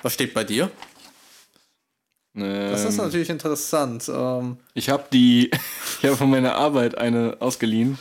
Was 0.00 0.14
steht 0.14 0.32
bei 0.32 0.44
dir? 0.44 0.70
Ähm, 2.34 2.70
das 2.70 2.86
ist 2.86 2.96
natürlich 2.96 3.28
interessant. 3.28 4.08
Ähm, 4.08 4.56
ich 4.72 4.88
habe 4.88 5.04
die, 5.12 5.50
ich 6.00 6.06
habe 6.06 6.16
von 6.16 6.30
meiner 6.30 6.54
Arbeit 6.54 6.96
eine 6.96 7.36
ausgeliehen. 7.40 7.98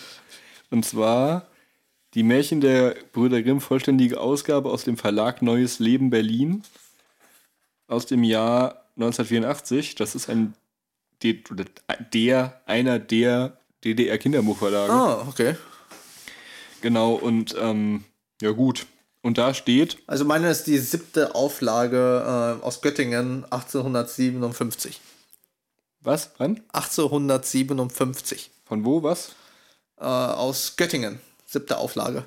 Und 0.70 0.86
zwar 0.86 1.48
die 2.14 2.24
Märchen 2.24 2.62
der 2.62 2.96
Brüder 3.12 3.42
Grimm, 3.42 3.62
vollständige 3.62 4.20
Ausgabe 4.20 4.70
aus 4.70 4.84
dem 4.84 4.98
Verlag 4.98 5.42
Neues 5.42 5.80
Leben 5.80 6.10
Berlin 6.10 6.64
aus 7.88 8.06
dem 8.06 8.24
Jahr 8.24 8.86
1984. 8.96 9.96
Das 9.96 10.16
ist 10.16 10.30
ein 10.30 10.54
der, 11.22 12.62
einer 12.66 13.00
der 13.00 13.58
DDR-Kinderbuchverlage. 13.84 14.92
Ah, 14.92 15.26
okay. 15.28 15.56
Genau, 16.82 17.14
und 17.14 17.56
ähm, 17.60 18.06
ja 18.42 18.52
gut. 18.52 18.88
Und 19.22 19.38
da 19.38 19.54
steht. 19.54 19.98
Also 20.08 20.24
meine 20.24 20.50
ist 20.50 20.64
die 20.64 20.78
siebte 20.78 21.36
Auflage 21.36 22.58
äh, 22.62 22.64
aus 22.64 22.82
Göttingen 22.82 23.44
1857. 23.50 25.02
Was? 26.02 26.32
Wann? 26.38 26.62
1857. 26.72 28.50
Von 28.64 28.86
wo, 28.86 29.04
was? 29.04 29.36
Äh, 30.00 30.06
aus 30.06 30.76
Göttingen. 30.78 31.20
Siebte 31.46 31.78
Auflage. 31.78 32.26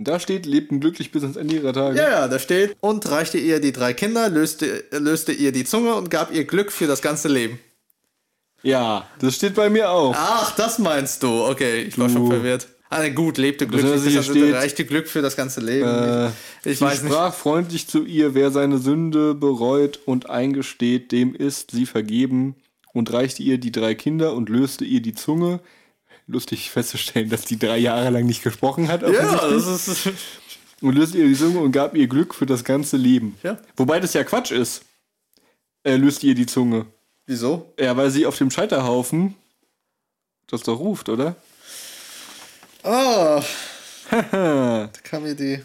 Da 0.00 0.20
steht, 0.20 0.46
lebten 0.46 0.78
glücklich 0.78 1.10
bis 1.10 1.22
ans 1.22 1.36
Ende 1.36 1.56
ihrer 1.56 1.72
Tage. 1.72 1.98
Ja, 1.98 2.08
ja, 2.08 2.28
da 2.28 2.38
steht, 2.38 2.76
und 2.80 3.10
reichte 3.10 3.36
ihr 3.36 3.58
die 3.58 3.72
drei 3.72 3.94
Kinder, 3.94 4.28
löste, 4.28 4.84
löste 4.92 5.32
ihr 5.32 5.50
die 5.50 5.64
Zunge 5.64 5.94
und 5.96 6.08
gab 6.08 6.32
ihr 6.32 6.44
Glück 6.44 6.70
für 6.70 6.86
das 6.86 7.02
ganze 7.02 7.26
Leben. 7.26 7.58
Ja, 8.62 9.06
das 9.18 9.34
steht 9.34 9.54
bei 9.54 9.70
mir 9.70 9.90
auch. 9.90 10.14
Ach, 10.16 10.54
das 10.54 10.78
meinst 10.78 11.22
du. 11.22 11.44
Okay, 11.44 11.82
ich 11.82 11.96
du. 11.96 12.02
war 12.02 12.08
schon 12.08 12.28
verwirrt. 12.28 12.68
Ah, 12.90 13.06
gut, 13.08 13.36
lebte 13.36 13.66
glücklich, 13.66 14.02
bis 14.02 14.16
also 14.16 14.32
steht, 14.32 14.54
reichte 14.54 14.84
Glück 14.84 15.08
für 15.08 15.20
das 15.20 15.36
ganze 15.36 15.60
Leben. 15.60 15.88
Äh, 15.88 16.28
ich, 16.64 16.72
ich 16.72 16.80
weiß 16.80 16.98
sprach 16.98 17.30
nicht. 17.30 17.38
freundlich 17.38 17.88
zu 17.88 18.04
ihr, 18.04 18.34
wer 18.34 18.50
seine 18.50 18.78
Sünde 18.78 19.34
bereut 19.34 20.00
und 20.06 20.30
eingesteht, 20.30 21.12
dem 21.12 21.34
ist 21.34 21.72
sie 21.72 21.84
vergeben 21.84 22.54
und 22.94 23.12
reichte 23.12 23.42
ihr 23.42 23.58
die 23.58 23.72
drei 23.72 23.94
Kinder 23.94 24.32
und 24.32 24.48
löste 24.48 24.84
ihr 24.84 25.02
die 25.02 25.14
Zunge. 25.14 25.60
Lustig 26.28 26.70
festzustellen, 26.70 27.30
dass 27.30 27.46
die 27.46 27.58
drei 27.58 27.78
Jahre 27.78 28.10
lang 28.10 28.26
nicht 28.26 28.42
gesprochen 28.42 28.88
hat. 28.88 29.02
Ja, 29.02 29.48
das 29.48 29.88
ist... 29.88 30.10
Und 30.80 30.94
löste 30.94 31.18
ihr 31.18 31.26
die 31.26 31.34
Zunge 31.34 31.58
und 31.58 31.72
gab 31.72 31.96
ihr 31.96 32.06
Glück 32.06 32.34
für 32.34 32.46
das 32.46 32.62
ganze 32.62 32.96
Leben. 32.96 33.36
Ja. 33.42 33.58
Wobei 33.76 33.98
das 33.98 34.14
ja 34.14 34.22
Quatsch 34.22 34.52
ist. 34.52 34.82
Er 35.82 35.98
löste 35.98 36.26
ihr 36.26 36.34
die 36.34 36.46
Zunge. 36.46 36.86
Wieso? 37.26 37.72
Ja, 37.80 37.96
weil 37.96 38.10
sie 38.10 38.26
auf 38.26 38.36
dem 38.36 38.50
Scheiterhaufen 38.50 39.34
das 40.46 40.62
doch 40.62 40.78
ruft, 40.78 41.08
oder? 41.08 41.34
Oh. 42.84 43.42
da 44.10 44.90
kam 45.02 45.24
mir 45.24 45.34
die. 45.34 45.60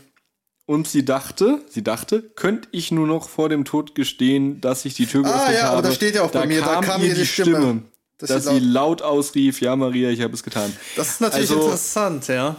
Und 0.65 0.87
sie 0.87 1.03
dachte, 1.03 1.61
sie 1.69 1.83
dachte, 1.83 2.21
könnte 2.21 2.69
ich 2.71 2.91
nur 2.91 3.05
noch 3.05 3.27
vor 3.27 3.49
dem 3.49 3.65
Tod 3.65 3.95
gestehen, 3.95 4.61
dass 4.61 4.85
ich 4.85 4.93
die 4.93 5.05
Tür 5.05 5.23
geöffnet 5.23 5.41
habe. 5.41 5.55
Ah 5.55 5.59
ja, 5.59 5.71
aber 5.71 5.81
da 5.81 5.91
steht 5.91 6.15
ja 6.15 6.23
auch 6.23 6.31
da 6.31 6.39
bei 6.39 6.47
mir, 6.47 6.61
kam 6.61 6.81
da 6.81 6.87
kam 6.87 7.03
ihr 7.03 7.13
die 7.13 7.25
Stimme, 7.25 7.57
Stimme 7.57 7.83
dass, 8.27 8.45
dass 8.45 8.53
sie, 8.55 8.59
laut, 8.59 8.99
laut 8.99 9.01
ausrief, 9.01 9.61
ja 9.61 9.75
Maria, 9.75 10.09
ich 10.09 10.21
habe 10.21 10.33
es 10.33 10.43
getan. 10.43 10.75
Das 10.95 11.09
ist 11.09 11.21
natürlich 11.21 11.49
also, 11.49 11.63
interessant, 11.63 12.27
ja. 12.27 12.55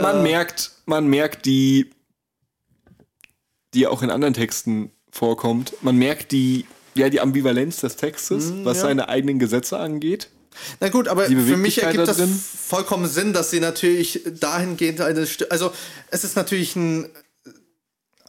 Man 0.00 0.18
äh. 0.18 0.22
merkt, 0.22 0.72
man 0.86 1.06
merkt 1.06 1.46
die, 1.46 1.90
die 3.74 3.86
auch 3.86 4.02
in 4.02 4.10
anderen 4.10 4.34
Texten 4.34 4.90
vorkommt. 5.10 5.74
Man 5.82 5.96
merkt 5.96 6.32
die, 6.32 6.66
ja, 6.94 7.08
die 7.08 7.20
Ambivalenz 7.20 7.80
des 7.80 7.96
Textes, 7.96 8.46
mm, 8.46 8.64
was 8.64 8.78
ja. 8.78 8.84
seine 8.84 9.08
eigenen 9.08 9.38
Gesetze 9.38 9.78
angeht. 9.78 10.30
Na 10.80 10.88
gut, 10.88 11.08
aber 11.08 11.26
für 11.26 11.56
mich 11.56 11.82
ergibt 11.82 12.08
das 12.08 12.20
vollkommen 12.66 13.06
Sinn, 13.06 13.32
dass 13.32 13.50
sie 13.50 13.60
natürlich 13.60 14.22
dahingehend 14.40 15.02
eine. 15.02 15.26
St 15.26 15.50
also, 15.52 15.70
es 16.10 16.24
ist 16.24 16.34
natürlich 16.36 16.74
ein. 16.76 17.08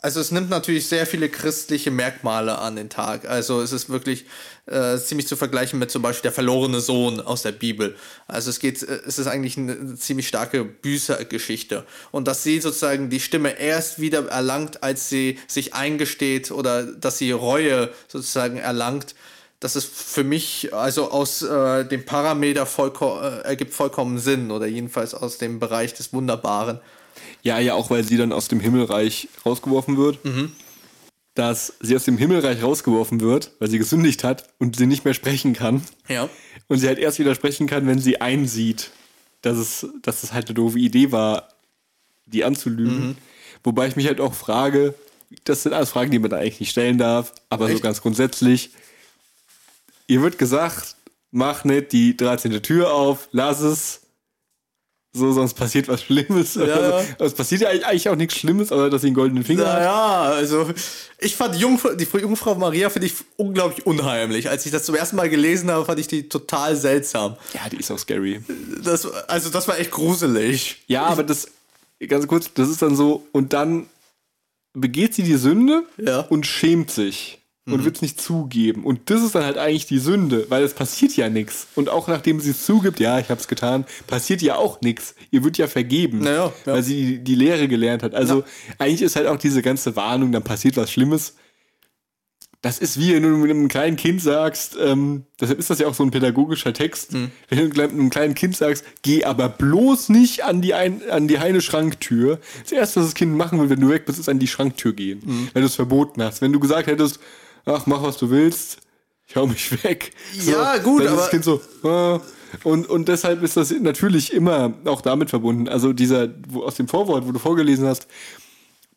Also, 0.01 0.19
es 0.19 0.31
nimmt 0.31 0.49
natürlich 0.49 0.87
sehr 0.87 1.05
viele 1.07 1.27
christliche 1.29 1.91
Merkmale 1.91 2.59
an 2.59 2.75
den 2.75 2.89
Tag. 2.89 3.27
Also, 3.27 3.61
es 3.61 3.71
ist 3.71 3.89
wirklich 3.89 4.25
äh, 4.67 4.97
ziemlich 4.97 5.27
zu 5.27 5.35
vergleichen 5.35 5.79
mit 5.79 5.89
zum 5.89 6.01
Beispiel 6.01 6.23
der 6.23 6.31
verlorene 6.31 6.81
Sohn 6.81 7.19
aus 7.19 7.41
der 7.41 7.51
Bibel. 7.51 7.95
Also, 8.27 8.49
es 8.49 8.59
geht, 8.59 8.83
äh, 8.83 8.99
es 9.07 9.17
ist 9.17 9.27
eigentlich 9.27 9.57
eine 9.57 9.95
ziemlich 9.95 10.27
starke 10.27 10.63
Büßergeschichte. 10.63 11.85
Und 12.11 12.27
dass 12.27 12.43
sie 12.43 12.59
sozusagen 12.61 13.09
die 13.09 13.19
Stimme 13.19 13.59
erst 13.59 13.99
wieder 13.99 14.27
erlangt, 14.27 14.83
als 14.83 15.09
sie 15.09 15.39
sich 15.47 15.73
eingesteht 15.73 16.51
oder 16.51 16.83
dass 16.83 17.17
sie 17.17 17.31
Reue 17.31 17.89
sozusagen 18.07 18.57
erlangt, 18.57 19.15
das 19.59 19.75
ist 19.75 19.87
für 19.91 20.23
mich, 20.23 20.73
also 20.73 21.09
aus 21.09 21.41
äh, 21.41 21.83
dem 21.85 22.05
Parameter 22.05 22.65
vollko 22.65 23.19
äh, 23.19 23.41
ergibt 23.41 23.73
vollkommen 23.73 24.19
Sinn 24.19 24.51
oder 24.51 24.67
jedenfalls 24.67 25.15
aus 25.15 25.39
dem 25.39 25.59
Bereich 25.59 25.95
des 25.95 26.13
Wunderbaren. 26.13 26.79
Ja, 27.47 27.59
ja, 27.59 27.75
auch 27.75 27.89
weil 27.89 28.03
sie 28.03 28.17
dann 28.17 28.33
aus 28.33 28.49
dem 28.49 28.59
Himmelreich 28.59 29.29
rausgeworfen 29.45 29.95
wird. 29.95 30.23
Mhm. 30.25 30.51
Dass 31.33 31.73
sie 31.79 31.95
aus 31.95 32.03
dem 32.03 32.17
Himmelreich 32.17 32.61
rausgeworfen 32.61 33.21
wird, 33.21 33.51
weil 33.59 33.69
sie 33.69 33.77
gesündigt 33.77 34.25
hat 34.25 34.49
und 34.57 34.75
sie 34.75 34.85
nicht 34.85 35.05
mehr 35.05 35.13
sprechen 35.13 35.53
kann. 35.53 35.81
Ja. 36.09 36.27
Und 36.67 36.79
sie 36.79 36.87
halt 36.87 36.99
erst 36.99 37.19
wieder 37.19 37.35
sprechen 37.35 37.67
kann, 37.67 37.87
wenn 37.87 37.99
sie 37.99 38.19
einsieht, 38.19 38.91
dass 39.41 39.57
es, 39.57 39.87
dass 40.01 40.23
es 40.23 40.33
halt 40.33 40.47
eine 40.47 40.55
doofe 40.55 40.77
Idee 40.77 41.13
war, 41.13 41.47
die 42.25 42.43
anzulügen. 42.43 43.09
Mhm. 43.09 43.17
Wobei 43.63 43.87
ich 43.87 43.95
mich 43.95 44.07
halt 44.07 44.19
auch 44.19 44.33
frage, 44.33 44.93
das 45.45 45.63
sind 45.63 45.71
alles 45.71 45.91
Fragen, 45.91 46.11
die 46.11 46.19
man 46.19 46.33
eigentlich 46.33 46.59
nicht 46.59 46.71
stellen 46.71 46.97
darf, 46.97 47.31
aber 47.49 47.67
Echt? 47.67 47.77
so 47.77 47.83
ganz 47.83 48.01
grundsätzlich, 48.01 48.71
ihr 50.07 50.21
wird 50.21 50.37
gesagt, 50.37 50.97
mach 51.31 51.63
nicht 51.63 51.93
die 51.93 52.17
13. 52.17 52.61
Tür 52.61 52.93
auf, 52.93 53.29
lass 53.31 53.61
es. 53.61 54.01
So, 55.17 55.31
sonst 55.31 55.53
passiert 55.55 55.87
was 55.87 56.03
Schlimmes. 56.03 56.55
Ja. 56.55 56.63
Also, 56.63 57.05
es 57.19 57.33
passiert 57.33 57.61
ja 57.61 57.69
eigentlich 57.69 58.07
auch 58.09 58.15
nichts 58.15 58.35
Schlimmes, 58.35 58.71
aber 58.71 58.89
dass 58.89 59.01
sie 59.01 59.07
einen 59.07 59.15
goldenen 59.15 59.43
Finger 59.43 59.63
naja, 59.63 59.75
hat. 59.75 59.83
Ja, 59.83 60.37
also 60.37 60.69
ich 61.19 61.35
fand 61.35 61.55
die 61.55 61.59
Jungfrau, 61.59 61.93
die 61.93 62.05
Jungfrau 62.05 62.55
Maria 62.55 62.89
finde 62.89 63.07
ich 63.07 63.15
unglaublich 63.35 63.85
unheimlich. 63.85 64.49
Als 64.49 64.65
ich 64.65 64.71
das 64.71 64.83
zum 64.83 64.95
ersten 64.95 65.15
Mal 65.15 65.29
gelesen 65.29 65.71
habe, 65.71 65.85
fand 65.85 65.99
ich 65.99 66.07
die 66.07 66.29
total 66.29 66.75
seltsam. 66.75 67.35
Ja, 67.53 67.67
die 67.69 67.77
ist 67.77 67.89
auch 67.91 67.99
scary. 67.99 68.41
Das, 68.83 69.05
also 69.27 69.49
das 69.49 69.67
war 69.67 69.79
echt 69.79 69.91
gruselig. 69.91 70.83
Ja, 70.87 71.03
aber 71.05 71.23
das, 71.23 71.47
ganz 72.07 72.27
kurz, 72.27 72.53
das 72.53 72.69
ist 72.69 72.81
dann 72.81 72.95
so, 72.95 73.25
und 73.31 73.53
dann 73.53 73.87
begeht 74.73 75.15
sie 75.15 75.23
die 75.23 75.37
Sünde 75.37 75.83
ja. 75.97 76.19
und 76.21 76.45
schämt 76.45 76.91
sich 76.91 77.36
und 77.67 77.81
mhm. 77.81 77.85
wird 77.85 77.97
es 77.97 78.01
nicht 78.01 78.19
zugeben. 78.19 78.83
Und 78.83 79.09
das 79.11 79.21
ist 79.21 79.35
dann 79.35 79.43
halt 79.43 79.57
eigentlich 79.57 79.85
die 79.85 79.99
Sünde, 79.99 80.45
weil 80.49 80.63
es 80.63 80.73
passiert 80.73 81.15
ja 81.15 81.29
nichts. 81.29 81.67
Und 81.75 81.89
auch 81.89 82.07
nachdem 82.07 82.39
sie 82.39 82.51
es 82.51 82.65
zugibt, 82.65 82.99
ja, 82.99 83.19
ich 83.19 83.29
habe 83.29 83.39
es 83.39 83.47
getan, 83.47 83.85
passiert 84.07 84.41
ja 84.41 84.55
auch 84.55 84.81
nichts. 84.81 85.13
Ihr 85.31 85.43
wird 85.43 85.57
ja 85.57 85.67
vergeben, 85.67 86.19
naja, 86.19 86.53
ja. 86.65 86.73
weil 86.73 86.81
sie 86.83 87.19
die 87.19 87.35
Lehre 87.35 87.67
gelernt 87.67 88.03
hat. 88.03 88.15
Also 88.15 88.39
ja. 88.39 88.45
eigentlich 88.79 89.01
ist 89.03 89.15
halt 89.17 89.27
auch 89.27 89.37
diese 89.37 89.61
ganze 89.61 89.95
Warnung, 89.95 90.31
dann 90.31 90.43
passiert 90.43 90.77
was 90.77 90.91
Schlimmes. 90.91 91.35
das 92.61 92.79
ist 92.79 92.99
wie 92.99 93.13
wenn 93.13 93.23
du 93.23 93.29
mit 93.29 93.51
einem 93.51 93.67
kleinen 93.67 93.97
Kind 93.97 94.21
sagst, 94.21 94.75
ähm, 94.81 95.25
deshalb 95.39 95.59
ist 95.59 95.69
das 95.69 95.79
ja 95.79 95.87
auch 95.87 95.93
so 95.93 96.03
ein 96.03 96.11
pädagogischer 96.11 96.73
Text, 96.73 97.13
Hm. 97.13 97.31
wenn 97.49 97.69
du 97.69 97.81
einem 97.81 98.09
kleinen 98.09 98.33
Kind 98.33 98.57
sagst, 98.57 98.83
geh 99.03 99.23
aber 99.25 99.47
bloß 99.47 100.09
nicht 100.09 100.43
an 100.43 100.61
die, 100.61 100.73
ein, 100.73 101.01
an 101.09 101.27
die 101.27 101.39
heine 101.39 101.61
Schranktür. 101.61 102.39
Das 102.63 102.71
erste, 102.71 102.99
was 102.99 103.07
das 103.07 103.15
Kind 103.15 103.35
machen 103.37 103.59
will, 103.59 103.69
wenn 103.69 103.79
du 103.79 103.89
weg 103.89 104.05
bist, 104.05 104.19
ist 104.19 104.27
an 104.27 104.39
die 104.39 104.47
Schranktür 104.47 104.93
gehen, 104.93 105.21
Hm. 105.21 105.49
weil 105.53 105.61
du 105.61 105.67
es 105.67 105.75
verboten 105.75 106.21
hast. 106.23 106.41
Wenn 106.41 106.51
du 106.51 106.59
gesagt 106.59 106.87
hättest, 106.87 107.19
ach, 107.67 107.85
mach 107.85 108.01
was 108.01 108.17
du 108.17 108.29
willst, 108.29 108.79
ich 109.27 109.35
hau 109.35 109.45
mich 109.45 109.83
weg. 109.83 110.11
Ja, 110.45 110.77
gut, 110.77 111.01
dann 111.01 111.07
ist 111.07 111.11
aber- 111.11 111.21
das 111.21 111.29
Kind 111.29 111.43
so, 111.43 111.61
ah. 111.83 112.21
und, 112.63 112.89
und 112.89 113.07
deshalb 113.07 113.43
ist 113.43 113.57
das 113.57 113.71
natürlich 113.71 114.33
immer 114.33 114.73
auch 114.85 115.01
damit 115.01 115.29
verbunden. 115.29 115.67
Also 115.67 115.93
dieser, 115.93 116.29
wo, 116.47 116.63
aus 116.63 116.75
dem 116.75 116.87
Vorwort, 116.87 117.27
wo 117.27 117.31
du 117.31 117.39
vorgelesen 117.39 117.85
hast, 117.85 118.07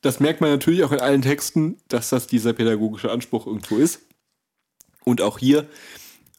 das 0.00 0.20
merkt 0.20 0.40
man 0.40 0.50
natürlich 0.50 0.82
auch 0.84 0.92
in 0.92 1.00
allen 1.00 1.20
Texten, 1.22 1.76
dass 1.88 2.08
das 2.08 2.26
dieser 2.26 2.52
pädagogische 2.54 3.10
Anspruch 3.10 3.46
irgendwo 3.46 3.76
ist. 3.76 4.00
Und 5.04 5.20
auch 5.20 5.38
hier, 5.38 5.68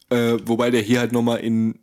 äh, 0.10 0.38
wobei 0.46 0.72
der 0.72 0.82
hier 0.82 1.00
halt 1.00 1.12
nochmal 1.12 1.40
in 1.40 1.80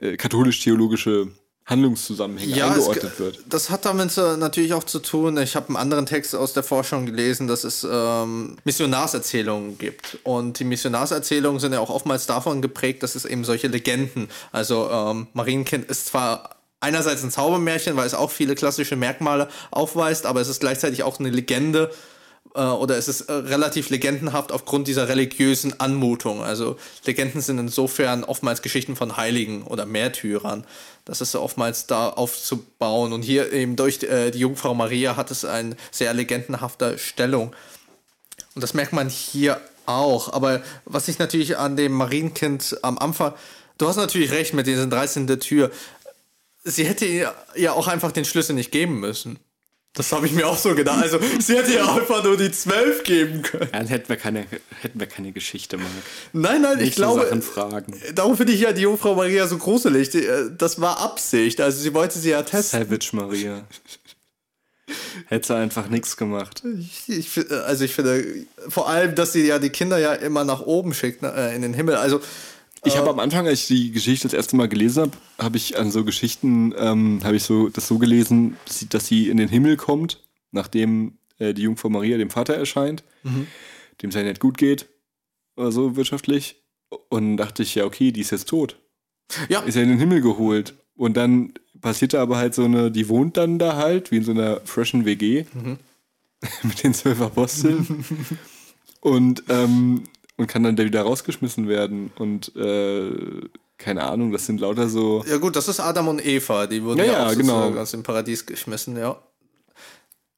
äh, 0.00 0.16
katholisch-theologische 0.16 1.28
Handlungszusammenhänge 1.68 2.56
Ja, 2.56 2.68
es, 2.68 2.88
eingeordnet 2.88 3.18
wird. 3.20 3.38
das 3.46 3.68
hat 3.68 3.84
damit 3.84 4.16
äh, 4.16 4.36
natürlich 4.38 4.72
auch 4.72 4.84
zu 4.84 5.00
tun. 5.00 5.36
Ich 5.36 5.54
habe 5.54 5.68
einen 5.68 5.76
anderen 5.76 6.06
Text 6.06 6.34
aus 6.34 6.54
der 6.54 6.62
Forschung 6.62 7.04
gelesen, 7.04 7.46
dass 7.46 7.62
es 7.62 7.86
ähm, 7.88 8.56
Missionarserzählungen 8.64 9.76
gibt. 9.76 10.18
Und 10.24 10.58
die 10.58 10.64
Missionarserzählungen 10.64 11.60
sind 11.60 11.74
ja 11.74 11.80
auch 11.80 11.90
oftmals 11.90 12.26
davon 12.26 12.62
geprägt, 12.62 13.02
dass 13.02 13.14
es 13.14 13.26
eben 13.26 13.44
solche 13.44 13.68
Legenden, 13.68 14.28
also 14.50 14.88
ähm, 14.90 15.26
Marienkind 15.34 15.90
ist 15.90 16.06
zwar 16.06 16.56
einerseits 16.80 17.22
ein 17.22 17.30
Zaubermärchen, 17.30 17.96
weil 17.96 18.06
es 18.06 18.14
auch 18.14 18.30
viele 18.30 18.54
klassische 18.54 18.96
Merkmale 18.96 19.48
aufweist, 19.70 20.26
aber 20.26 20.40
es 20.40 20.48
ist 20.48 20.60
gleichzeitig 20.60 21.02
auch 21.02 21.18
eine 21.18 21.30
Legende, 21.30 21.90
äh, 22.54 22.60
oder 22.60 22.96
es 22.96 23.08
ist 23.08 23.22
äh, 23.22 23.32
relativ 23.32 23.90
legendenhaft 23.90 24.52
aufgrund 24.52 24.88
dieser 24.88 25.08
religiösen 25.08 25.78
Anmutung. 25.80 26.42
Also 26.42 26.76
Legenden 27.04 27.40
sind 27.40 27.58
insofern 27.58 28.24
oftmals 28.24 28.62
Geschichten 28.62 28.96
von 28.96 29.16
Heiligen 29.16 29.62
oder 29.62 29.86
Märtyrern. 29.86 30.64
Das 31.04 31.20
ist 31.20 31.34
oftmals 31.34 31.86
da 31.86 32.08
aufzubauen. 32.10 33.12
Und 33.12 33.22
hier 33.22 33.52
eben 33.52 33.76
durch 33.76 34.02
äh, 34.02 34.30
die 34.30 34.40
Jungfrau 34.40 34.74
Maria 34.74 35.16
hat 35.16 35.30
es 35.30 35.44
eine 35.44 35.76
sehr 35.90 36.12
legendenhafte 36.14 36.98
Stellung. 36.98 37.54
Und 38.54 38.62
das 38.62 38.74
merkt 38.74 38.92
man 38.92 39.08
hier 39.08 39.60
auch. 39.86 40.32
Aber 40.32 40.62
was 40.84 41.08
ich 41.08 41.18
natürlich 41.18 41.56
an 41.58 41.76
dem 41.76 41.92
Marienkind 41.92 42.78
am 42.82 42.98
Anfang, 42.98 43.34
du 43.78 43.88
hast 43.88 43.96
natürlich 43.96 44.30
recht 44.30 44.54
mit 44.54 44.66
diesen 44.66 44.90
13 44.90 45.26
der 45.26 45.40
Tür. 45.40 45.70
Sie 46.64 46.84
hätte 46.84 47.06
ja 47.54 47.72
auch 47.72 47.88
einfach 47.88 48.12
den 48.12 48.24
Schlüssel 48.24 48.54
nicht 48.54 48.70
geben 48.70 49.00
müssen. 49.00 49.38
Das 49.98 50.12
habe 50.12 50.26
ich 50.26 50.32
mir 50.32 50.46
auch 50.46 50.56
so 50.56 50.76
gedacht. 50.76 51.02
Also, 51.02 51.18
sie 51.40 51.56
hätte 51.56 51.74
ja 51.74 51.92
einfach 51.92 52.22
nur 52.22 52.36
die 52.36 52.52
12 52.52 53.02
geben 53.02 53.42
können. 53.42 53.68
Dann 53.72 53.88
hätten 53.88 54.08
wir 54.08 54.16
keine, 54.16 54.46
hätten 54.80 55.00
wir 55.00 55.08
keine 55.08 55.32
Geschichte, 55.32 55.76
Marc. 55.76 55.88
Nein, 56.32 56.62
nein, 56.62 56.78
ich 56.78 56.84
Nicht 56.84 56.94
so 56.98 57.02
glaube. 57.02 57.24
Sachen 57.26 57.42
fragen. 57.42 58.00
Darum 58.14 58.36
finde 58.36 58.52
ich 58.52 58.60
ja 58.60 58.72
die 58.72 58.82
Jungfrau 58.82 59.16
Maria 59.16 59.48
so 59.48 59.58
gruselig. 59.58 60.14
Äh, 60.14 60.50
Das 60.56 60.80
war 60.80 61.00
Absicht. 61.00 61.60
Also, 61.60 61.80
sie 61.82 61.92
wollte 61.94 62.16
sie 62.18 62.30
ja 62.30 62.42
testen. 62.44 62.80
Savage 62.80 63.08
Maria. 63.12 63.64
Hätte 65.26 65.56
einfach 65.56 65.88
nichts 65.88 66.16
gemacht. 66.16 66.62
Ich, 67.08 67.08
ich, 67.08 67.50
also, 67.50 67.84
ich 67.84 67.92
finde, 67.94 68.24
vor 68.68 68.88
allem, 68.88 69.16
dass 69.16 69.32
sie 69.32 69.46
ja 69.46 69.58
die 69.58 69.70
Kinder 69.70 69.98
ja 69.98 70.14
immer 70.14 70.44
nach 70.44 70.60
oben 70.60 70.94
schickt, 70.94 71.22
ne, 71.22 71.32
äh, 71.36 71.56
in 71.56 71.62
den 71.62 71.74
Himmel. 71.74 71.96
Also, 71.96 72.20
Ich 72.84 72.96
habe 72.96 73.10
am 73.10 73.18
Anfang, 73.18 73.46
als 73.46 73.62
ich 73.62 73.66
die 73.66 73.90
Geschichte 73.92 74.26
das 74.28 74.34
erste 74.34 74.56
Mal 74.56 74.68
gelesen 74.68 75.02
habe, 75.02 75.12
habe 75.38 75.56
ich 75.56 75.78
an 75.78 75.90
so 75.90 76.04
Geschichten, 76.04 76.72
ähm, 76.78 77.20
habe 77.24 77.36
ich 77.36 77.42
so 77.42 77.68
das 77.68 77.88
so 77.88 77.98
gelesen, 77.98 78.56
dass 78.66 78.78
sie, 78.78 78.88
dass 78.88 79.06
sie 79.06 79.28
in 79.28 79.36
den 79.36 79.48
Himmel 79.48 79.76
kommt, 79.76 80.22
nachdem 80.52 81.18
äh, 81.38 81.54
die 81.54 81.62
Jungfrau 81.62 81.88
Maria 81.88 82.16
dem 82.18 82.30
Vater 82.30 82.54
erscheint, 82.54 83.02
dem 84.02 84.10
es 84.10 84.14
ja 84.14 84.22
nicht 84.22 84.40
gut 84.40 84.56
geht, 84.58 84.86
oder 85.56 85.72
so 85.72 85.96
wirtschaftlich. 85.96 86.62
Und 87.10 87.36
dachte 87.36 87.62
ich, 87.62 87.74
ja, 87.74 87.84
okay, 87.84 88.12
die 88.12 88.20
ist 88.22 88.30
jetzt 88.30 88.48
tot. 88.48 88.78
ja, 89.48 89.60
Ist 89.60 89.74
ja 89.74 89.82
in 89.82 89.90
den 89.90 89.98
Himmel 89.98 90.20
geholt. 90.22 90.74
Und 90.96 91.16
dann 91.16 91.52
passierte 91.80 92.18
aber 92.20 92.38
halt 92.38 92.54
so 92.54 92.64
eine, 92.64 92.90
die 92.90 93.08
wohnt 93.08 93.36
dann 93.36 93.58
da 93.58 93.76
halt, 93.76 94.10
wie 94.10 94.16
in 94.16 94.24
so 94.24 94.32
einer 94.32 94.60
freshen 94.64 95.04
WG 95.04 95.44
mit 96.62 96.82
den 96.82 96.94
zwölf 96.94 97.20
Aposteln. 97.20 98.04
und, 99.00 99.42
ähm, 99.48 100.04
und 100.38 100.46
kann 100.46 100.62
dann 100.62 100.76
da 100.76 100.84
wieder 100.84 101.02
rausgeschmissen 101.02 101.68
werden. 101.68 102.10
Und 102.16 102.54
äh, 102.56 103.10
keine 103.76 104.04
Ahnung, 104.04 104.32
das 104.32 104.46
sind 104.46 104.60
lauter 104.60 104.88
so. 104.88 105.24
ja, 105.28 105.36
gut, 105.36 105.56
das 105.56 105.68
ist 105.68 105.80
Adam 105.80 106.08
und 106.08 106.24
Eva. 106.24 106.66
Die 106.66 106.82
wurden 106.82 107.00
Ja, 107.00 107.04
ja, 107.04 107.28
ja, 107.28 107.34
genau. 107.34 107.74
aus 107.76 107.90
dem 107.90 108.02
Paradies 108.02 108.46
geschmissen, 108.46 108.96
ja. 108.96 109.20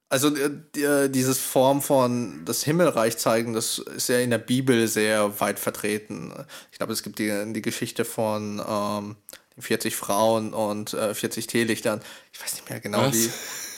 Also 0.08 0.34
äh, 0.34 0.80
äh, 0.80 1.08
dieses 1.08 1.38
Form 1.38 1.82
von 1.82 2.42
das 2.44 2.64
Himmelreich 2.64 3.16
zeigen, 3.16 3.52
das 3.52 3.78
ist 3.78 4.08
ja 4.08 4.18
in 4.18 4.30
der 4.30 4.38
Bibel 4.38 4.88
sehr 4.88 5.38
weit 5.40 5.60
vertreten. 5.60 6.32
Ich 6.72 6.78
glaube, 6.78 6.92
es 6.92 7.04
gibt 7.04 7.20
die, 7.20 7.52
die 7.52 7.62
Geschichte 7.62 8.04
von 8.04 8.60
ähm, 8.66 9.16
den 9.56 9.62
40 9.62 9.94
Frauen 9.94 10.52
und 10.52 10.94
äh, 10.94 11.14
40 11.14 11.46
Teelichtern. 11.46 12.00
Ich 12.32 12.42
weiß 12.42 12.54
nicht 12.54 12.68
mehr 12.70 12.80
genau, 12.80 13.02
Was? 13.02 13.14
wie. 13.14 13.30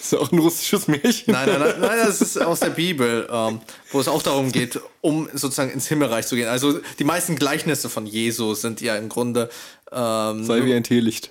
Ist 0.03 0.17
auch 0.17 0.33
ein 0.33 0.39
russisches 0.41 0.89
Märchen. 0.89 1.33
Nein, 1.33 1.49
nein, 1.49 1.61
nein, 1.61 1.81
nein, 1.81 1.99
das 2.05 2.21
ist 2.21 2.37
aus 2.37 2.59
der 2.59 2.71
Bibel, 2.71 3.29
ähm, 3.31 3.61
wo 3.93 4.01
es 4.01 4.09
auch 4.09 4.23
darum 4.23 4.51
geht, 4.51 4.81
um 5.01 5.29
sozusagen 5.33 5.71
ins 5.71 5.87
Himmelreich 5.87 6.27
zu 6.27 6.35
gehen. 6.35 6.49
Also 6.49 6.81
die 6.99 7.05
meisten 7.05 7.37
Gleichnisse 7.37 7.89
von 7.89 8.07
Jesu 8.07 8.55
sind 8.55 8.81
ja 8.81 8.97
im 8.97 9.09
Grunde 9.09 9.49
ähm, 9.93 10.45
Sei 10.45 10.65
wie 10.65 10.75
ein 10.75 10.83
Teelicht. 10.83 11.31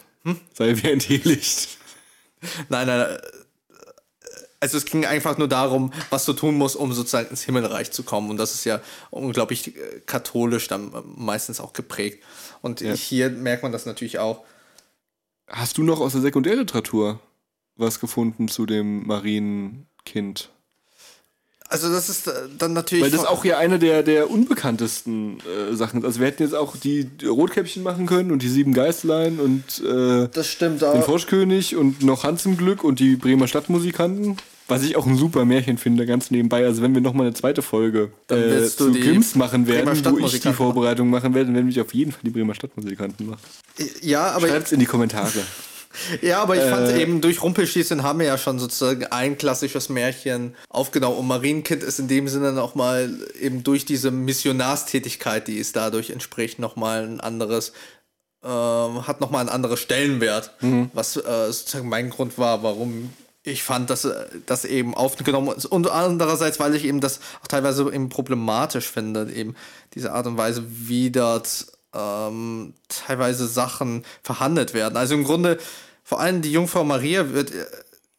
Sei 0.54 0.78
wie 0.78 0.88
ein 0.90 1.00
Teelicht. 1.00 1.78
Nein, 2.70 2.88
nein. 2.88 3.18
Also 4.62 4.78
es 4.78 4.86
ging 4.86 5.06
einfach 5.06 5.38
nur 5.38 5.50
darum, 5.50 5.92
was 6.10 6.24
du 6.24 6.32
tun 6.32 6.56
musst, 6.56 6.78
um 6.78 6.94
sozusagen 6.94 7.30
ins 7.30 7.42
Himmelreich 7.42 7.92
zu 7.92 8.04
kommen. 8.04 8.30
Und 8.30 8.38
das 8.38 8.54
ist 8.54 8.64
ja 8.64 8.80
unglaublich 9.10 9.76
äh, 9.76 10.00
katholisch 10.06 10.70
dann 10.70 10.94
äh, 10.94 11.02
meistens 11.18 11.60
auch 11.60 11.74
geprägt. 11.74 12.24
Und 12.62 12.80
hier 12.80 13.30
merkt 13.32 13.64
man 13.64 13.74
das 13.74 13.86
natürlich 13.86 14.20
auch. 14.20 14.46
Hast 15.48 15.78
du 15.78 15.84
noch 15.84 16.00
aus 16.00 16.14
der 16.14 16.22
Sekundärliteratur 16.22 17.20
was 17.82 18.00
gefunden 18.00 18.48
zu 18.48 18.66
dem 18.66 19.06
Marienkind? 19.06 20.50
Also 21.72 21.90
das 21.90 22.10
ist 22.10 22.28
äh, 22.28 22.32
dann 22.58 22.74
natürlich... 22.74 23.06
Weil 23.06 23.12
das 23.12 23.26
auch 23.26 23.46
ja 23.46 23.58
eine 23.58 23.80
der, 23.80 24.04
der 24.04 24.30
unbekanntesten 24.30 25.38
äh, 25.40 25.74
Sachen 25.74 26.02
ist. 26.02 26.06
Also 26.06 26.20
wir 26.20 26.28
hätten 26.28 26.44
jetzt 26.44 26.54
auch 26.54 26.76
die 26.76 27.10
Rotkäppchen 27.26 27.82
machen 27.82 28.08
können 28.08 28.32
und 28.32 28.42
die 28.42 28.50
sieben 28.50 28.74
Geißlein 28.74 29.40
und 29.40 29.82
äh, 29.86 30.28
Das 30.34 30.48
stimmt, 30.48 30.82
den. 30.82 31.02
Froschkönig 31.02 31.78
und 31.78 32.04
noch 32.04 32.26
Hans 32.26 32.46
im 32.46 32.58
Glück 32.58 32.84
und 32.84 33.00
die 33.00 33.16
Bremer 33.16 33.48
Stadtmusikanten. 33.48 34.36
Was 34.68 34.84
ich 34.84 34.98
auch 34.98 35.06
ein 35.06 35.16
super 35.16 35.46
Märchen 35.46 35.78
finde, 35.78 36.06
ganz 36.06 36.30
nebenbei. 36.30 36.66
Also 36.66 36.82
wenn 36.82 36.94
wir 36.94 37.02
noch 37.02 37.14
mal 37.14 37.24
eine 37.24 37.34
zweite 37.34 37.62
Folge 37.62 38.12
äh, 38.30 38.66
zu 38.66 38.92
Grimms 38.92 39.36
machen 39.36 39.66
werden, 39.66 39.98
wo 40.06 40.26
ich 40.26 40.42
die 40.42 40.54
Vorbereitung 40.54 41.10
machen 41.10 41.34
werde, 41.34 41.48
dann 41.48 41.56
werden 41.56 41.74
wir 41.74 41.82
auf 41.82 41.94
jeden 41.94 42.12
Fall 42.12 42.22
die 42.24 42.32
Bremer 42.32 42.54
Stadtmusikanten 42.54 43.28
machen. 43.28 43.42
Ja, 44.02 44.32
aber... 44.32 44.50
Schreibt's 44.50 44.74
in 44.74 44.80
die 44.80 44.86
Kommentare. 44.86 45.40
Ja, 46.22 46.42
aber 46.42 46.56
ich 46.56 46.64
fand 46.70 46.90
Äh, 46.90 47.02
eben, 47.02 47.22
durch 47.22 47.42
Rumpelstilzchen 47.42 48.04
haben 48.04 48.20
wir 48.20 48.28
ja 48.28 48.38
schon 48.38 48.60
sozusagen 48.60 49.06
ein 49.06 49.38
klassisches 49.38 49.90
Märchen 49.90 50.56
aufgenommen. 50.70 51.18
Und 51.18 51.28
Marienkind 51.28 51.84
ist 51.84 52.00
in 52.00 52.08
dem 52.08 52.28
Sinne 52.28 52.52
nochmal 52.54 53.10
eben 53.40 53.64
durch 53.64 53.86
diese 53.86 54.12
Missionarstätigkeit, 54.12 55.48
die 55.48 55.60
es 55.60 55.72
dadurch 55.72 56.10
entspricht, 56.10 56.60
nochmal 56.60 57.04
ein 57.04 57.20
anderes, 57.20 57.74
ähm, 58.44 59.08
hat 59.08 59.22
nochmal 59.22 59.42
einen 59.42 59.50
anderen 59.50 59.78
Stellenwert. 59.78 60.54
Was 60.94 61.18
äh, 61.18 61.52
sozusagen 61.52 61.90
mein 61.90 62.10
Grund 62.10 62.38
war, 62.38 62.64
warum 62.64 63.12
ich 63.44 63.64
fand, 63.64 63.90
dass 63.90 64.06
äh, 64.06 64.26
das 64.46 64.66
eben 64.66 64.94
aufgenommen 64.94 65.56
ist. 65.56 65.66
Und 65.66 65.90
andererseits, 65.90 66.60
weil 66.60 66.76
ich 66.76 66.86
eben 66.86 67.02
das 67.02 67.20
auch 67.44 67.48
teilweise 67.48 67.84
eben 67.92 68.10
problematisch 68.10 68.88
finde, 68.88 69.32
eben 69.34 69.56
diese 69.96 70.12
Art 70.14 70.28
und 70.28 70.38
Weise, 70.38 70.64
wie 70.68 71.12
dort 71.12 71.66
ähm, 71.94 72.74
teilweise 72.88 73.48
Sachen 73.48 74.04
verhandelt 74.24 74.74
werden. 74.74 74.98
Also 74.98 75.16
im 75.16 75.24
Grunde, 75.24 75.58
vor 76.04 76.20
allem 76.20 76.42
die 76.42 76.52
Jungfrau 76.52 76.84
Maria 76.84 77.32
wird, 77.32 77.52
äh, 77.52 77.66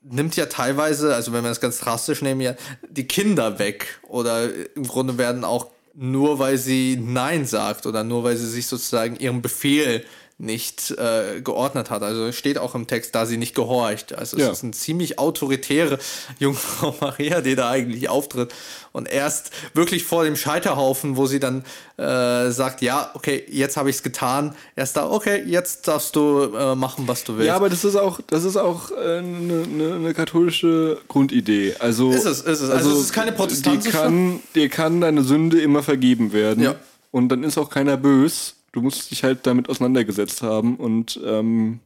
nimmt 0.02 0.36
ja 0.36 0.46
teilweise, 0.46 1.14
also 1.14 1.32
wenn 1.32 1.42
wir 1.42 1.48
das 1.48 1.60
ganz 1.60 1.78
drastisch 1.78 2.22
nehmen, 2.22 2.40
ja 2.40 2.54
die 2.88 3.06
Kinder 3.06 3.58
weg. 3.58 4.00
Oder 4.08 4.48
im 4.74 4.86
Grunde 4.86 5.18
werden 5.18 5.44
auch 5.44 5.68
nur, 5.94 6.38
weil 6.38 6.58
sie 6.58 6.98
Nein 7.00 7.46
sagt 7.46 7.86
oder 7.86 8.02
nur, 8.02 8.24
weil 8.24 8.36
sie 8.36 8.48
sich 8.48 8.66
sozusagen 8.66 9.16
ihrem 9.16 9.42
Befehl 9.42 10.04
nicht 10.42 10.90
äh, 10.98 11.40
geordnet 11.40 11.88
hat. 11.90 12.02
Also 12.02 12.32
steht 12.32 12.58
auch 12.58 12.74
im 12.74 12.88
Text, 12.88 13.14
da 13.14 13.26
sie 13.26 13.36
nicht 13.36 13.54
gehorcht. 13.54 14.12
Also 14.12 14.36
es 14.36 14.42
Ja. 14.42 14.50
ist 14.50 14.64
eine 14.64 14.72
ziemlich 14.72 15.18
autoritäre 15.20 16.00
Jungfrau 16.40 16.94
Maria, 17.00 17.40
die 17.40 17.54
da 17.54 17.70
eigentlich 17.70 18.08
auftritt. 18.08 18.52
Und 18.90 19.08
erst 19.08 19.52
wirklich 19.72 20.04
vor 20.04 20.24
dem 20.24 20.34
Scheiterhaufen, 20.36 21.16
wo 21.16 21.26
sie 21.26 21.38
dann 21.38 21.64
äh, 21.96 22.50
sagt, 22.50 22.82
ja, 22.82 23.10
okay, 23.14 23.44
jetzt 23.48 23.76
habe 23.76 23.88
ich 23.88 23.96
es 23.96 24.02
getan. 24.02 24.56
Erst 24.74 24.96
da, 24.96 25.08
okay, 25.08 25.44
jetzt 25.46 25.86
darfst 25.86 26.16
du 26.16 26.52
äh, 26.54 26.74
machen, 26.74 27.06
was 27.06 27.22
du 27.22 27.34
willst. 27.36 27.46
Ja, 27.46 27.54
aber 27.54 27.70
das 27.70 27.84
ist 27.84 27.94
auch, 27.96 28.20
das 28.26 28.42
ist 28.44 28.56
auch 28.56 28.90
eine 28.90 29.18
äh, 29.18 29.22
ne, 29.22 29.98
ne, 30.00 30.12
katholische 30.14 30.98
Grundidee. 31.06 31.76
Also, 31.78 32.10
Ist 32.10 32.26
es, 32.26 32.40
ist 32.40 32.60
es. 32.60 32.68
Also 32.68 32.90
es 32.90 32.98
ist 33.04 33.12
keine 33.12 33.30
protestantische- 33.32 33.92
Dir 33.92 33.98
kann, 34.02 34.40
dir 34.56 34.68
kann 34.68 35.00
deine 35.00 35.22
Sünde 35.22 35.60
immer 35.62 35.84
vergeben 35.84 36.32
werden. 36.32 36.64
Ja. 36.64 36.74
Und 37.12 37.28
dann 37.28 37.44
ist 37.44 37.58
auch 37.58 37.70
keiner 37.70 37.96
bös. 37.96 38.56
Du 38.72 38.80
musst 38.80 39.10
dich 39.10 39.22
halt 39.22 39.46
damit 39.46 39.68
auseinandergesetzt 39.68 40.42
haben 40.42 40.76
und 40.76 41.20
ähm, 41.24 41.80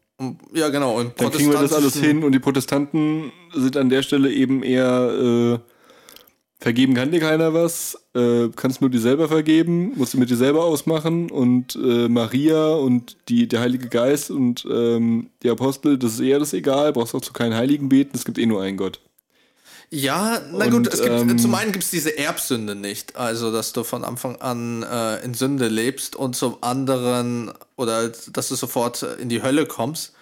ja, 0.55 0.71
genau. 0.71 0.99
Und 0.99 1.21
dann 1.21 1.31
kriegen 1.31 1.51
wir 1.51 1.61
das 1.61 1.75
alles 1.75 1.97
hin. 1.97 2.25
Und 2.25 2.33
die 2.33 2.39
Protestanten 2.39 3.33
sind 3.53 3.77
an 3.77 3.91
der 3.91 4.03
Stelle 4.03 4.33
eben 4.33 4.63
eher 4.63 5.59
äh, 5.61 5.71
vergeben 6.59 6.95
kann 6.95 7.11
dir 7.11 7.21
keiner 7.21 7.53
was, 7.53 7.99
äh, 8.15 8.49
kannst 8.57 8.81
nur 8.81 8.91
dir 8.91 9.01
selber 9.01 9.29
vergeben, 9.29 9.93
musst 9.97 10.15
du 10.15 10.19
mit 10.19 10.31
dir 10.31 10.37
selber 10.37 10.65
ausmachen 10.65 11.31
und 11.31 11.77
äh, 11.77 12.09
Maria 12.09 12.75
und 12.75 13.17
die, 13.29 13.47
der 13.47 13.61
Heilige 13.61 13.89
Geist 13.89 14.31
und 14.31 14.67
ähm, 14.71 15.31
die 15.43 15.51
Apostel, 15.51 15.99
das 15.99 16.15
ist 16.15 16.21
eher 16.21 16.39
das 16.39 16.55
egal, 16.55 16.93
brauchst 16.93 17.15
auch 17.15 17.21
zu 17.21 17.33
keinen 17.33 17.55
Heiligen 17.55 17.89
beten, 17.89 18.13
es 18.15 18.25
gibt 18.25 18.39
eh 18.39 18.47
nur 18.47 18.63
einen 18.63 18.79
Gott. 18.79 19.01
Ja, 19.91 20.41
na 20.53 20.65
Und, 20.65 20.71
gut, 20.73 20.87
es 20.93 21.01
gibt, 21.01 21.15
ähm, 21.15 21.39
zum 21.39 21.55
einen 21.55 21.71
gibt 21.73 21.85
es 21.85 21.91
diese 21.91 22.19
Erbsünde 22.19 22.75
nicht, 22.75 23.15
also 23.17 23.53
dass 23.53 23.73
du 23.73 23.85
von 23.85 24.05
Anfang 24.05 24.37
an 24.37 24.83
äh, 24.83 25.25
in 25.25 25.35
Sünde 25.35 25.69
lebst 25.69 26.17
und 26.17 26.35
zum 26.35 26.57
anderen, 26.61 27.53
oder 27.77 28.09
dass 28.09 28.49
du 28.49 28.57
sofort 28.57 29.03
in 29.21 29.29
die 29.29 29.43
Hölle 29.43 29.65
kommst 29.67 30.13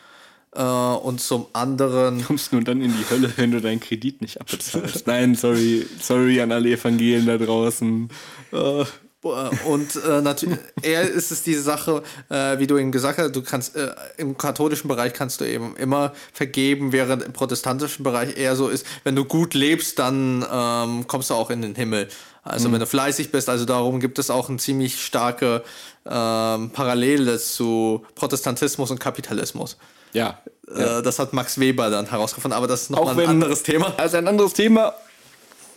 äh, 0.55 0.63
und 0.63 1.21
zum 1.21 1.47
anderen, 1.55 2.23
Kommst 2.25 2.53
nur 2.53 2.63
dann 2.63 2.83
in 2.83 2.93
die 2.95 3.09
Hölle, 3.09 3.33
wenn 3.37 3.53
du 3.53 3.61
deinen 3.61 3.81
Kredit 3.81 4.21
nicht 4.21 4.41
abbezahlst. 4.41 5.07
Nein, 5.07 5.35
sorry, 5.35 5.87
sorry 6.01 6.41
an 6.43 6.53
alle 6.53 6.71
Evangelien 6.71 7.27
da 7.27 7.39
draußen. 7.39 8.11
äh, 8.53 8.85
und 9.25 9.97
äh, 9.97 10.21
natürlich, 10.21 10.59
eher 10.83 11.03
ist 11.03 11.31
es 11.31 11.43
diese 11.43 11.63
Sache, 11.63 12.03
äh, 12.29 12.59
wie 12.59 12.67
du 12.67 12.77
eben 12.77 12.93
gesagt 12.93 13.19
hast, 13.19 13.35
du 13.35 13.43
kannst 13.43 13.75
äh, 13.75 13.95
im 14.19 14.37
katholischen 14.37 14.89
Bereich 14.89 15.13
kannst 15.15 15.41
du 15.41 15.45
eben 15.47 15.77
immer 15.77 16.13
vergeben, 16.33 16.93
während 16.93 17.23
im 17.23 17.33
protestantischen 17.33 18.03
Bereich 18.05 18.37
eher 18.37 18.55
so 18.57 18.69
ist, 18.69 18.87
wenn 19.05 19.17
du 19.17 19.25
gut 19.25 19.55
lebst, 19.55 19.99
dann 19.99 20.45
ähm, 20.51 21.07
kommst 21.07 21.31
du 21.31 21.35
auch 21.35 21.51
in 21.51 21.63
den 21.63 21.75
Himmel. 21.75 22.09
Also 22.43 22.71
wenn 22.71 22.81
du 22.81 22.87
fleißig 22.87 23.33
bist, 23.33 23.49
also 23.49 23.65
darum 23.65 24.01
gibt 24.01 24.19
es 24.19 24.29
auch 24.29 24.51
eine 24.51 24.59
ziemlich 24.59 25.03
starke 25.03 25.65
ähm, 26.05 26.71
Parallele 26.71 27.39
zu 27.39 28.05
Protestantismus 28.15 28.91
und 28.91 29.01
Kapitalismus. 29.01 29.79
Ja. 30.13 30.41
Äh, 30.69 31.03
das 31.03 31.19
hat 31.19 31.33
Max 31.33 31.59
Weber 31.59 31.89
dann 31.89 32.11
herausgefunden, 32.11 32.55
aber 32.57 32.67
das 32.67 32.83
ist 32.83 32.91
nochmal 32.91 33.19
ein 33.19 33.29
anderes 33.31 33.63
Thema. 33.63 33.95
Also 33.97 34.19
ein 34.19 34.29
anderes 34.29 34.53
Thema. 34.53 34.95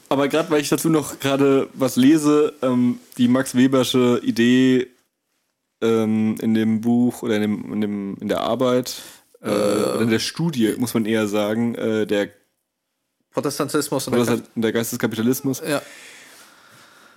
Aber 0.10 0.28
gerade 0.28 0.50
weil 0.50 0.62
ich 0.62 0.70
dazu 0.70 0.90
noch 0.90 1.20
gerade 1.20 1.70
was 1.74 1.96
lese, 1.96 2.54
ähm, 2.62 3.00
die 3.18 3.28
Max 3.28 3.56
Webersche 3.56 4.22
Idee 4.24 4.88
ähm, 5.82 6.36
in 6.42 6.54
dem 6.54 6.82
Buch 6.82 7.24
oder 7.24 7.36
in, 7.36 7.42
dem, 7.42 7.74
in, 7.74 7.82
dem, 7.82 8.18
in 8.20 8.28
der 8.28 8.42
Arbeit 8.42 9.02
äh, 9.42 9.50
oder 9.50 10.02
in 10.02 10.10
der 10.10 10.20
Studie, 10.20 10.76
muss 10.78 10.94
man 10.94 11.06
eher 11.06 11.28
sagen, 11.28 11.76
äh, 11.76 12.06
der, 12.06 12.30
Protestantismus 13.32 14.08
und 14.08 14.16
oder 14.16 14.38
der 14.38 14.44
der 14.56 14.72
Geist 14.72 14.92
des 14.92 15.00
Kapitalismus. 15.00 15.62
ja. 15.68 15.82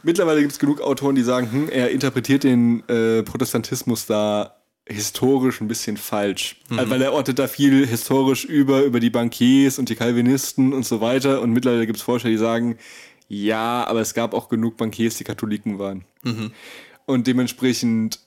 Mittlerweile 0.03 0.41
gibt 0.41 0.53
es 0.53 0.59
genug 0.59 0.81
Autoren, 0.81 1.15
die 1.15 1.23
sagen, 1.23 1.51
hm, 1.53 1.69
er 1.69 1.91
interpretiert 1.91 2.45
den 2.45 2.83
äh, 2.89 3.23
Protestantismus 3.23 4.07
da 4.07 4.60
historisch 4.91 5.61
ein 5.61 5.69
bisschen 5.69 5.97
falsch. 5.97 6.57
Also, 6.71 6.91
weil 6.91 7.03
er 7.03 7.13
ortet 7.13 7.39
da 7.39 7.47
viel 7.47 7.87
historisch 7.87 8.45
über, 8.45 8.83
über 8.83 9.01
die 9.01 9.11
Bankiers 9.11 9.79
und 9.79 9.89
die 9.89 9.95
Calvinisten 9.95 10.73
und 10.73 10.85
so 10.85 11.01
weiter. 11.01 11.41
Und 11.41 11.53
mittlerweile 11.53 11.87
gibt 11.87 11.99
es 11.99 12.03
Forscher, 12.03 12.29
die 12.29 12.37
sagen, 12.37 12.77
ja, 13.29 13.87
aber 13.87 14.01
es 14.01 14.15
gab 14.15 14.35
auch 14.35 14.49
genug 14.49 14.77
Bankiers, 14.77 15.17
die 15.17 15.25
Katholiken 15.25 15.79
waren. 15.79 16.05
Und 17.07 17.27
dementsprechend 17.27 18.21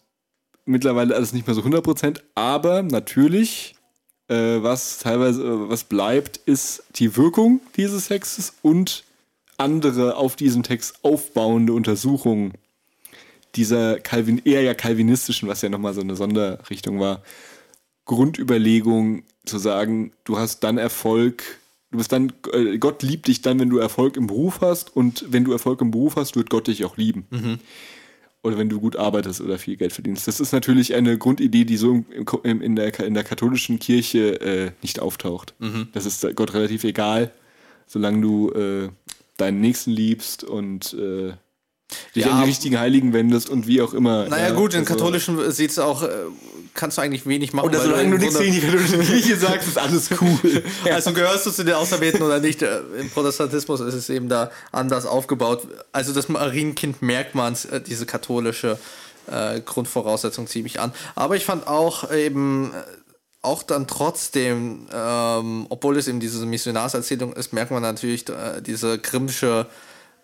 mittlerweile 0.65 1.15
alles 1.15 1.33
nicht 1.33 1.45
mehr 1.45 1.55
so 1.55 1.61
100%. 1.61 2.21
Aber 2.35 2.83
natürlich, 2.83 3.75
äh, 4.29 4.63
was 4.63 4.99
teilweise, 4.99 5.43
äh, 5.43 5.69
was 5.69 5.83
bleibt, 5.83 6.37
ist 6.37 6.83
die 6.95 7.17
Wirkung 7.17 7.59
dieses 7.75 8.07
Textes 8.07 8.53
und 8.61 9.03
andere 9.57 10.15
auf 10.15 10.35
diesem 10.35 10.63
Text 10.63 11.03
aufbauende 11.03 11.73
Untersuchungen 11.73 12.53
dieser 13.55 13.99
Calvin, 13.99 14.41
eher 14.43 14.61
ja 14.61 14.73
calvinistischen, 14.73 15.47
was 15.47 15.61
ja 15.61 15.69
nochmal 15.69 15.93
so 15.93 16.01
eine 16.01 16.15
Sonderrichtung 16.15 16.99
war, 16.99 17.21
Grundüberlegung 18.05 19.23
zu 19.45 19.57
sagen, 19.57 20.11
du 20.23 20.37
hast 20.37 20.61
dann 20.61 20.77
Erfolg, 20.77 21.43
du 21.91 21.97
bist 21.97 22.11
dann, 22.11 22.33
äh, 22.51 22.77
Gott 22.77 23.03
liebt 23.03 23.27
dich 23.27 23.41
dann, 23.41 23.59
wenn 23.59 23.69
du 23.69 23.77
Erfolg 23.77 24.17
im 24.17 24.27
Beruf 24.27 24.61
hast 24.61 24.95
und 24.95 25.25
wenn 25.29 25.43
du 25.43 25.51
Erfolg 25.51 25.81
im 25.81 25.91
Beruf 25.91 26.15
hast, 26.15 26.35
wird 26.35 26.49
Gott 26.49 26.67
dich 26.67 26.83
auch 26.85 26.97
lieben. 26.97 27.25
Oder 28.41 28.57
wenn 28.57 28.67
du 28.67 28.81
gut 28.81 28.97
arbeitest 28.97 29.39
oder 29.39 29.57
viel 29.57 29.77
Geld 29.77 29.93
verdienst. 29.93 30.27
Das 30.27 30.41
ist 30.41 30.51
natürlich 30.51 30.95
eine 30.95 31.17
Grundidee, 31.17 31.63
die 31.63 31.77
so 31.77 31.91
im, 31.91 32.05
im, 32.43 32.61
in, 32.61 32.75
der, 32.75 32.99
in 32.99 33.13
der 33.13 33.23
katholischen 33.23 33.79
Kirche 33.79 34.41
äh, 34.41 34.71
nicht 34.81 34.99
auftaucht. 34.99 35.53
Das 35.93 36.05
ist 36.05 36.27
Gott 36.35 36.53
relativ 36.53 36.83
egal, 36.83 37.31
solange 37.87 38.19
du 38.19 38.51
äh, 38.51 38.89
deinen 39.37 39.61
Nächsten 39.61 39.91
liebst 39.91 40.43
und 40.43 40.93
äh, 40.93 41.33
dich 42.15 42.25
Ja, 42.25 42.31
an 42.31 42.41
die 42.41 42.47
richtigen 42.49 42.79
Heiligen 42.79 43.13
wendest 43.13 43.49
und 43.49 43.67
wie 43.67 43.81
auch 43.81 43.93
immer. 43.93 44.25
Naja, 44.27 44.49
ja, 44.49 44.53
gut, 44.53 44.73
in 44.73 44.81
also- 44.81 44.93
katholischen 44.93 45.51
sieht 45.51 45.71
es 45.71 45.79
auch, 45.79 46.03
äh, 46.03 46.09
kannst 46.73 46.97
du 46.97 47.01
eigentlich 47.01 47.25
wenig 47.25 47.53
machen. 47.53 47.67
Oder 47.67 47.81
solange 47.81 48.11
du 48.11 48.17
nichts 48.17 48.37
gegen 48.37 48.53
die 48.53 48.61
katholische 48.61 48.97
Kirche 48.99 49.35
sagst, 49.39 49.67
ist 49.67 49.77
alles 49.77 50.09
cool. 50.21 50.63
Also 50.91 51.13
gehörst 51.13 51.45
du 51.45 51.51
zu 51.51 51.63
den 51.63 51.75
Auserwählten 51.75 52.21
oder 52.21 52.39
nicht? 52.39 52.61
Äh, 52.61 52.79
Im 52.99 53.09
Protestantismus 53.09 53.79
ist 53.81 53.93
es 53.93 54.09
eben 54.09 54.29
da 54.29 54.51
anders 54.71 55.05
aufgebaut. 55.05 55.67
Also 55.91 56.13
das 56.13 56.29
Marienkind 56.29 57.01
merkt 57.01 57.35
man 57.35 57.53
äh, 57.71 57.79
diese 57.81 58.05
katholische 58.05 58.77
äh, 59.31 59.61
Grundvoraussetzung 59.61 60.47
ziemlich 60.47 60.79
an. 60.79 60.91
Aber 61.15 61.35
ich 61.35 61.45
fand 61.45 61.67
auch 61.67 62.11
eben 62.11 62.71
auch 63.41 63.61
dann 63.61 63.87
trotzdem, 63.87 64.87
ähm, 64.93 65.65
obwohl 65.69 65.97
es 65.97 66.07
eben 66.07 66.19
diese 66.21 66.45
Missionarserzählung 66.45 67.33
ist, 67.33 67.51
merkt 67.53 67.71
man 67.71 67.81
natürlich 67.81 68.27
äh, 68.29 68.61
diese 68.61 68.97
grimmsche 68.99 69.65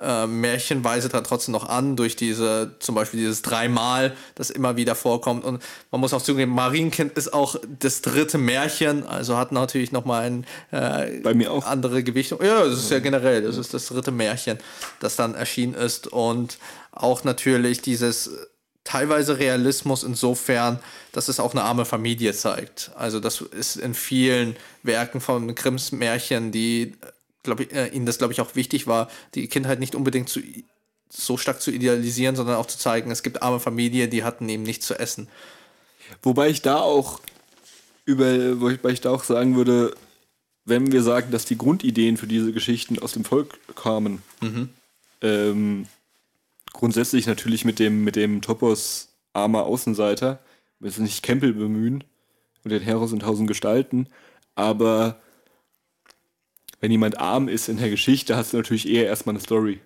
äh, 0.02 0.28
Märchenweise 0.28 1.10
dann 1.10 1.24
trotzdem 1.24 1.52
noch 1.52 1.68
an, 1.68 1.95
durch 1.95 2.16
diese, 2.16 2.76
zum 2.80 2.95
Beispiel 2.95 3.20
dieses 3.20 3.41
dreimal, 3.41 4.16
das 4.36 4.50
immer 4.50 4.76
wieder 4.76 4.95
vorkommt. 4.95 5.43
Und 5.43 5.62
man 5.91 6.02
muss 6.02 6.14
auch 6.14 6.22
zugeben, 6.22 6.52
Marienkind 6.54 7.14
ist 7.18 7.34
auch 7.34 7.56
das 7.80 8.02
dritte 8.02 8.38
Märchen, 8.38 9.06
also 9.06 9.38
hat 9.38 9.52
natürlich 9.52 9.91
nochmal 9.91 10.26
ein 10.26 10.45
äh, 10.72 11.20
Bei 11.22 11.34
mir 11.34 11.52
auch. 11.52 11.66
andere 11.66 12.04
Gewichtung. 12.04 12.43
Ja, 12.43 12.66
das 12.66 12.80
ist 12.80 12.91
ja 12.91 13.00
generell, 13.00 13.41
das 13.41 13.58
ist 13.58 13.74
das 13.74 13.88
dritte 13.88 14.12
Märchen, 14.12 14.58
das 15.00 15.16
dann 15.16 15.36
erschienen 15.36 15.74
ist. 15.74 16.08
Und 16.08 16.58
auch 16.91 17.24
natürlich 17.24 17.82
dieses 17.82 18.30
teilweise 18.84 19.38
Realismus 19.38 20.04
insofern, 20.04 20.80
dass 21.12 21.28
es 21.28 21.39
auch 21.39 21.52
eine 21.52 21.64
arme 21.64 21.86
Familie 21.86 22.34
zeigt. 22.34 22.91
Also 22.95 23.20
das 23.20 23.41
ist 23.41 23.76
in 23.76 23.93
vielen 23.93 24.56
Werken 24.84 25.22
von 25.22 25.54
Grimms 25.54 25.91
Märchen, 25.91 26.52
die, 26.52 26.95
glaube 27.43 27.63
ich, 27.63 27.73
äh, 27.73 27.87
ihnen 27.87 28.05
das, 28.05 28.17
glaube 28.17 28.33
ich, 28.33 28.41
auch 28.41 28.55
wichtig 28.55 28.87
war, 28.87 29.09
die 29.35 29.47
Kindheit 29.47 29.79
nicht 29.79 29.95
unbedingt 29.95 30.29
zu 30.29 30.41
so 31.11 31.37
stark 31.37 31.61
zu 31.61 31.71
idealisieren, 31.71 32.35
sondern 32.35 32.57
auch 32.57 32.67
zu 32.67 32.77
zeigen, 32.77 33.09
es 33.09 33.23
gibt 33.23 33.41
arme 33.41 33.59
Familien, 33.59 34.11
die 34.11 34.23
hatten 34.23 34.47
eben 34.47 34.63
nichts 34.63 34.85
zu 34.85 34.93
essen. 34.99 35.27
Wobei 36.21 36.49
ich 36.49 36.61
da 36.61 36.79
auch 36.79 37.19
über, 38.05 38.61
wobei 38.61 38.91
ich 38.91 39.01
da 39.01 39.11
auch 39.11 39.23
sagen 39.23 39.55
würde, 39.55 39.95
wenn 40.65 40.91
wir 40.91 41.01
sagen, 41.01 41.31
dass 41.31 41.45
die 41.45 41.57
Grundideen 41.57 42.17
für 42.17 42.27
diese 42.27 42.53
Geschichten 42.53 42.99
aus 42.99 43.13
dem 43.13 43.25
Volk 43.25 43.59
kamen, 43.75 44.21
ähm, 45.21 45.87
grundsätzlich 46.73 47.25
natürlich 47.25 47.65
mit 47.65 47.79
dem, 47.79 48.03
mit 48.03 48.15
dem 48.15 48.41
Topos 48.41 49.09
armer 49.33 49.63
Außenseiter, 49.63 50.39
wir 50.79 50.87
müssen 50.87 51.03
nicht 51.03 51.23
Campbell 51.23 51.53
bemühen 51.53 52.03
und 52.63 52.71
den 52.71 52.81
Heros 52.81 53.11
in 53.11 53.19
tausend 53.19 53.47
Gestalten, 53.47 54.07
aber 54.55 55.19
wenn 56.80 56.91
jemand 56.91 57.19
arm 57.19 57.47
ist 57.47 57.69
in 57.69 57.77
der 57.77 57.89
Geschichte, 57.89 58.36
hast 58.36 58.53
du 58.53 58.57
natürlich 58.57 58.88
eher 58.88 59.05
erstmal 59.05 59.36
eine 59.36 59.43
Story. 59.43 59.80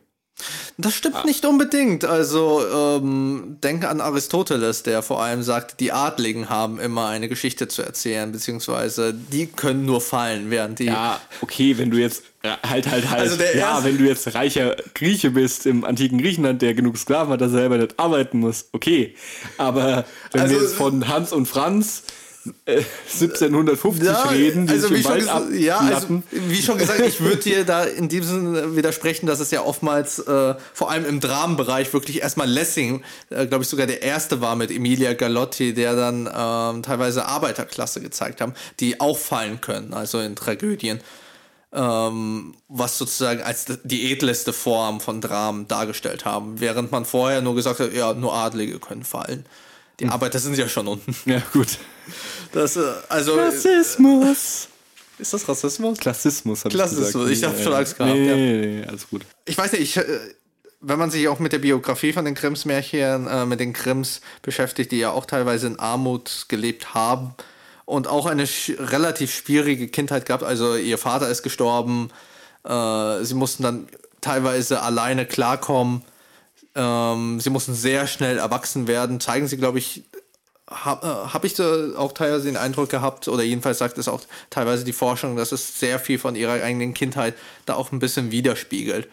Das 0.77 0.95
stimmt 0.95 1.25
nicht 1.25 1.45
unbedingt. 1.45 2.05
Also 2.05 2.63
ähm, 2.73 3.57
denke 3.63 3.87
an 3.87 4.01
Aristoteles, 4.01 4.81
der 4.81 5.03
vor 5.03 5.21
allem 5.21 5.43
sagt, 5.43 5.79
die 5.79 5.91
Adligen 5.91 6.49
haben 6.49 6.79
immer 6.79 7.07
eine 7.07 7.29
Geschichte 7.29 7.67
zu 7.67 7.83
erzählen, 7.83 8.31
beziehungsweise 8.31 9.13
die 9.13 9.45
können 9.45 9.85
nur 9.85 10.01
fallen, 10.01 10.49
während 10.49 10.79
die. 10.79 10.85
Ja, 10.85 11.21
okay, 11.41 11.77
wenn 11.77 11.91
du 11.91 11.97
jetzt 11.97 12.23
ja, 12.43 12.57
halt 12.67 12.89
halt 12.89 13.09
halt. 13.11 13.21
Also 13.21 13.37
ja, 13.55 13.83
wenn 13.83 13.99
du 13.99 14.05
jetzt 14.05 14.33
reicher 14.33 14.75
Grieche 14.95 15.29
bist 15.31 15.67
im 15.67 15.85
antiken 15.85 16.17
Griechenland, 16.17 16.63
der 16.63 16.73
genug 16.73 16.97
Sklaven 16.97 17.31
hat, 17.31 17.41
dass 17.41 17.51
er 17.51 17.59
selber 17.59 17.77
nicht 17.77 17.99
arbeiten 17.99 18.39
muss, 18.39 18.69
okay. 18.71 19.15
Aber 19.59 20.05
wenn 20.31 20.41
Also- 20.41 20.55
wir 20.55 20.61
jetzt 20.63 20.73
von 20.75 21.07
Hans 21.07 21.31
und 21.31 21.45
Franz 21.45 22.03
äh, 22.07 22.22
1750 22.65 24.05
Ja, 24.05 24.23
reden, 24.23 24.67
die 24.67 24.73
also 24.73 24.89
sich 24.89 24.97
wie 24.97 25.03
schon, 25.03 25.59
ja, 25.59 25.77
also, 25.77 26.23
wie 26.31 26.61
schon 26.61 26.77
gesagt, 26.77 26.99
ich 26.99 27.21
würde 27.21 27.37
dir 27.37 27.63
da 27.63 27.83
in 27.83 28.09
diesem 28.09 28.53
Sinne 28.53 28.75
widersprechen, 28.75 29.27
dass 29.27 29.39
es 29.39 29.51
ja 29.51 29.63
oftmals, 29.63 30.19
äh, 30.19 30.55
vor 30.73 30.91
allem 30.91 31.05
im 31.05 31.19
Dramenbereich, 31.21 31.93
wirklich 31.93 32.21
erstmal 32.21 32.49
Lessing, 32.49 33.03
äh, 33.29 33.45
glaube 33.45 33.63
ich, 33.63 33.69
sogar 33.69 33.87
der 33.87 34.01
erste 34.01 34.41
war 34.41 34.55
mit 34.55 34.71
Emilia 34.71 35.13
Galotti, 35.13 35.73
der 35.73 35.95
dann 35.95 36.27
ähm, 36.27 36.83
teilweise 36.83 37.25
Arbeiterklasse 37.25 38.01
gezeigt 38.01 38.41
haben, 38.41 38.53
die 38.79 38.99
auffallen 38.99 39.61
können, 39.61 39.93
also 39.93 40.19
in 40.19 40.35
Tragödien. 40.35 40.99
Ähm, 41.71 42.53
was 42.67 42.99
sozusagen 42.99 43.41
als 43.41 43.65
die 43.83 44.11
edleste 44.11 44.53
Form 44.53 44.99
von 44.99 45.21
Dramen 45.21 45.67
dargestellt 45.67 46.23
haben, 46.23 46.59
während 46.59 46.91
man 46.91 47.03
vorher 47.05 47.41
nur 47.41 47.55
gesagt 47.55 47.79
hat, 47.79 47.93
ja, 47.93 48.13
nur 48.13 48.33
Adlige 48.33 48.79
können 48.79 49.03
fallen. 49.03 49.45
Die 49.99 50.05
Arbeiter 50.07 50.39
sind 50.39 50.57
ja 50.57 50.67
schon 50.67 50.87
unten. 50.87 51.15
Ja, 51.25 51.41
gut. 51.53 51.77
Das, 52.51 52.75
äh, 52.75 52.81
also, 53.09 53.35
Rassismus. 53.35 54.67
ist 55.17 55.33
das 55.33 55.47
Rassismus? 55.47 55.97
Klassismus, 55.99 56.59
habe 56.59 56.69
ich 56.69 56.75
Klassismus, 56.75 57.29
gesagt. 57.29 57.31
ich 57.31 57.43
hab 57.43 57.63
schon 57.63 57.73
Angst 57.73 57.97
gehabt, 57.97 58.13
Nee, 58.13 58.27
ja. 58.27 58.35
nee, 58.35 58.65
nee, 58.81 58.85
alles 58.85 59.07
gut. 59.09 59.23
Ich 59.45 59.57
weiß 59.57 59.71
nicht, 59.73 59.81
ich, 59.81 59.97
äh, 59.97 60.03
wenn 60.81 60.99
man 60.99 61.09
sich 61.11 61.27
auch 61.27 61.39
mit 61.39 61.53
der 61.53 61.59
Biografie 61.59 62.11
von 62.13 62.25
den 62.25 62.35
Grimms 62.35 62.65
Märchen, 62.65 63.27
äh, 63.27 63.45
mit 63.45 63.59
den 63.59 63.73
Grimms 63.73 64.21
beschäftigt, 64.41 64.91
die 64.91 64.99
ja 64.99 65.11
auch 65.11 65.25
teilweise 65.25 65.67
in 65.67 65.79
Armut 65.79 66.45
gelebt 66.49 66.93
haben 66.93 67.33
und 67.85 68.07
auch 68.07 68.25
eine 68.25 68.45
sch 68.47 68.73
relativ 68.77 69.33
schwierige 69.33 69.87
Kindheit 69.87 70.25
gehabt. 70.25 70.43
Also 70.43 70.75
ihr 70.75 70.97
Vater 70.97 71.29
ist 71.29 71.41
gestorben, 71.43 72.09
äh, 72.65 73.23
sie 73.23 73.33
mussten 73.33 73.63
dann 73.63 73.87
teilweise 74.21 74.81
alleine 74.81 75.25
klarkommen. 75.25 76.01
Ähm, 76.75 77.39
sie 77.39 77.49
mussten 77.49 77.73
sehr 77.73 78.07
schnell 78.07 78.37
erwachsen 78.37 78.87
werden. 78.87 79.19
Zeigen 79.19 79.47
sie, 79.47 79.57
glaube 79.57 79.79
ich, 79.79 80.03
habe 80.69 81.05
äh, 81.05 81.33
hab 81.33 81.43
ich 81.45 81.55
so 81.55 81.95
auch 81.97 82.13
teilweise 82.13 82.45
den 82.45 82.57
Eindruck 82.57 82.89
gehabt, 82.89 83.27
oder 83.27 83.43
jedenfalls 83.43 83.77
sagt 83.77 83.97
es 83.97 84.07
auch 84.07 84.21
teilweise 84.49 84.83
die 84.83 84.93
Forschung, 84.93 85.35
dass 85.35 85.51
es 85.51 85.79
sehr 85.79 85.99
viel 85.99 86.19
von 86.19 86.35
ihrer 86.35 86.63
eigenen 86.63 86.93
Kindheit 86.93 87.35
da 87.65 87.75
auch 87.75 87.91
ein 87.91 87.99
bisschen 87.99 88.31
widerspiegelt. 88.31 89.07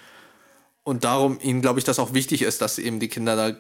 Und 0.85 1.05
darum 1.05 1.39
ihnen, 1.43 1.61
glaube 1.61 1.79
ich, 1.79 1.85
dass 1.85 1.99
auch 1.99 2.15
wichtig 2.15 2.43
ist, 2.43 2.63
dass 2.63 2.79
eben 2.79 3.01
die 3.01 3.09
Kinder 3.09 3.37
da 3.37 3.57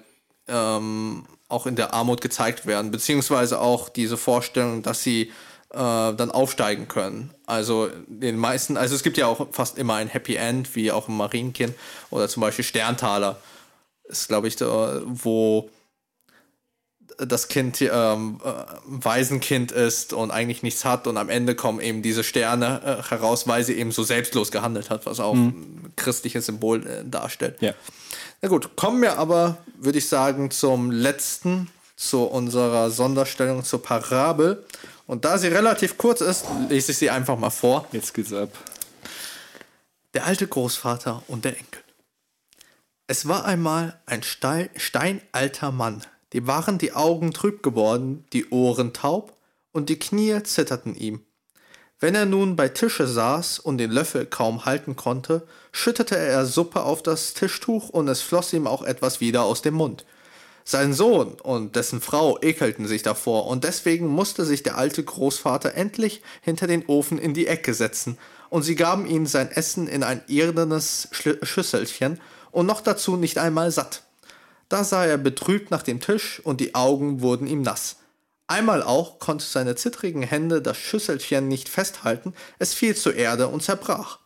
ähm, 0.49 1.27
auch 1.49 1.67
in 1.67 1.77
der 1.77 1.93
Armut 1.93 2.21
gezeigt 2.21 2.67
werden, 2.67 2.91
beziehungsweise 2.91 3.61
auch 3.61 3.89
diese 3.89 4.17
Vorstellung, 4.17 4.83
dass 4.83 5.03
sie 5.03 5.33
äh, 5.71 5.77
dann 6.15 6.31
aufsteigen 6.31 6.89
können. 6.89 7.35
Also 7.47 7.89
den 8.07 8.37
meisten, 8.37 8.77
also 8.77 8.95
es 8.95 9.03
gibt 9.03 9.19
ja 9.19 9.27
auch 9.27 9.49
fast 9.53 9.79
immer 9.79 9.95
ein 9.95 10.09
Happy 10.09 10.37
End, 10.37 10.75
wie 10.75 10.91
auch 10.91 11.09
im 11.09 11.17
Marienkind 11.17 11.75
oder 12.11 12.29
zum 12.29 12.41
Beispiel 12.41 12.65
Sterntaler 12.65 13.39
ist, 14.11 14.29
glaube 14.29 14.49
ich, 14.49 14.57
da, 14.57 15.03
wo 15.05 15.71
das 17.19 17.49
Kind 17.49 17.81
ähm, 17.83 18.41
äh, 18.45 18.51
Waisenkind 18.87 19.73
ist 19.73 20.13
und 20.13 20.31
eigentlich 20.31 20.63
nichts 20.63 20.85
hat 20.85 21.07
und 21.07 21.17
am 21.17 21.29
Ende 21.29 21.55
kommen 21.55 21.81
eben 21.81 22.03
diese 22.03 22.25
Sterne 22.25 22.81
äh, 22.85 23.11
heraus, 23.11 23.47
weil 23.47 23.65
sie 23.65 23.75
eben 23.75 23.93
so 23.93 24.03
selbstlos 24.03 24.51
gehandelt 24.51 24.91
hat, 24.91 25.07
was 25.07 25.21
auch 25.21 25.35
mhm. 25.35 25.49
ein 25.49 25.93
christliches 25.97 26.47
Symbol 26.47 26.87
äh, 26.87 27.05
darstellt. 27.05 27.61
Ja. 27.61 27.75
Na 28.43 28.49
gut, 28.49 28.75
kommen 28.77 29.03
wir 29.03 29.19
aber, 29.19 29.59
würde 29.79 29.99
ich 29.99 30.09
sagen, 30.09 30.51
zum 30.51 30.91
letzten, 30.91 31.69
zu 31.97 32.23
unserer 32.23 32.91
Sonderstellung 32.91 33.65
zur 33.65 33.83
Parabel. 33.83 34.65
Und 35.07 35.25
da 35.25 35.37
sie 35.37 35.49
relativ 35.49 35.99
kurz 35.99 36.23
ist, 36.23 36.47
lese 36.69 36.93
ich 36.93 36.99
sie 36.99 37.11
einfach 37.11 37.39
mal 37.39 37.51
vor. 37.51 37.87
Jetzt 37.93 38.15
geht's 38.15 38.33
ab. 38.33 38.51
Der 40.15 40.25
alte 40.25 40.47
Großvater 40.47 41.23
und 41.29 41.45
der 41.45 41.59
Enkel. 41.59 41.83
Es 43.13 43.27
war 43.27 43.45
einmal 43.45 43.99
ein 44.07 44.23
steinalter 44.23 45.73
Mann, 45.73 46.01
dem 46.33 46.47
waren 46.47 46.79
die 46.79 46.93
Augen 46.93 47.33
trüb 47.33 47.61
geworden, 47.61 48.25
die 48.33 48.51
Ohren 48.51 48.93
taub 48.93 49.37
und 49.73 49.89
die 49.89 49.99
Knie 49.99 50.41
zitterten 50.45 50.95
ihm. 50.95 51.21
Wenn 51.99 52.15
er 52.15 52.25
nun 52.25 52.55
bei 52.55 52.69
Tische 52.69 53.09
saß 53.09 53.59
und 53.59 53.79
den 53.79 53.91
Löffel 53.91 54.27
kaum 54.27 54.65
halten 54.65 54.95
konnte, 54.95 55.45
schüttete 55.73 56.17
er 56.17 56.47
Suppe 56.47 56.85
auf 56.85 57.03
das 57.03 57.35
Tischtuch 57.35 57.89
und 57.89 58.07
es 58.07 58.23
floss 58.23 58.53
ihm 58.53 58.69
auch 58.69 58.85
etwas 58.85 59.21
wieder 59.21 59.43
aus 59.43 59.61
dem 59.61 59.75
Mund. 59.75 60.07
Sein 60.63 60.93
Sohn 60.93 61.33
und 61.41 61.75
dessen 61.75 62.01
Frau 62.01 62.39
ekelten 62.41 62.87
sich 62.87 63.03
davor, 63.03 63.49
und 63.49 63.65
deswegen 63.65 64.07
musste 64.07 64.45
sich 64.45 64.63
der 64.63 64.79
alte 64.79 65.03
Großvater 65.03 65.75
endlich 65.75 66.23
hinter 66.43 66.69
den 66.69 66.87
Ofen 66.87 67.19
in 67.19 67.35
die 67.35 67.49
Ecke 67.49 67.75
setzen, 67.75 68.19
und 68.51 68.63
sie 68.63 68.77
gaben 68.77 69.05
ihm 69.07 69.27
sein 69.27 69.51
Essen 69.51 69.89
in 69.89 70.05
ein 70.05 70.23
irdenes 70.29 71.09
Schüsselchen 71.11 72.21
und 72.53 72.67
noch 72.67 72.81
dazu 72.81 73.17
nicht 73.17 73.39
einmal 73.39 73.71
satt. 73.71 74.03
Da 74.69 74.85
sah 74.85 75.05
er 75.05 75.19
betrübt 75.19 75.71
nach 75.71 75.83
dem 75.83 76.01
Tisch 76.01 76.41
und 76.45 76.61
die 76.61 76.75
Augen 76.75 77.21
wurden 77.23 77.47
ihm 77.47 77.63
nass. 77.63 77.97
Einmal 78.47 78.83
auch 78.83 79.19
konnte 79.19 79.45
seine 79.45 79.77
zittrigen 79.77 80.23
Hände 80.23 80.61
das 80.61 80.77
Schüsselchen 80.77 81.49
nicht 81.49 81.69
festhalten, 81.69 82.35
es 82.59 82.75
fiel 82.75 82.97
zur 82.97 83.15
Erde 83.15 83.49
und 83.49 83.63
zerbrach. 83.63 84.19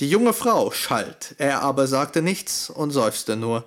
Die 0.00 0.08
junge 0.08 0.32
Frau 0.32 0.70
schalt, 0.70 1.34
er 1.38 1.62
aber 1.62 1.86
sagte 1.86 2.22
nichts 2.22 2.70
und 2.70 2.92
seufzte 2.92 3.36
nur. 3.36 3.64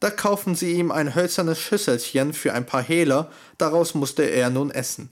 Da 0.00 0.10
kauften 0.10 0.54
sie 0.54 0.72
ihm 0.72 0.90
ein 0.90 1.14
hölzernes 1.14 1.58
Schüsselchen 1.58 2.32
für 2.32 2.52
ein 2.52 2.66
paar 2.66 2.82
Hehler, 2.82 3.30
daraus 3.56 3.94
musste 3.94 4.24
er 4.24 4.50
nun 4.50 4.70
essen. 4.70 5.10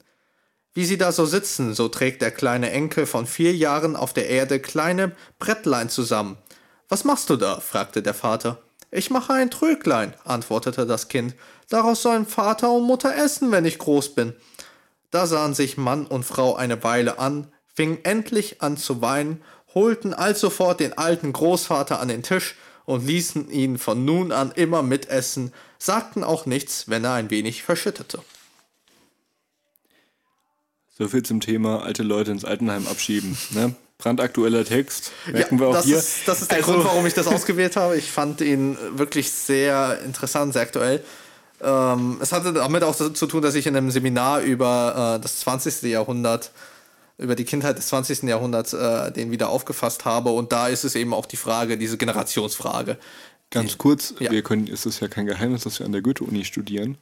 Wie 0.74 0.84
sie 0.84 0.98
da 0.98 1.12
so 1.12 1.26
sitzen, 1.26 1.74
so 1.74 1.88
trägt 1.88 2.22
der 2.22 2.30
kleine 2.30 2.70
Enkel 2.70 3.06
von 3.06 3.26
vier 3.26 3.54
Jahren 3.54 3.96
auf 3.96 4.12
der 4.12 4.28
Erde 4.28 4.60
kleine 4.60 5.12
Brettlein 5.38 5.88
zusammen. 5.88 6.38
Was 6.90 7.04
machst 7.04 7.30
du 7.30 7.36
da? 7.36 7.60
fragte 7.60 8.02
der 8.02 8.14
Vater. 8.14 8.58
Ich 8.90 9.10
mache 9.10 9.32
ein 9.32 9.50
Tröglein, 9.50 10.14
antwortete 10.24 10.84
das 10.84 11.06
Kind. 11.06 11.36
Daraus 11.68 12.02
sollen 12.02 12.26
Vater 12.26 12.72
und 12.72 12.84
Mutter 12.84 13.16
essen, 13.16 13.52
wenn 13.52 13.64
ich 13.64 13.78
groß 13.78 14.16
bin. 14.16 14.34
Da 15.12 15.28
sahen 15.28 15.54
sich 15.54 15.76
Mann 15.76 16.04
und 16.06 16.24
Frau 16.24 16.56
eine 16.56 16.82
Weile 16.82 17.20
an, 17.20 17.46
fingen 17.72 17.98
endlich 18.02 18.60
an 18.60 18.76
zu 18.76 19.00
weinen, 19.00 19.40
holten 19.72 20.12
alsofort 20.12 20.80
den 20.80 20.98
alten 20.98 21.32
Großvater 21.32 22.00
an 22.00 22.08
den 22.08 22.24
Tisch 22.24 22.56
und 22.84 23.06
ließen 23.06 23.48
ihn 23.50 23.78
von 23.78 24.04
nun 24.04 24.32
an 24.32 24.50
immer 24.50 24.82
mitessen, 24.82 25.52
sagten 25.78 26.24
auch 26.24 26.44
nichts, 26.44 26.88
wenn 26.88 27.04
er 27.04 27.12
ein 27.12 27.30
wenig 27.30 27.62
verschüttete. 27.62 28.18
So 30.98 31.06
viel 31.06 31.22
zum 31.22 31.40
Thema 31.40 31.84
alte 31.84 32.02
Leute 32.02 32.32
ins 32.32 32.44
Altenheim 32.44 32.88
abschieben. 32.88 33.38
Ne? 33.50 33.76
Brandaktueller 34.00 34.64
Text. 34.64 35.12
Merken 35.30 35.56
ja, 35.56 35.60
wir 35.60 35.68
auch 35.68 35.72
das 35.74 35.84
hier. 35.84 35.98
Ist, 35.98 36.26
das 36.26 36.42
ist 36.42 36.50
der 36.50 36.58
also, 36.58 36.72
Grund, 36.72 36.84
warum 36.84 37.06
ich 37.06 37.14
das 37.14 37.26
ausgewählt 37.26 37.76
habe. 37.76 37.96
Ich 37.96 38.10
fand 38.10 38.40
ihn 38.40 38.76
wirklich 38.92 39.30
sehr 39.30 40.00
interessant, 40.04 40.52
sehr 40.52 40.62
aktuell. 40.62 41.02
Ähm, 41.62 42.18
es 42.20 42.32
hatte 42.32 42.52
damit 42.52 42.82
auch 42.82 42.94
zu 42.94 43.26
tun, 43.26 43.42
dass 43.42 43.54
ich 43.54 43.66
in 43.66 43.76
einem 43.76 43.90
Seminar 43.90 44.40
über 44.40 45.16
äh, 45.16 45.22
das 45.22 45.40
20. 45.40 45.82
Jahrhundert, 45.82 46.50
über 47.18 47.34
die 47.34 47.44
Kindheit 47.44 47.76
des 47.76 47.88
20. 47.88 48.22
Jahrhunderts, 48.22 48.72
äh, 48.72 49.12
den 49.12 49.30
wieder 49.30 49.50
aufgefasst 49.50 50.04
habe. 50.04 50.30
Und 50.30 50.52
da 50.52 50.68
ist 50.68 50.84
es 50.84 50.94
eben 50.94 51.12
auch 51.12 51.26
die 51.26 51.36
Frage, 51.36 51.76
diese 51.76 51.98
Generationsfrage. 51.98 52.96
Ganz 53.50 53.78
kurz, 53.78 54.14
ja. 54.20 54.30
wir 54.30 54.42
können, 54.42 54.68
ist 54.68 54.86
es 54.86 55.00
ja 55.00 55.08
kein 55.08 55.26
Geheimnis, 55.26 55.64
dass 55.64 55.80
wir 55.80 55.86
an 55.86 55.92
der 55.92 56.02
Goethe-Uni 56.02 56.44
studieren. 56.44 56.98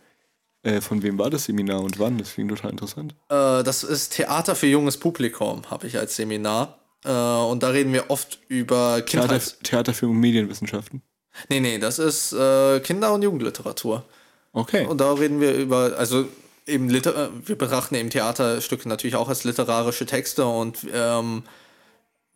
Äh, 0.62 0.80
von 0.80 1.02
wem 1.02 1.18
war 1.18 1.30
das 1.30 1.44
Seminar 1.44 1.80
und 1.80 1.98
wann? 1.98 2.18
Das 2.18 2.34
klingt 2.34 2.50
total 2.50 2.72
interessant. 2.72 3.14
Äh, 3.28 3.62
das 3.62 3.84
ist 3.84 4.14
Theater 4.14 4.56
für 4.56 4.66
junges 4.66 4.96
Publikum, 4.96 5.62
habe 5.70 5.86
ich 5.86 5.98
als 5.98 6.16
Seminar. 6.16 6.78
Äh, 7.04 7.10
und 7.10 7.62
da 7.62 7.68
reden 7.68 7.92
wir 7.92 8.10
oft 8.10 8.38
über 8.48 9.04
Theater, 9.04 9.40
Theater 9.62 9.94
für 9.94 10.08
Medienwissenschaften. 10.08 11.02
Nee, 11.48 11.60
nee, 11.60 11.78
das 11.78 11.98
ist 11.98 12.32
äh, 12.32 12.80
Kinder- 12.80 13.12
und 13.12 13.22
Jugendliteratur. 13.22 14.04
Okay. 14.52 14.86
Und 14.86 15.00
da 15.00 15.12
reden 15.12 15.40
wir 15.40 15.54
über, 15.54 15.94
also 15.96 16.26
eben 16.66 16.88
Liter 16.88 17.26
äh, 17.26 17.28
wir 17.44 17.56
betrachten 17.56 17.94
eben 17.94 18.10
Theaterstücke 18.10 18.88
natürlich 18.88 19.16
auch 19.16 19.28
als 19.28 19.44
literarische 19.44 20.06
Texte 20.06 20.46
und 20.46 20.86
ähm, 20.92 21.44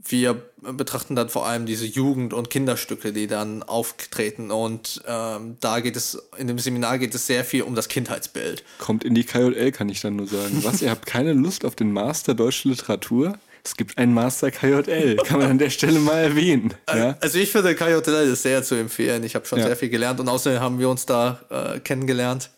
wir 0.05 0.43
betrachten 0.61 1.15
dann 1.15 1.29
vor 1.29 1.47
allem 1.47 1.65
diese 1.65 1.87
Jugend- 1.87 2.35
und 2.35 2.51
Kinderstücke, 2.51 3.13
die 3.13 3.29
dann 3.29 3.63
auftreten. 3.63 4.51
Und 4.51 5.03
ähm, 5.07 5.57
da 5.61 5.79
geht 5.81 5.97
es, 5.97 6.21
in 6.37 6.49
dem 6.49 6.59
Seminar 6.59 6.99
geht 6.99 7.15
es 7.15 7.27
sehr 7.27 7.45
viel 7.45 7.63
um 7.63 7.77
das 7.77 7.89
Kindheitsbild. 7.89 8.65
Kommt 8.79 9.05
in 9.05 9.15
die 9.15 9.25
KJL, 9.25 9.71
kann 9.71 9.89
ich 9.89 10.01
dann 10.01 10.17
nur 10.17 10.27
sagen. 10.27 10.65
Was, 10.65 10.83
ihr 10.83 10.91
habt 10.91 11.07
keine 11.07 11.35
Lust 11.35 11.65
auf 11.65 11.77
den 11.77 11.93
Master 11.93 12.35
Deutsche 12.35 12.69
Literatur? 12.69 13.39
Es 13.65 13.77
gibt 13.77 13.97
einen 13.97 14.13
Master 14.13 14.51
KJL, 14.51 15.17
kann 15.19 15.39
man 15.39 15.51
an 15.53 15.59
der 15.59 15.71
Stelle 15.71 16.01
mal 16.01 16.19
erwähnen. 16.19 16.75
Ja? 16.89 17.17
Also 17.21 17.39
ich 17.39 17.51
finde 17.51 17.75
KJL 17.75 18.33
ist 18.33 18.43
sehr 18.43 18.63
zu 18.65 18.75
empfehlen. 18.75 19.23
Ich 19.23 19.35
habe 19.35 19.47
schon 19.47 19.61
ja. 19.61 19.67
sehr 19.67 19.77
viel 19.77 19.89
gelernt 19.89 20.19
und 20.19 20.29
außerdem 20.29 20.61
haben 20.61 20.79
wir 20.81 20.89
uns 20.89 21.07
da 21.07 21.41
äh, 21.49 21.79
kennengelernt. 21.79 22.51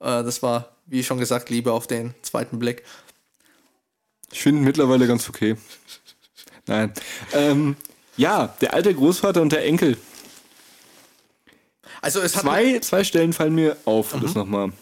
Äh, 0.00 0.24
das 0.24 0.42
war, 0.42 0.76
wie 0.86 1.04
schon 1.04 1.18
gesagt, 1.18 1.50
Liebe 1.50 1.72
auf 1.72 1.86
den 1.86 2.14
zweiten 2.22 2.58
Blick. 2.58 2.84
Ich 4.32 4.42
finde 4.42 4.62
mittlerweile 4.62 5.06
ganz 5.06 5.28
okay. 5.28 5.56
Nein. 6.66 6.92
Ähm, 7.32 7.76
ja, 8.16 8.54
der 8.60 8.72
alte 8.72 8.94
Großvater 8.94 9.42
und 9.42 9.52
der 9.52 9.64
Enkel. 9.64 9.98
Also 12.00 12.20
es 12.20 12.34
hat 12.34 12.42
zwei, 12.42 12.78
zwei 12.80 13.04
Stellen 13.04 13.34
fallen 13.34 13.54
mir 13.54 13.76
auf, 13.84 14.14
mhm. 14.14 14.20
das 14.22 14.34
nochmal 14.34 14.72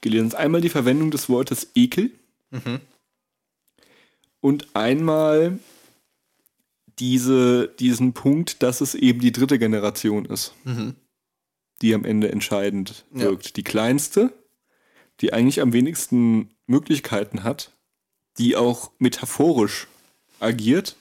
gelesen. 0.00 0.34
Einmal 0.34 0.60
die 0.60 0.68
Verwendung 0.68 1.10
des 1.10 1.28
Wortes 1.28 1.68
Ekel. 1.74 2.12
Mhm 2.50 2.80
und 4.40 4.68
einmal 4.74 5.58
diese, 6.98 7.68
diesen 7.78 8.12
Punkt, 8.12 8.62
dass 8.62 8.80
es 8.80 8.94
eben 8.94 9.20
die 9.20 9.32
dritte 9.32 9.58
Generation 9.58 10.26
ist, 10.26 10.54
mhm. 10.64 10.94
die 11.82 11.94
am 11.94 12.04
Ende 12.04 12.30
entscheidend 12.30 13.06
wirkt. 13.10 13.46
Ja. 13.46 13.52
Die 13.56 13.64
kleinste, 13.64 14.32
die 15.20 15.32
eigentlich 15.32 15.60
am 15.60 15.72
wenigsten 15.72 16.50
Möglichkeiten 16.66 17.42
hat, 17.42 17.72
die 18.38 18.56
auch 18.56 18.90
metaphorisch 18.98 19.88
agiert, 20.40 20.96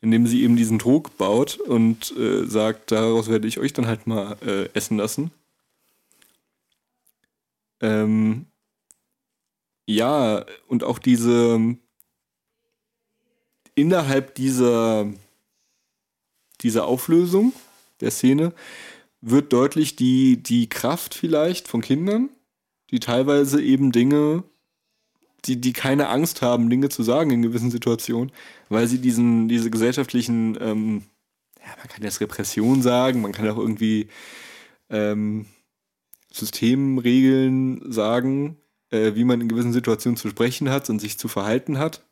indem 0.00 0.26
sie 0.26 0.42
eben 0.42 0.56
diesen 0.56 0.78
Druck 0.78 1.16
baut 1.16 1.58
und 1.58 2.16
äh, 2.16 2.46
sagt, 2.46 2.92
daraus 2.92 3.28
werde 3.28 3.48
ich 3.48 3.58
euch 3.58 3.72
dann 3.72 3.86
halt 3.86 4.06
mal 4.06 4.36
äh, 4.46 4.68
essen 4.74 4.96
lassen. 4.96 5.30
Ähm, 7.80 8.46
ja, 9.86 10.44
und 10.66 10.84
auch 10.84 10.98
diese 10.98 11.76
innerhalb 13.78 14.34
dieser, 14.34 15.06
dieser 16.60 16.86
Auflösung 16.86 17.52
der 18.00 18.10
Szene 18.10 18.52
wird 19.20 19.52
deutlich 19.52 19.96
die, 19.96 20.42
die 20.42 20.68
Kraft 20.68 21.14
vielleicht 21.14 21.68
von 21.68 21.80
Kindern, 21.80 22.28
die 22.90 23.00
teilweise 23.00 23.62
eben 23.62 23.92
Dinge, 23.92 24.44
die, 25.44 25.60
die 25.60 25.72
keine 25.72 26.08
Angst 26.08 26.42
haben, 26.42 26.70
Dinge 26.70 26.88
zu 26.88 27.02
sagen 27.02 27.30
in 27.30 27.42
gewissen 27.42 27.70
Situationen, 27.70 28.32
weil 28.68 28.86
sie 28.88 28.98
diesen, 28.98 29.48
diese 29.48 29.70
gesellschaftlichen, 29.70 30.58
ähm, 30.60 31.02
ja, 31.60 31.74
man 31.78 31.88
kann 31.88 32.02
jetzt 32.02 32.20
Repression 32.20 32.82
sagen, 32.82 33.20
man 33.20 33.32
kann 33.32 33.48
auch 33.48 33.58
irgendwie 33.58 34.08
ähm, 34.90 35.46
Systemregeln 36.32 37.92
sagen, 37.92 38.56
äh, 38.90 39.14
wie 39.14 39.24
man 39.24 39.40
in 39.40 39.48
gewissen 39.48 39.72
Situationen 39.72 40.16
zu 40.16 40.28
sprechen 40.28 40.70
hat 40.70 40.90
und 40.90 40.98
sich 41.00 41.18
zu 41.18 41.28
verhalten 41.28 41.78
hat 41.78 42.07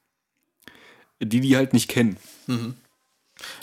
die 1.20 1.40
die 1.40 1.56
halt 1.56 1.72
nicht 1.72 1.88
kennen. 1.88 2.16
Mhm. 2.46 2.74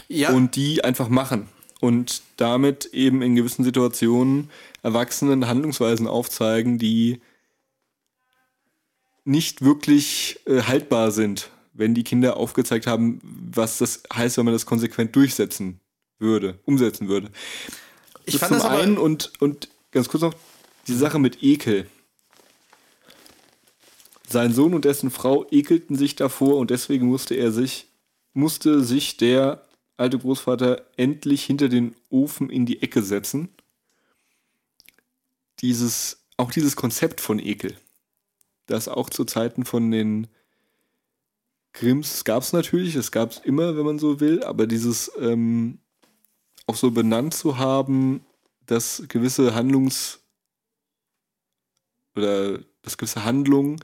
ja. 0.08 0.32
und 0.32 0.56
die 0.56 0.84
einfach 0.84 1.10
machen 1.10 1.48
und 1.80 2.22
damit 2.38 2.86
eben 2.94 3.22
in 3.22 3.36
gewissen 3.36 3.64
Situationen 3.64 4.50
Erwachsenen 4.84 5.48
Handlungsweisen 5.48 6.08
aufzeigen, 6.08 6.78
die 6.78 7.22
nicht 9.26 9.62
wirklich 9.62 10.40
äh, 10.46 10.62
haltbar 10.64 11.12
sind, 11.12 11.50
wenn 11.74 11.94
die 11.94 12.04
Kinder 12.04 12.38
aufgezeigt 12.38 12.88
haben, 12.88 13.20
was 13.24 13.78
das 13.78 14.04
heißt, 14.14 14.38
wenn 14.38 14.46
man 14.46 14.54
das 14.54 14.66
konsequent 14.66 15.16
durchsetzen 15.16 15.80
würde, 16.20 16.60
umsetzen 16.66 17.08
würde. 17.08 17.32
Ich 18.26 18.34
das 18.38 18.42
fand 18.50 18.62
zum 18.62 18.70
das 18.70 18.80
einen 18.80 18.98
und, 18.98 19.34
und 19.40 19.70
ganz 19.92 20.10
kurz 20.10 20.22
noch 20.22 20.36
die 20.88 20.96
Sache 20.96 21.20
mit 21.20 21.42
Ekel. 21.44 21.88
Sein 24.34 24.52
Sohn 24.52 24.74
und 24.74 24.84
dessen 24.84 25.12
Frau 25.12 25.46
ekelten 25.52 25.96
sich 25.96 26.16
davor 26.16 26.58
und 26.58 26.72
deswegen 26.72 27.08
musste 27.08 27.36
er 27.36 27.52
sich, 27.52 27.88
musste 28.34 28.84
sich 28.84 29.16
der 29.16 29.68
alte 29.96 30.18
Großvater 30.18 30.88
endlich 30.98 31.44
hinter 31.44 31.70
den 31.70 31.96
Ofen 32.10 32.50
in 32.50 32.66
die 32.66 32.82
Ecke 32.82 33.04
setzen. 33.04 33.50
Dieses, 35.60 36.26
auch 36.36 36.52
dieses 36.52 36.76
Konzept 36.76 37.22
von 37.22 37.38
Ekel, 37.38 37.78
das 38.66 38.88
auch 38.88 39.12
zu 39.12 39.24
Zeiten 39.24 39.66
von 39.66 39.92
den 39.92 40.28
Grimms 41.74 42.24
gab 42.24 42.42
es 42.42 42.54
natürlich, 42.54 42.96
es 42.96 43.12
gab 43.12 43.32
es 43.32 43.38
immer, 43.38 43.78
wenn 43.78 43.86
man 43.86 44.00
so 44.00 44.20
will, 44.20 44.44
aber 44.44 44.66
dieses 44.66 45.12
ähm, 45.20 45.78
auch 46.66 46.76
so 46.76 46.90
benannt 46.90 47.36
zu 47.36 47.60
haben, 47.60 48.26
dass 48.66 49.04
gewisse 49.08 49.54
Handlungs- 49.54 50.22
oder 52.16 52.60
dass 52.82 52.98
gewisse 52.98 53.26
Handlungen 53.26 53.80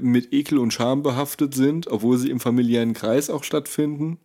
mit 0.00 0.32
Ekel 0.32 0.58
und 0.58 0.72
Scham 0.72 1.02
behaftet 1.02 1.54
sind, 1.54 1.86
obwohl 1.88 2.18
sie 2.18 2.30
im 2.30 2.40
familiären 2.40 2.94
Kreis 2.94 3.30
auch 3.30 3.44
stattfinden. 3.44 4.18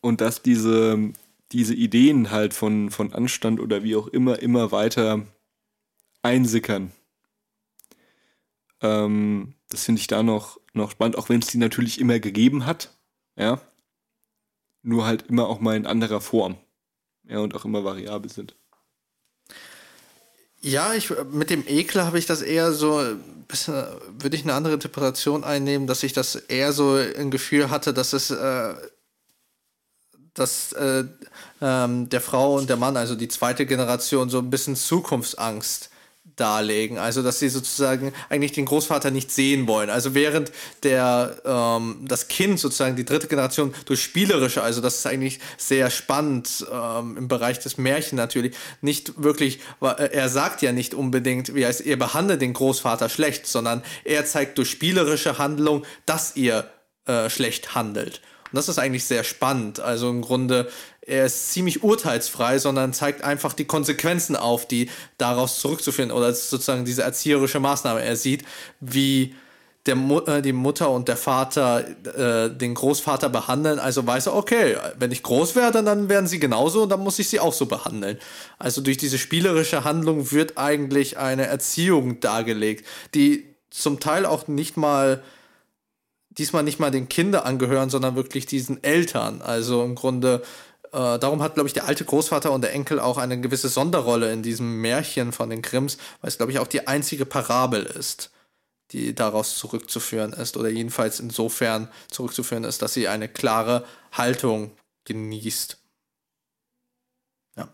Und 0.00 0.20
dass 0.20 0.42
diese, 0.42 1.12
diese 1.52 1.74
Ideen 1.74 2.30
halt 2.30 2.54
von, 2.54 2.90
von 2.90 3.12
Anstand 3.12 3.60
oder 3.60 3.82
wie 3.82 3.96
auch 3.96 4.08
immer 4.08 4.40
immer 4.40 4.72
weiter 4.72 5.26
einsickern. 6.22 6.92
Ähm, 8.80 9.54
das 9.70 9.84
finde 9.84 10.00
ich 10.00 10.06
da 10.06 10.22
noch, 10.22 10.60
noch 10.72 10.90
spannend, 10.90 11.16
auch 11.16 11.28
wenn 11.28 11.40
es 11.40 11.48
die 11.48 11.58
natürlich 11.58 12.00
immer 12.00 12.18
gegeben 12.18 12.66
hat. 12.66 12.96
Ja. 13.36 13.60
Nur 14.82 15.06
halt 15.06 15.22
immer 15.28 15.48
auch 15.48 15.60
mal 15.60 15.76
in 15.76 15.86
anderer 15.86 16.20
Form. 16.20 16.56
Ja, 17.26 17.38
und 17.38 17.54
auch 17.54 17.64
immer 17.64 17.84
variabel 17.84 18.30
sind. 18.30 18.56
Ja, 20.64 20.94
ich, 20.94 21.12
mit 21.30 21.50
dem 21.50 21.62
Ekel 21.66 22.02
habe 22.04 22.18
ich 22.18 22.24
das 22.24 22.40
eher 22.40 22.72
so, 22.72 22.98
bisschen, 23.46 23.74
würde 24.18 24.34
ich 24.34 24.44
eine 24.44 24.54
andere 24.54 24.72
Interpretation 24.72 25.44
einnehmen, 25.44 25.86
dass 25.86 26.02
ich 26.02 26.14
das 26.14 26.36
eher 26.36 26.72
so 26.72 26.94
ein 26.94 27.30
Gefühl 27.30 27.68
hatte, 27.68 27.92
dass 27.92 28.14
es, 28.14 28.30
äh, 28.30 28.74
dass 30.32 30.72
äh, 30.72 31.04
ähm, 31.60 32.08
der 32.08 32.22
Frau 32.22 32.56
und 32.56 32.70
der 32.70 32.78
Mann, 32.78 32.96
also 32.96 33.14
die 33.14 33.28
zweite 33.28 33.66
Generation, 33.66 34.30
so 34.30 34.38
ein 34.38 34.48
bisschen 34.48 34.74
Zukunftsangst 34.74 35.90
darlegen. 36.36 36.98
Also, 36.98 37.22
dass 37.22 37.38
sie 37.38 37.48
sozusagen 37.48 38.12
eigentlich 38.28 38.52
den 38.52 38.64
Großvater 38.64 39.10
nicht 39.10 39.30
sehen 39.30 39.66
wollen. 39.66 39.90
Also, 39.90 40.14
während 40.14 40.52
der, 40.82 41.36
ähm, 41.44 42.04
das 42.06 42.28
Kind 42.28 42.58
sozusagen 42.58 42.96
die 42.96 43.04
dritte 43.04 43.26
Generation 43.26 43.74
durch 43.86 44.02
spielerische, 44.02 44.62
also 44.62 44.80
das 44.80 44.96
ist 44.96 45.06
eigentlich 45.06 45.40
sehr 45.56 45.90
spannend 45.90 46.66
ähm, 46.72 47.16
im 47.16 47.28
Bereich 47.28 47.58
des 47.58 47.78
Märchen 47.78 48.16
natürlich, 48.16 48.54
nicht 48.80 49.22
wirklich, 49.22 49.60
äh, 49.80 50.10
er 50.12 50.28
sagt 50.28 50.62
ja 50.62 50.72
nicht 50.72 50.94
unbedingt, 50.94 51.54
wie 51.54 51.66
heißt, 51.66 51.82
ihr 51.82 51.98
behandelt 51.98 52.40
den 52.40 52.52
Großvater 52.52 53.08
schlecht, 53.08 53.46
sondern 53.46 53.82
er 54.04 54.24
zeigt 54.26 54.58
durch 54.58 54.70
spielerische 54.70 55.38
Handlung, 55.38 55.84
dass 56.06 56.36
ihr 56.36 56.68
äh, 57.06 57.28
schlecht 57.28 57.74
handelt. 57.74 58.20
Und 58.54 58.58
das 58.58 58.68
ist 58.68 58.78
eigentlich 58.78 59.04
sehr 59.04 59.24
spannend. 59.24 59.80
Also 59.80 60.08
im 60.08 60.22
Grunde 60.22 60.70
er 61.06 61.26
ist 61.26 61.52
ziemlich 61.52 61.82
urteilsfrei, 61.82 62.58
sondern 62.58 62.92
zeigt 62.92 63.22
einfach 63.22 63.52
die 63.52 63.66
Konsequenzen 63.66 64.36
auf, 64.36 64.66
die 64.66 64.90
daraus 65.18 65.60
zurückzuführen 65.60 66.10
oder 66.10 66.32
sozusagen 66.32 66.84
diese 66.84 67.02
erzieherische 67.02 67.60
Maßnahme. 67.60 68.02
Er 68.02 68.16
sieht, 68.16 68.44
wie 68.80 69.34
der 69.86 69.96
Mu 69.96 70.20
äh, 70.20 70.40
die 70.40 70.54
Mutter 70.54 70.90
und 70.90 71.08
der 71.08 71.18
Vater 71.18 71.84
äh, 72.16 72.50
den 72.50 72.74
Großvater 72.74 73.28
behandeln, 73.28 73.78
also 73.78 74.06
weiß 74.06 74.26
er, 74.26 74.34
okay, 74.34 74.76
wenn 74.98 75.12
ich 75.12 75.22
groß 75.22 75.56
werde, 75.56 75.82
dann 75.82 76.08
werden 76.08 76.26
sie 76.26 76.40
genauso 76.40 76.84
und 76.84 76.88
dann 76.88 77.00
muss 77.00 77.18
ich 77.18 77.28
sie 77.28 77.40
auch 77.40 77.52
so 77.52 77.66
behandeln. 77.66 78.18
Also 78.58 78.80
durch 78.80 78.96
diese 78.96 79.18
spielerische 79.18 79.84
Handlung 79.84 80.32
wird 80.32 80.56
eigentlich 80.56 81.18
eine 81.18 81.46
Erziehung 81.46 82.20
dargelegt, 82.20 82.86
die 83.14 83.54
zum 83.70 84.00
Teil 84.00 84.24
auch 84.24 84.48
nicht 84.48 84.78
mal 84.78 85.22
diesmal 86.30 86.62
nicht 86.64 86.80
mal 86.80 86.90
den 86.90 87.08
Kindern 87.08 87.42
angehören, 87.44 87.90
sondern 87.90 88.16
wirklich 88.16 88.46
diesen 88.46 88.82
Eltern. 88.82 89.42
Also 89.42 89.84
im 89.84 89.94
Grunde 89.94 90.42
äh, 90.94 91.18
darum 91.18 91.42
hat, 91.42 91.54
glaube 91.54 91.66
ich, 91.66 91.72
der 91.72 91.86
alte 91.86 92.04
Großvater 92.04 92.52
und 92.52 92.62
der 92.62 92.72
Enkel 92.72 93.00
auch 93.00 93.18
eine 93.18 93.40
gewisse 93.40 93.68
Sonderrolle 93.68 94.32
in 94.32 94.42
diesem 94.42 94.80
Märchen 94.80 95.32
von 95.32 95.50
den 95.50 95.60
Grimms, 95.60 95.98
weil 96.20 96.28
es, 96.28 96.36
glaube 96.36 96.52
ich, 96.52 96.60
auch 96.60 96.68
die 96.68 96.86
einzige 96.86 97.26
Parabel 97.26 97.82
ist, 97.82 98.30
die 98.92 99.12
daraus 99.14 99.58
zurückzuführen 99.58 100.32
ist 100.32 100.56
oder 100.56 100.68
jedenfalls 100.68 101.18
insofern 101.18 101.88
zurückzuführen 102.10 102.62
ist, 102.62 102.80
dass 102.80 102.94
sie 102.94 103.08
eine 103.08 103.28
klare 103.28 103.84
Haltung 104.12 104.70
genießt. 105.04 105.78
Ja. 107.56 107.68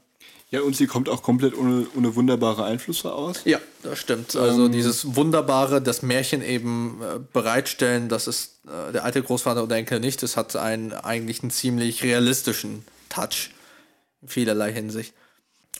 Ja, 0.51 0.63
und 0.63 0.75
sie 0.75 0.87
kommt 0.87 1.11
auch 1.11 1.23
komplett 1.23 1.55
ohne, 1.55 1.87
ohne 1.95 2.15
wunderbare 2.17 2.65
Einflüsse 2.65 3.13
aus. 3.13 3.43
Ja, 3.45 3.59
das 3.83 3.99
stimmt. 3.99 4.35
Also 4.35 4.65
ähm, 4.65 4.73
dieses 4.73 5.15
Wunderbare, 5.15 5.83
das 5.83 6.01
Märchen 6.01 6.43
eben 6.43 7.03
äh, 7.03 7.19
bereitstellen, 7.35 8.09
das 8.09 8.27
ist 8.27 8.61
äh, 8.67 8.93
der 8.93 9.05
alte 9.05 9.23
Großvater 9.23 9.63
oder 9.63 9.77
Enkel 9.77 10.01
nicht. 10.01 10.23
Das 10.23 10.39
hat 10.39 10.57
einen 10.57 10.95
eigentlich 10.95 11.43
einen 11.43 11.51
ziemlich 11.51 12.03
realistischen 12.03 12.85
Touch 13.11 13.51
in 14.23 14.29
vielerlei 14.29 14.73
Hinsicht. 14.73 15.13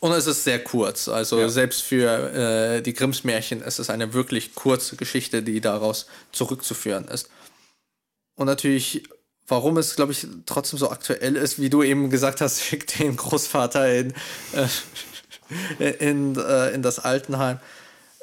Und 0.01 0.13
es 0.13 0.27
ist 0.27 0.45
sehr 0.45 0.63
kurz. 0.63 1.09
Also 1.09 1.39
ja. 1.39 1.49
selbst 1.49 1.83
für 1.83 2.33
äh, 2.33 2.83
die 2.83 2.95
Grimms 2.95 3.23
Märchen 3.25 3.61
ist 3.61 3.79
es 3.79 3.91
eine 3.91 4.15
wirklich 4.15 4.55
kurze 4.55 4.97
Geschichte, 4.97 5.43
die 5.43 5.61
daraus 5.61 6.07
zurückzuführen 6.33 7.07
ist. 7.09 7.29
Und 8.35 8.47
natürlich, 8.47 9.03
warum 9.47 9.77
es, 9.77 9.97
glaube 9.97 10.13
ich, 10.13 10.27
trotzdem 10.47 10.79
so 10.79 10.91
aktuell 10.91 11.37
ist, 11.37 11.61
wie 11.61 11.69
du 11.69 11.83
eben 11.83 12.09
gesagt 12.09 12.41
hast, 12.41 12.63
schickt 12.65 12.99
den 12.99 13.17
Großvater 13.17 13.95
in, 13.95 14.15
äh, 15.79 15.93
in, 15.99 16.37
äh, 16.37 16.71
in 16.71 16.83
das 16.83 16.99
Altenheim. 16.99 17.59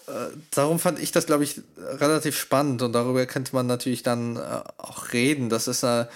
Äh, 0.08 0.12
darum 0.50 0.80
fand 0.80 0.98
ich 0.98 1.12
das, 1.12 1.28
glaube 1.28 1.44
ich, 1.44 1.62
relativ 1.78 2.40
spannend 2.40 2.82
und 2.82 2.94
darüber 2.94 3.24
könnte 3.28 3.54
man 3.54 3.68
natürlich 3.68 4.02
dann 4.02 4.38
äh, 4.38 4.62
auch 4.78 5.14
reden. 5.14 5.50
Das 5.50 5.68
ist 5.68 5.84
eine 5.84 6.10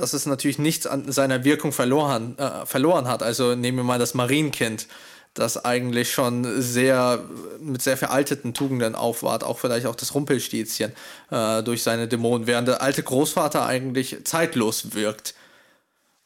dass 0.00 0.14
es 0.14 0.26
natürlich 0.26 0.58
nichts 0.58 0.86
an 0.86 1.12
seiner 1.12 1.44
Wirkung 1.44 1.72
verloren, 1.72 2.36
äh, 2.38 2.64
verloren 2.64 3.06
hat. 3.06 3.22
Also 3.22 3.54
nehmen 3.54 3.78
wir 3.78 3.84
mal 3.84 3.98
das 3.98 4.14
Marienkind, 4.14 4.86
das 5.34 5.64
eigentlich 5.64 6.10
schon 6.10 6.60
sehr 6.60 7.22
mit 7.60 7.82
sehr 7.82 7.96
veralteten 7.96 8.54
Tugenden 8.54 8.94
aufwart, 8.94 9.44
auch 9.44 9.58
vielleicht 9.58 9.86
auch 9.86 9.94
das 9.94 10.14
Rumpelstilzchen 10.14 10.92
äh, 11.30 11.62
durch 11.62 11.82
seine 11.82 12.08
Dämonen, 12.08 12.46
während 12.46 12.68
der 12.68 12.82
alte 12.82 13.02
Großvater 13.02 13.64
eigentlich 13.66 14.24
zeitlos 14.24 14.94
wirkt. 14.94 15.34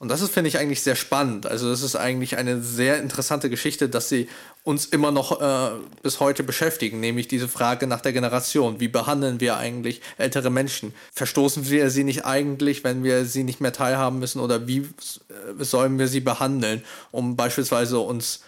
Und 0.05 0.11
das 0.11 0.21
ist, 0.21 0.35
finde 0.35 0.49
ich, 0.49 0.59
eigentlich 0.59 0.83
sehr 0.83 0.97
spannend. 0.97 1.47
Also, 1.47 1.71
das 1.71 1.81
ist 1.81 1.97
eigentlich 1.97 2.37
eine 2.37 2.61
sehr 2.61 3.01
interessante 3.01 3.49
Geschichte, 3.49 3.89
dass 3.89 4.11
sie 4.11 4.29
uns 4.63 4.85
immer 4.85 5.11
noch 5.11 5.41
äh, 5.41 5.71
bis 6.03 6.21
heute 6.21 6.43
beschäftigen, 6.43 7.01
nämlich 7.01 7.27
diese 7.27 7.49
Frage 7.49 7.87
nach 7.87 8.03
der 8.03 8.13
Generation. 8.13 8.81
Wie 8.81 8.89
behandeln 8.89 9.41
wir 9.41 9.57
eigentlich 9.57 10.03
ältere 10.19 10.51
Menschen? 10.51 10.93
Verstoßen 11.15 11.71
wir 11.71 11.89
sie 11.89 12.05
nicht 12.05 12.27
eigentlich, 12.27 12.85
wenn 12.85 13.03
wir 13.03 13.25
sie 13.25 13.45
nicht 13.45 13.63
mehr 13.63 13.73
teilhaben 13.73 14.19
müssen? 14.19 14.41
Oder 14.41 14.67
wie 14.69 14.81
äh, 14.81 15.65
sollen 15.65 15.99
wir 15.99 16.07
sie 16.07 16.21
behandeln, 16.21 16.85
um 17.11 17.35
beispielsweise 17.35 17.99
uns 17.99 18.41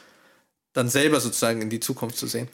dann 0.75 0.91
selber 0.91 1.21
sozusagen 1.21 1.63
in 1.63 1.71
die 1.71 1.81
Zukunft 1.81 2.19
zu 2.19 2.27
sehen? 2.27 2.49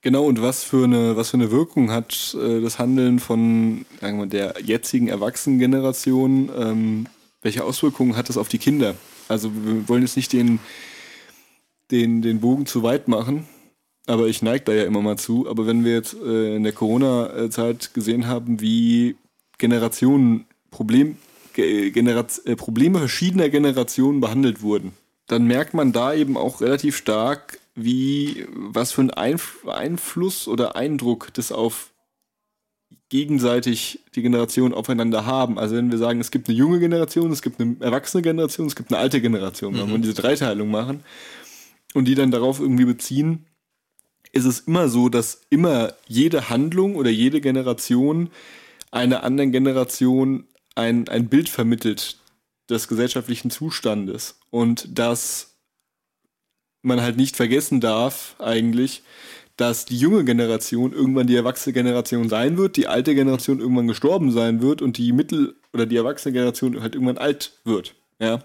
Genau, 0.00 0.26
und 0.26 0.40
was 0.40 0.62
für 0.62 0.84
eine, 0.84 1.16
was 1.16 1.30
für 1.30 1.38
eine 1.38 1.50
Wirkung 1.50 1.90
hat 1.90 2.36
äh, 2.40 2.60
das 2.60 2.78
Handeln 2.78 3.18
von 3.18 3.84
sagen 4.00 4.20
wir, 4.20 4.26
der 4.26 4.54
jetzigen 4.62 5.08
Erwachsenengeneration 5.08 6.50
ähm, 6.56 7.06
welche 7.44 7.62
Auswirkungen 7.62 8.16
hat 8.16 8.28
das 8.28 8.38
auf 8.38 8.48
die 8.48 8.58
Kinder? 8.58 8.96
Also 9.28 9.52
wir 9.54 9.88
wollen 9.88 10.02
jetzt 10.02 10.16
nicht 10.16 10.32
den, 10.32 10.58
den, 11.90 12.22
den 12.22 12.40
Bogen 12.40 12.66
zu 12.66 12.82
weit 12.82 13.06
machen, 13.06 13.46
aber 14.06 14.26
ich 14.26 14.42
neige 14.42 14.64
da 14.64 14.72
ja 14.72 14.84
immer 14.84 15.02
mal 15.02 15.18
zu. 15.18 15.48
Aber 15.48 15.66
wenn 15.66 15.84
wir 15.84 15.92
jetzt 15.92 16.14
äh, 16.14 16.56
in 16.56 16.64
der 16.64 16.72
Corona-Zeit 16.72 17.94
gesehen 17.94 18.26
haben, 18.26 18.60
wie 18.60 19.16
Generationen 19.58 20.46
Problem, 20.70 21.16
Genera 21.54 22.26
äh, 22.46 22.56
Probleme 22.56 22.98
verschiedener 22.98 23.48
Generationen 23.48 24.20
behandelt 24.20 24.62
wurden, 24.62 24.92
dann 25.28 25.46
merkt 25.46 25.72
man 25.72 25.92
da 25.92 26.12
eben 26.12 26.36
auch 26.36 26.60
relativ 26.60 26.96
stark, 26.96 27.60
wie 27.74 28.46
was 28.52 28.92
für 28.92 29.02
einen 29.02 29.10
Einf 29.10 29.66
Einfluss 29.66 30.48
oder 30.48 30.76
Eindruck 30.76 31.28
das 31.34 31.52
auf 31.52 31.90
gegenseitig 33.14 34.00
die 34.16 34.22
Generationen 34.22 34.74
aufeinander 34.74 35.24
haben. 35.24 35.56
Also 35.56 35.76
wenn 35.76 35.92
wir 35.92 35.98
sagen, 35.98 36.18
es 36.18 36.32
gibt 36.32 36.48
eine 36.48 36.58
junge 36.58 36.80
Generation, 36.80 37.30
es 37.30 37.42
gibt 37.42 37.60
eine 37.60 37.76
erwachsene 37.78 38.24
Generation, 38.24 38.66
es 38.66 38.74
gibt 38.74 38.92
eine 38.92 39.00
alte 39.00 39.20
Generation, 39.20 39.74
mhm. 39.74 39.78
wenn 39.78 39.90
wir 39.90 39.98
diese 39.98 40.14
Dreiteilung 40.14 40.68
machen 40.68 41.04
und 41.94 42.06
die 42.06 42.16
dann 42.16 42.32
darauf 42.32 42.58
irgendwie 42.58 42.86
beziehen, 42.86 43.46
ist 44.32 44.46
es 44.46 44.58
immer 44.58 44.88
so, 44.88 45.08
dass 45.08 45.42
immer 45.48 45.92
jede 46.08 46.50
Handlung 46.50 46.96
oder 46.96 47.08
jede 47.08 47.40
Generation 47.40 48.30
einer 48.90 49.22
anderen 49.22 49.52
Generation 49.52 50.48
ein, 50.74 51.08
ein 51.08 51.28
Bild 51.28 51.48
vermittelt 51.48 52.18
des 52.68 52.88
gesellschaftlichen 52.88 53.48
Zustandes 53.48 54.40
und 54.50 54.98
dass 54.98 55.54
man 56.82 57.00
halt 57.00 57.16
nicht 57.16 57.36
vergessen 57.36 57.80
darf, 57.80 58.34
eigentlich, 58.40 59.04
dass 59.56 59.84
die 59.84 59.98
junge 59.98 60.24
Generation 60.24 60.92
irgendwann 60.92 61.26
die 61.26 61.36
erwachsene 61.36 61.72
Generation 61.72 62.28
sein 62.28 62.56
wird, 62.56 62.76
die 62.76 62.88
alte 62.88 63.14
Generation 63.14 63.60
irgendwann 63.60 63.86
gestorben 63.86 64.32
sein 64.32 64.62
wird 64.62 64.82
und 64.82 64.98
die 64.98 65.12
mittel- 65.12 65.54
oder 65.72 65.86
die 65.86 65.96
erwachsene 65.96 66.32
Generation 66.32 66.80
halt 66.80 66.94
irgendwann 66.94 67.18
alt 67.18 67.52
wird. 67.64 67.94
Ja. 68.18 68.42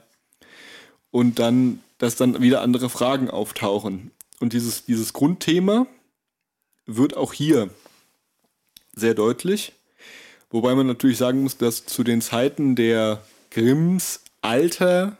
Und 1.11 1.39
dann, 1.39 1.81
dass 1.97 2.15
dann 2.15 2.41
wieder 2.41 2.61
andere 2.61 2.89
Fragen 2.89 3.29
auftauchen. 3.29 4.11
Und 4.39 4.53
dieses, 4.53 4.85
dieses 4.85 5.13
Grundthema 5.13 5.87
wird 6.85 7.17
auch 7.17 7.33
hier 7.33 7.69
sehr 8.95 9.15
deutlich. 9.15 9.73
Wobei 10.51 10.75
man 10.75 10.87
natürlich 10.87 11.17
sagen 11.17 11.43
muss, 11.43 11.57
dass 11.57 11.85
zu 11.85 12.03
den 12.03 12.21
Zeiten 12.21 12.75
der 12.75 13.23
Grimms 13.51 14.21
Alter 14.41 15.17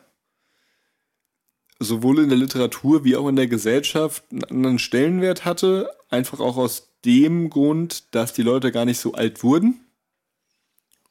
sowohl 1.80 2.20
in 2.20 2.30
der 2.30 2.38
Literatur 2.38 3.04
wie 3.04 3.16
auch 3.16 3.28
in 3.28 3.38
der 3.38 3.48
Gesellschaft 3.48 4.24
einen 4.32 4.44
anderen 4.44 4.80
Stellenwert 4.80 5.46
hatte. 5.46 5.90
Einfach 6.10 6.40
auch 6.40 6.58
aus 6.58 6.90
dem 7.06 7.50
Grund, 7.50 8.14
dass 8.14 8.34
die 8.34 8.44
Leute 8.44 8.72
gar 8.72 8.86
nicht 8.86 9.00
so 9.00 9.14
alt 9.14 9.44
wurden 9.44 9.80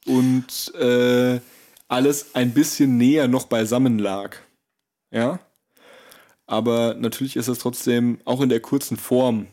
und 0.04 0.74
äh, 0.74 1.40
alles 1.88 2.34
ein 2.34 2.52
bisschen 2.52 2.98
näher 2.98 3.28
noch 3.28 3.46
beisammen 3.46 3.98
lag. 3.98 4.36
Ja. 5.10 5.40
Aber 6.46 6.94
natürlich 6.94 7.36
ist 7.36 7.48
es 7.48 7.58
trotzdem 7.58 8.20
auch 8.24 8.40
in 8.42 8.48
der 8.48 8.60
kurzen 8.60 8.96
Form 8.96 9.46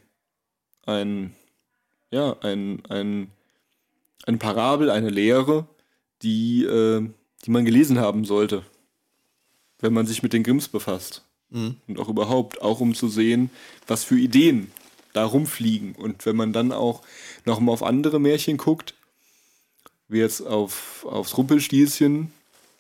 ein, 0.86 1.34
ja, 2.12 2.38
ein, 2.42 2.84
ein, 2.90 3.32
eine 4.26 4.38
Parabel, 4.38 4.90
eine 4.90 5.10
Lehre, 5.10 5.68
die, 6.22 6.64
äh, 6.64 7.08
die 7.46 7.52
man 7.52 7.66
gelesen 7.66 8.00
haben 8.00 8.26
sollte 8.26 8.64
wenn 9.80 9.94
man 9.94 10.06
sich 10.06 10.24
mit 10.24 10.34
den 10.34 10.44
Grimms 10.44 10.68
befasst. 10.68 11.24
Mhm. 11.50 11.78
Und 11.88 12.00
auch 12.00 12.10
überhaupt, 12.10 12.62
auch 12.62 12.80
um 12.80 12.96
zu 12.96 13.08
sehen, 13.08 13.50
was 13.88 14.04
für 14.04 14.18
Ideen 14.18 14.72
da 15.14 15.26
rumfliegen. 15.26 15.96
Und 15.96 16.26
wenn 16.26 16.36
man 16.36 16.54
dann 16.54 16.72
auch 16.72 17.02
noch 17.46 17.60
mal 17.60 17.72
auf 17.72 17.84
andere 17.84 18.20
Märchen 18.20 18.58
guckt, 18.58 18.94
wie 20.08 20.20
jetzt 20.20 20.42
auf, 20.42 21.06
aufs 21.10 21.38
Rumpelstilzchen, 21.38 22.32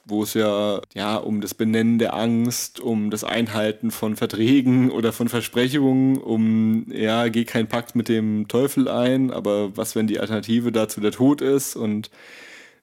wo 0.05 0.23
es 0.23 0.35
ja, 0.35 0.81
ja 0.93 1.17
um 1.17 1.41
das 1.41 1.53
Benennen 1.55 1.97
der 1.97 2.13
Angst, 2.13 2.79
um 2.79 3.09
das 3.09 3.23
Einhalten 3.23 3.89
von 3.89 4.15
Verträgen 4.15 4.91
oder 4.91 5.11
von 5.11 5.29
Versprechungen, 5.29 6.17
um, 6.17 6.85
ja, 6.91 7.27
geh 7.29 7.43
keinen 7.43 7.67
Pakt 7.67 7.95
mit 7.95 8.07
dem 8.07 8.47
Teufel 8.47 8.87
ein, 8.87 9.31
aber 9.31 9.75
was, 9.75 9.95
wenn 9.95 10.05
die 10.05 10.19
Alternative 10.19 10.71
dazu 10.71 11.01
der 11.01 11.11
Tod 11.11 11.41
ist 11.41 11.75
und 11.75 12.11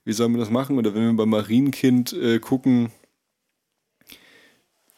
wie 0.04 0.12
soll 0.12 0.28
man 0.28 0.40
das 0.40 0.50
machen? 0.50 0.78
Oder 0.78 0.94
wenn 0.94 1.06
wir 1.06 1.12
beim 1.12 1.28
Marienkind 1.28 2.12
äh, 2.12 2.40
gucken, 2.40 2.90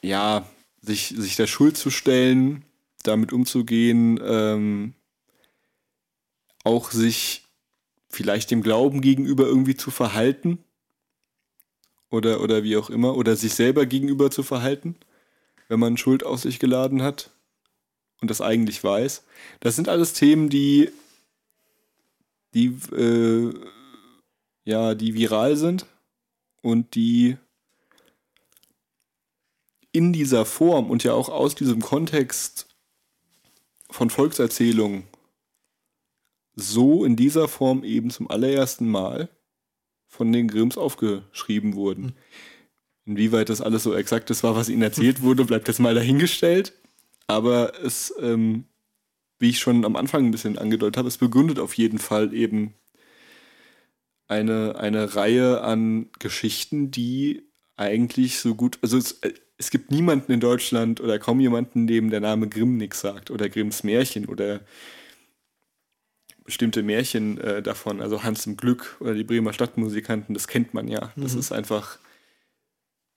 ja, 0.05 0.47
sich, 0.83 1.15
sich 1.17 1.37
der 1.37 1.47
Schuld 1.47 1.77
zu 1.77 1.91
stellen, 1.91 2.65
damit 3.03 3.33
umzugehen, 3.33 4.21
ähm, 4.23 4.95
auch 6.63 6.91
sich 6.91 7.47
vielleicht 8.11 8.51
dem 8.51 8.63
Glauben 8.63 9.01
gegenüber 9.01 9.45
irgendwie 9.47 9.77
zu 9.77 9.91
verhalten 9.91 10.59
oder, 12.11 12.41
oder 12.41 12.63
wie 12.63 12.77
auch 12.77 12.91
immer, 12.91 13.17
oder 13.17 13.35
sich 13.35 13.55
selber 13.55 13.87
gegenüber 13.87 14.31
zu 14.31 14.43
verhalten, 14.43 14.97
wenn 15.69 15.81
man 15.81 15.97
Schuld 15.97 16.25
auf 16.25 16.41
sich 16.41 16.59
geladen 16.59 17.03
hat 17.03 17.31
und 18.21 18.31
das 18.31 18.41
eigentlich 18.41 18.85
weiß. 18.85 19.25
Das 19.61 19.75
sind 19.75 19.89
alles 19.89 20.13
Themen, 20.13 20.51
die, 20.51 20.91
die, 22.53 22.79
äh, 22.93 23.55
ja, 24.65 24.95
die 24.95 25.15
viral 25.15 25.57
sind 25.57 25.87
und 26.63 26.95
die 26.95 27.37
in 29.95 30.13
dieser 30.13 30.45
Form 30.45 30.91
und 30.91 31.05
ja 31.05 31.15
auch 31.15 31.29
aus 31.29 31.55
diesem 31.55 31.81
Kontext 31.81 32.67
von 33.89 34.11
Volkserzählungen 34.11 35.05
so 36.57 37.05
in 37.05 37.15
dieser 37.15 37.47
Form 37.47 37.85
eben 37.85 38.11
zum 38.11 38.29
allerersten 38.29 38.89
Mal 38.91 39.29
von 40.09 40.33
den 40.33 40.49
Grimms 40.49 40.77
aufgeschrieben 40.77 41.75
wurden. 41.75 42.07
Hm. 42.07 42.15
Inwieweit 43.07 43.49
das 43.49 43.61
alles 43.61 43.85
so 43.85 43.95
exakt 43.95 44.31
ist 44.31 44.43
war, 44.43 44.57
was 44.57 44.69
ihnen 44.69 44.83
erzählt 44.83 45.23
wurde, 45.23 45.45
bleibt 45.45 45.69
jetzt 45.69 45.81
mal 45.81 45.95
dahingestellt. 45.95 46.73
Aber 47.29 47.81
es, 47.85 48.13
ähm, 48.21 48.65
wie 49.39 49.51
ich 49.51 49.61
schon 49.61 49.85
am 49.85 49.95
Anfang 49.95 50.27
ein 50.27 50.31
bisschen 50.33 50.59
angedeutet 50.59 50.97
habe, 50.97 51.09
es 51.09 51.19
begründet 51.19 51.61
auf 51.61 51.75
jeden 51.75 51.99
Fall 51.99 52.35
eben 52.35 52.75
eine, 54.27 54.77
eine 54.77 55.15
Reihe 55.15 55.61
an 55.61 56.11
Geschichten, 56.19 56.91
die 56.91 57.43
eigentlich 57.77 58.41
so 58.41 58.57
gut, 58.57 58.79
also 58.83 58.99
es, 58.99 59.13
äh, 59.23 59.35
es 59.57 59.71
gibt 59.71 59.91
niemanden 59.91 60.33
in 60.33 60.41
Deutschland 60.41 61.01
oder 61.01 61.19
kaum 61.19 61.41
jemanden, 61.41 61.87
dem 61.87 62.11
der 62.11 62.21
Name 62.21 62.49
Grimm 62.49 62.77
nichts 62.77 63.01
sagt 63.01 63.31
oder 63.31 63.49
Grimms 63.49 63.85
Märchen 63.85 64.27
oder 64.27 64.61
bestimmte 66.45 66.83
Märchen 66.83 67.39
äh, 67.39 67.63
davon, 67.63 68.01
also 68.01 68.23
Hans 68.23 68.47
im 68.47 68.57
Glück 68.57 68.97
oder 69.01 69.15
die 69.15 69.25
Bremer 69.25 69.53
Stadtmusikanten, 69.53 70.35
das 70.35 70.49
kennt 70.49 70.75
man 70.75 70.89
ja. 70.89 71.13
Das 71.17 71.35
mhm. 71.35 71.41
ist 71.41 71.53
einfach 71.53 71.99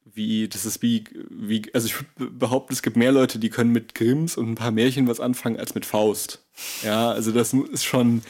wie, 0.05 0.47
das 0.47 0.65
ist 0.65 0.81
wie, 0.81 1.03
wie, 1.29 1.63
also 1.73 1.87
ich 1.87 1.95
behaupte, 2.15 2.73
es 2.73 2.81
gibt 2.81 2.95
mehr 2.95 3.11
Leute, 3.11 3.39
die 3.39 3.49
können 3.49 3.71
mit 3.71 3.93
Grimms 3.93 4.37
und 4.37 4.49
ein 4.49 4.55
paar 4.55 4.71
Märchen 4.71 5.07
was 5.07 5.19
anfangen 5.19 5.59
als 5.59 5.75
mit 5.75 5.85
Faust. 5.85 6.45
Ja, 6.83 7.11
also 7.11 7.31
das 7.31 7.53
ist 7.53 7.83
schon, 7.83 8.21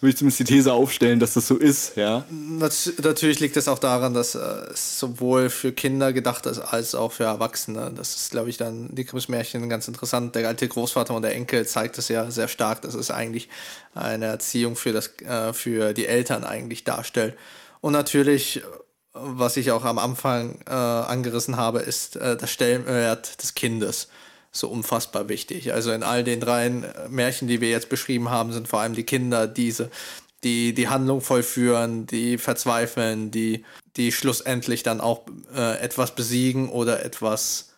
würde 0.00 0.10
ich 0.10 0.16
zumindest 0.16 0.40
die 0.40 0.44
These 0.44 0.72
aufstellen, 0.72 1.20
dass 1.20 1.34
das 1.34 1.46
so 1.46 1.56
ist, 1.56 1.96
ja. 1.96 2.24
natürlich 2.30 3.40
liegt 3.40 3.56
es 3.56 3.68
auch 3.68 3.78
daran, 3.78 4.14
dass 4.14 4.34
äh, 4.34 4.38
es 4.72 4.98
sowohl 4.98 5.50
für 5.50 5.72
Kinder 5.72 6.12
gedacht 6.12 6.46
ist, 6.46 6.58
als 6.58 6.94
auch 6.94 7.12
für 7.12 7.24
Erwachsene. 7.24 7.92
Das 7.94 8.16
ist, 8.16 8.30
glaube 8.30 8.48
ich, 8.48 8.56
dann 8.56 8.94
die 8.94 9.04
Grimmsmärchen 9.04 9.68
ganz 9.68 9.88
interessant. 9.88 10.34
Der 10.34 10.48
alte 10.48 10.66
Großvater 10.68 11.14
und 11.14 11.22
der 11.22 11.34
Enkel 11.34 11.66
zeigt 11.66 11.98
es 11.98 12.08
ja 12.08 12.30
sehr 12.30 12.48
stark, 12.48 12.82
dass 12.82 12.94
es 12.94 13.10
eigentlich 13.10 13.48
eine 13.94 14.26
Erziehung 14.26 14.74
für, 14.76 14.92
das, 14.92 15.10
äh, 15.20 15.52
für 15.52 15.92
die 15.92 16.06
Eltern 16.06 16.44
eigentlich 16.44 16.84
darstellt. 16.84 17.36
Und 17.82 17.92
natürlich, 17.92 18.62
was 19.12 19.56
ich 19.56 19.70
auch 19.70 19.84
am 19.84 19.98
Anfang 19.98 20.60
äh, 20.66 20.70
angerissen 20.70 21.56
habe, 21.56 21.80
ist 21.80 22.16
äh, 22.16 22.36
das 22.36 22.50
Stellenwert 22.50 23.42
des 23.42 23.54
Kindes 23.54 24.08
so 24.52 24.68
unfassbar 24.68 25.28
wichtig. 25.28 25.72
Also 25.72 25.92
in 25.92 26.02
all 26.02 26.24
den 26.24 26.40
drei 26.40 26.68
Märchen, 27.08 27.48
die 27.48 27.60
wir 27.60 27.70
jetzt 27.70 27.88
beschrieben 27.88 28.30
haben, 28.30 28.52
sind 28.52 28.68
vor 28.68 28.80
allem 28.80 28.94
die 28.94 29.04
Kinder 29.04 29.46
diese, 29.46 29.90
die 30.42 30.74
die 30.74 30.88
Handlung 30.88 31.20
vollführen, 31.20 32.06
die 32.06 32.38
verzweifeln, 32.38 33.30
die, 33.30 33.64
die 33.96 34.12
schlussendlich 34.12 34.82
dann 34.82 35.00
auch 35.00 35.26
äh, 35.54 35.78
etwas 35.78 36.14
besiegen 36.14 36.68
oder 36.68 37.04
etwas, 37.04 37.74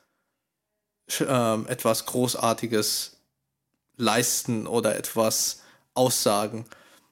äh, 1.21 1.63
etwas 1.65 2.07
Großartiges 2.07 3.19
leisten 3.97 4.67
oder 4.67 4.97
etwas 4.97 5.63
aussagen. 5.95 6.65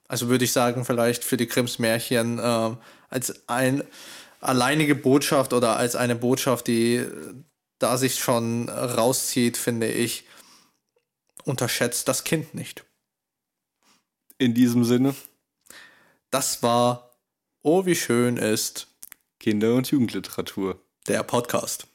Also 0.08 0.28
würde 0.28 0.44
ich 0.44 0.52
sagen, 0.52 0.84
vielleicht 0.84 1.22
für 1.22 1.36
die 1.36 1.46
Grimms 1.46 1.78
Märchen 1.78 2.38
äh, 2.38 2.70
als 3.10 3.46
ein 3.46 3.84
alleinige 4.40 4.94
Botschaft 4.94 5.52
oder 5.52 5.76
als 5.76 5.96
eine 5.96 6.16
Botschaft, 6.16 6.66
die 6.66 7.06
da 7.80 7.96
sich 7.96 8.20
schon 8.20 8.68
rauszieht, 8.68 9.56
finde 9.56 9.90
ich, 9.90 10.24
unterschätzt 11.44 12.06
das 12.06 12.22
Kind 12.22 12.54
nicht. 12.54 12.84
In 14.38 14.54
diesem 14.54 14.84
Sinne. 14.84 15.14
Das 16.30 16.62
war 16.62 17.10
Oh, 17.62 17.84
wie 17.84 17.94
schön 17.94 18.38
ist 18.38 18.86
Kinder- 19.38 19.74
und 19.74 19.90
Jugendliteratur. 19.90 20.80
Der 21.06 21.22
Podcast. 21.22 21.89